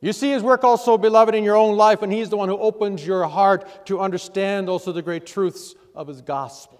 You 0.00 0.12
see 0.12 0.30
his 0.30 0.42
work 0.42 0.62
also, 0.62 0.96
beloved, 0.96 1.34
in 1.34 1.42
your 1.42 1.56
own 1.56 1.76
life, 1.76 2.02
and 2.02 2.12
he's 2.12 2.28
the 2.28 2.36
one 2.36 2.48
who 2.48 2.56
opens 2.56 3.04
your 3.04 3.26
heart 3.26 3.86
to 3.86 4.00
understand 4.00 4.68
also 4.68 4.92
the 4.92 5.02
great 5.02 5.26
truths 5.26 5.74
of 5.94 6.06
his 6.06 6.20
gospel. 6.20 6.78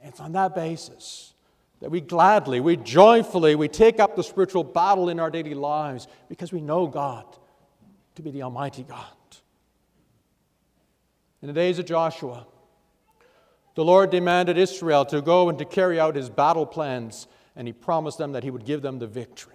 And 0.00 0.10
it's 0.10 0.20
on 0.20 0.32
that 0.32 0.54
basis 0.54 1.34
that 1.80 1.90
we 1.90 2.00
gladly, 2.00 2.60
we 2.60 2.76
joyfully, 2.76 3.54
we 3.54 3.68
take 3.68 4.00
up 4.00 4.16
the 4.16 4.24
spiritual 4.24 4.64
battle 4.64 5.08
in 5.08 5.20
our 5.20 5.30
daily 5.30 5.54
lives 5.54 6.08
because 6.28 6.52
we 6.52 6.60
know 6.60 6.86
God 6.86 7.24
to 8.16 8.22
be 8.22 8.30
the 8.30 8.42
Almighty 8.42 8.82
God. 8.82 9.06
In 11.42 11.48
the 11.48 11.54
days 11.54 11.78
of 11.78 11.86
Joshua, 11.86 12.46
the 13.74 13.84
Lord 13.84 14.10
demanded 14.10 14.56
Israel 14.56 15.04
to 15.06 15.20
go 15.20 15.48
and 15.48 15.58
to 15.58 15.64
carry 15.64 15.98
out 15.98 16.14
his 16.14 16.30
battle 16.30 16.66
plans, 16.66 17.26
and 17.56 17.66
he 17.66 17.72
promised 17.72 18.18
them 18.18 18.32
that 18.32 18.44
he 18.44 18.50
would 18.50 18.64
give 18.64 18.82
them 18.82 18.98
the 18.98 19.06
victory. 19.06 19.54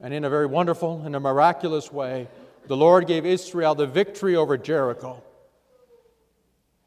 And 0.00 0.14
in 0.14 0.24
a 0.24 0.30
very 0.30 0.46
wonderful 0.46 1.02
and 1.04 1.16
a 1.16 1.20
miraculous 1.20 1.92
way, 1.92 2.28
the 2.66 2.76
Lord 2.76 3.06
gave 3.06 3.26
Israel 3.26 3.74
the 3.74 3.86
victory 3.86 4.36
over 4.36 4.56
Jericho. 4.56 5.22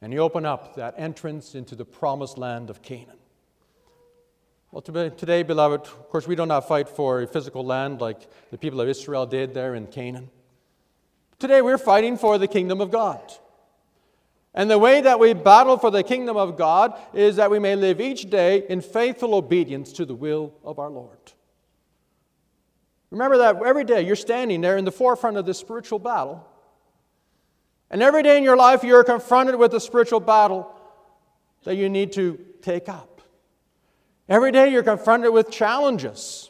And 0.01 0.11
he 0.11 0.19
opened 0.19 0.45
up 0.45 0.75
that 0.75 0.95
entrance 0.97 1.53
into 1.53 1.75
the 1.75 1.85
promised 1.85 2.37
land 2.37 2.69
of 2.69 2.81
Canaan. 2.81 3.17
Well, 4.71 4.81
today, 4.81 5.43
beloved, 5.43 5.81
of 5.81 6.09
course, 6.09 6.27
we 6.27 6.35
do 6.35 6.45
not 6.45 6.67
fight 6.67 6.87
for 6.87 7.21
a 7.21 7.27
physical 7.27 7.65
land 7.65 7.99
like 7.99 8.29
the 8.51 8.57
people 8.57 8.79
of 8.79 8.87
Israel 8.87 9.25
did 9.25 9.53
there 9.53 9.75
in 9.75 9.85
Canaan. 9.87 10.29
Today, 11.39 11.61
we're 11.61 11.77
fighting 11.77 12.17
for 12.17 12.37
the 12.37 12.47
kingdom 12.47 12.79
of 12.79 12.89
God. 12.89 13.21
And 14.53 14.69
the 14.69 14.77
way 14.77 15.01
that 15.01 15.19
we 15.19 15.33
battle 15.33 15.77
for 15.77 15.91
the 15.91 16.03
kingdom 16.03 16.35
of 16.35 16.57
God 16.57 16.99
is 17.13 17.37
that 17.37 17.49
we 17.49 17.59
may 17.59 17.75
live 17.75 18.01
each 18.01 18.29
day 18.29 18.65
in 18.67 18.81
faithful 18.81 19.33
obedience 19.33 19.93
to 19.93 20.05
the 20.05 20.15
will 20.15 20.53
of 20.63 20.77
our 20.77 20.89
Lord. 20.89 21.17
Remember 23.11 23.37
that 23.39 23.61
every 23.63 23.83
day 23.83 24.01
you're 24.01 24.15
standing 24.15 24.61
there 24.61 24.77
in 24.77 24.85
the 24.85 24.91
forefront 24.91 25.37
of 25.37 25.45
this 25.45 25.57
spiritual 25.57 25.99
battle. 25.99 26.45
And 27.89 28.01
every 28.01 28.23
day 28.23 28.37
in 28.37 28.43
your 28.43 28.57
life 28.57 28.83
you're 28.83 29.03
confronted 29.03 29.55
with 29.55 29.73
a 29.73 29.79
spiritual 29.79 30.19
battle 30.19 30.73
that 31.63 31.75
you 31.75 31.89
need 31.89 32.13
to 32.13 32.39
take 32.61 32.89
up. 32.89 33.21
Every 34.27 34.51
day 34.51 34.71
you're 34.71 34.83
confronted 34.83 35.33
with 35.33 35.51
challenges 35.51 36.49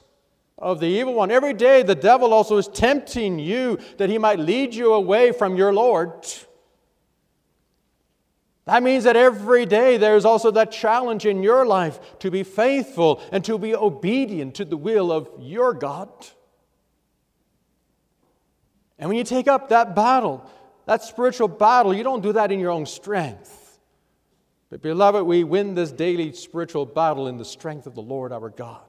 of 0.58 0.80
the 0.80 0.86
evil 0.88 1.16
one. 1.16 1.32
Every 1.32 1.54
day 1.54 1.82
the 1.82 1.96
devil 1.96 2.34
also 2.34 2.58
is 2.58 2.68
tempting 2.68 3.40
you 3.40 3.80
that 3.98 4.10
he 4.10 4.20
might 4.20 4.40
lead 4.40 4.76
you 4.76 4.94
away 4.94 5.32
from 5.32 5.56
your 5.56 5.74
Lord. 5.74 6.26
That 8.66 8.84
means 8.84 9.06
that 9.06 9.16
every 9.16 9.66
day 9.66 9.98
there's 9.98 10.24
also 10.26 10.52
that 10.52 10.72
challenge 10.72 11.26
in 11.26 11.42
your 11.42 11.66
life 11.66 12.00
to 12.20 12.30
be 12.30 12.44
faithful 12.44 13.22
and 13.32 13.44
to 13.46 13.58
be 13.58 13.76
obedient 13.76 14.56
to 14.56 14.66
the 14.66 14.78
will 14.78 15.12
of 15.12 15.30
your 15.40 15.74
God. 15.74 16.10
And 19.00 19.10
when 19.10 19.18
you 19.18 19.24
take 19.24 19.48
up 19.48 19.70
that 19.70 19.96
battle, 19.96 20.48
that 20.86 21.04
spiritual 21.04 21.48
battle, 21.48 21.94
you 21.94 22.04
don't 22.04 22.22
do 22.22 22.34
that 22.34 22.52
in 22.52 22.60
your 22.60 22.70
own 22.70 22.86
strength. 22.86 23.80
But, 24.70 24.82
beloved, 24.82 25.24
we 25.24 25.44
win 25.44 25.74
this 25.74 25.92
daily 25.92 26.32
spiritual 26.34 26.86
battle 26.86 27.28
in 27.28 27.38
the 27.38 27.46
strength 27.46 27.88
of 27.88 27.96
the 27.96 28.02
Lord 28.02 28.32
our 28.32 28.50
God. 28.50 28.80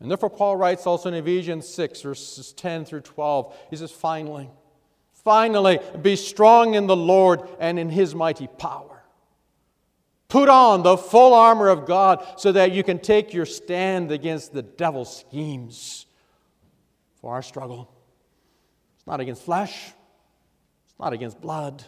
And 0.00 0.10
therefore, 0.10 0.30
Paul 0.30 0.56
writes 0.56 0.86
also 0.86 1.08
in 1.08 1.14
Ephesians 1.14 1.66
6, 1.66 2.02
verses 2.02 2.52
10 2.52 2.84
through 2.84 3.00
12, 3.00 3.56
he 3.70 3.76
says, 3.76 3.90
finally, 3.90 4.48
Finally, 5.28 5.78
be 6.00 6.16
strong 6.16 6.72
in 6.72 6.86
the 6.86 6.96
Lord 6.96 7.46
and 7.60 7.78
in 7.78 7.90
his 7.90 8.14
mighty 8.14 8.46
power. 8.46 9.02
Put 10.28 10.48
on 10.48 10.82
the 10.82 10.96
full 10.96 11.34
armor 11.34 11.68
of 11.68 11.84
God 11.84 12.26
so 12.38 12.50
that 12.52 12.72
you 12.72 12.82
can 12.82 12.98
take 12.98 13.34
your 13.34 13.44
stand 13.44 14.10
against 14.10 14.54
the 14.54 14.62
devil's 14.62 15.14
schemes. 15.14 16.06
For 17.20 17.34
our 17.34 17.42
struggle, 17.42 17.94
it's 18.96 19.06
not 19.06 19.20
against 19.20 19.42
flesh, 19.42 19.88
it's 20.86 20.98
not 20.98 21.12
against 21.12 21.38
blood, 21.42 21.84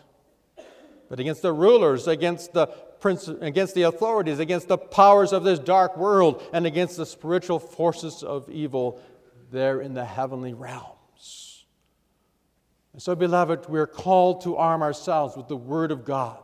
but 1.08 1.18
against 1.18 1.40
the 1.40 1.54
rulers, 1.54 2.08
against 2.08 2.52
the 2.52 2.66
prince, 2.66 3.26
against 3.26 3.74
the 3.74 3.84
authorities, 3.84 4.38
against 4.38 4.68
the 4.68 4.76
powers 4.76 5.32
of 5.32 5.44
this 5.44 5.58
dark 5.58 5.96
world, 5.96 6.42
and 6.52 6.66
against 6.66 6.98
the 6.98 7.06
spiritual 7.06 7.58
forces 7.58 8.22
of 8.22 8.50
evil 8.50 9.00
there 9.50 9.80
in 9.80 9.94
the 9.94 10.04
heavenly 10.04 10.52
realms. 10.52 10.99
And 12.92 13.00
so, 13.00 13.14
beloved, 13.14 13.68
we're 13.68 13.86
called 13.86 14.42
to 14.42 14.56
arm 14.56 14.82
ourselves 14.82 15.36
with 15.36 15.48
the 15.48 15.56
Word 15.56 15.92
of 15.92 16.04
God. 16.04 16.42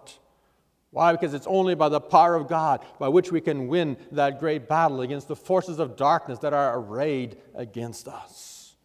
Why? 0.91 1.13
Because 1.13 1.35
it's 1.35 1.47
only 1.47 1.75
by 1.75 1.89
the 1.89 2.01
power 2.01 2.35
of 2.35 2.49
God 2.49 2.85
by 2.99 3.09
which 3.09 3.33
we 3.33 3.41
can 3.41 3.69
win 3.69 3.97
that 4.13 4.39
great 4.39 4.69
battle 4.69 5.01
against 5.01 5.29
the 5.29 5.37
forces 5.37 5.79
of 5.79 5.97
darkness 5.97 6.39
that 6.39 6.55
are 6.55 6.79
arrayed 6.79 7.37
against 7.55 8.09
us. 8.09 8.77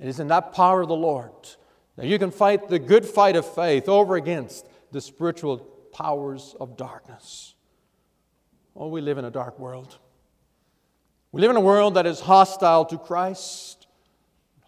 It 0.00 0.08
is 0.08 0.20
in 0.20 0.28
that 0.28 0.52
power 0.52 0.82
of 0.82 0.88
the 0.88 0.94
Lord 0.94 1.32
that 1.96 2.06
you 2.06 2.18
can 2.18 2.30
fight 2.30 2.68
the 2.68 2.78
good 2.78 3.04
fight 3.04 3.36
of 3.36 3.46
faith 3.46 3.88
over 3.88 4.16
against 4.16 4.68
the 4.92 5.00
spiritual 5.00 5.58
powers 5.92 6.54
of 6.60 6.76
darkness. 6.76 7.54
Oh, 8.76 8.88
we 8.88 9.00
live 9.00 9.18
in 9.18 9.24
a 9.24 9.30
dark 9.30 9.58
world. 9.58 9.98
We 11.32 11.40
live 11.40 11.50
in 11.50 11.56
a 11.56 11.60
world 11.60 11.94
that 11.94 12.06
is 12.06 12.20
hostile 12.20 12.84
to 12.86 12.98
Christ, 12.98 13.86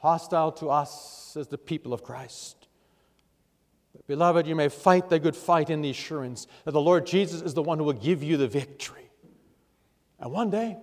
hostile 0.01 0.53
to 0.53 0.71
us 0.71 1.24
as 1.37 1.49
the 1.49 1.59
people 1.59 1.93
of 1.93 2.03
Christ. 2.03 2.69
But 3.93 4.07
beloved, 4.07 4.47
you 4.47 4.55
may 4.55 4.69
fight 4.69 5.09
the 5.09 5.19
good 5.19 5.37
fight 5.37 5.71
in 5.71 5.83
the 5.83 5.91
assurance 5.91 6.47
that 6.65 6.73
the 6.73 6.81
Lord 6.81 7.07
Jesus 7.07 7.43
is 7.43 7.55
the 7.55 7.63
one 7.63 7.79
who 7.79 7.85
will 7.85 7.93
give 7.93 8.23
you 8.23 8.37
the 8.37 8.49
victory. 8.49 9.11
And 10.19 10.33
one 10.33 10.51
day, 10.51 10.79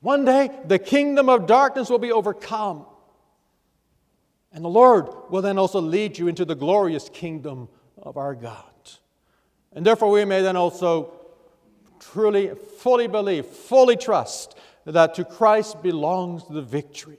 one 0.00 0.24
day, 0.24 0.50
the 0.64 0.78
kingdom 0.78 1.28
of 1.28 1.46
darkness 1.46 1.90
will 1.90 1.98
be 1.98 2.12
overcome. 2.12 2.86
And 4.52 4.64
the 4.64 4.68
Lord 4.68 5.08
will 5.30 5.42
then 5.42 5.58
also 5.58 5.80
lead 5.80 6.18
you 6.18 6.28
into 6.28 6.44
the 6.44 6.54
glorious 6.54 7.08
kingdom 7.08 7.68
of 8.00 8.16
our 8.16 8.34
God. 8.34 8.64
And 9.72 9.84
therefore, 9.84 10.10
we 10.10 10.24
may 10.24 10.42
then 10.42 10.56
also 10.56 11.12
truly, 12.00 12.52
fully 12.78 13.08
believe, 13.08 13.46
fully 13.46 13.96
trust 13.96 14.56
that 14.84 15.14
to 15.14 15.24
Christ 15.24 15.82
belongs 15.82 16.44
the 16.48 16.62
victory, 16.62 17.18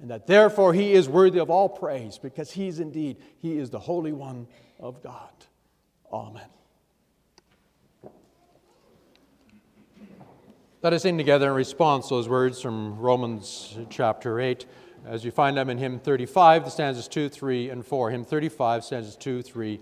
and 0.00 0.10
that 0.10 0.26
therefore 0.26 0.72
he 0.72 0.92
is 0.92 1.08
worthy 1.08 1.38
of 1.38 1.50
all 1.50 1.68
praise, 1.68 2.18
because 2.18 2.52
he 2.52 2.68
is 2.68 2.80
indeed, 2.80 3.16
he 3.40 3.58
is 3.58 3.70
the 3.70 3.78
Holy 3.78 4.12
One 4.12 4.46
of 4.78 5.02
God. 5.02 5.30
Amen. 6.12 6.48
Let 10.80 10.92
us 10.92 11.02
sing 11.02 11.18
together 11.18 11.48
in 11.48 11.54
response 11.54 12.08
those 12.08 12.28
words 12.28 12.60
from 12.60 12.98
Romans 12.98 13.76
chapter 13.90 14.38
8 14.38 14.64
as 15.04 15.24
you 15.24 15.30
find 15.30 15.56
them 15.56 15.70
in 15.70 15.78
hymn 15.78 15.98
35, 15.98 16.64
the 16.64 16.70
stanzas 16.70 17.08
2, 17.08 17.28
3, 17.28 17.70
and 17.70 17.84
4. 17.84 18.10
Hymn 18.10 18.24
35, 18.24 18.84
stanzas 18.84 19.16
2, 19.16 19.42
3, 19.42 19.76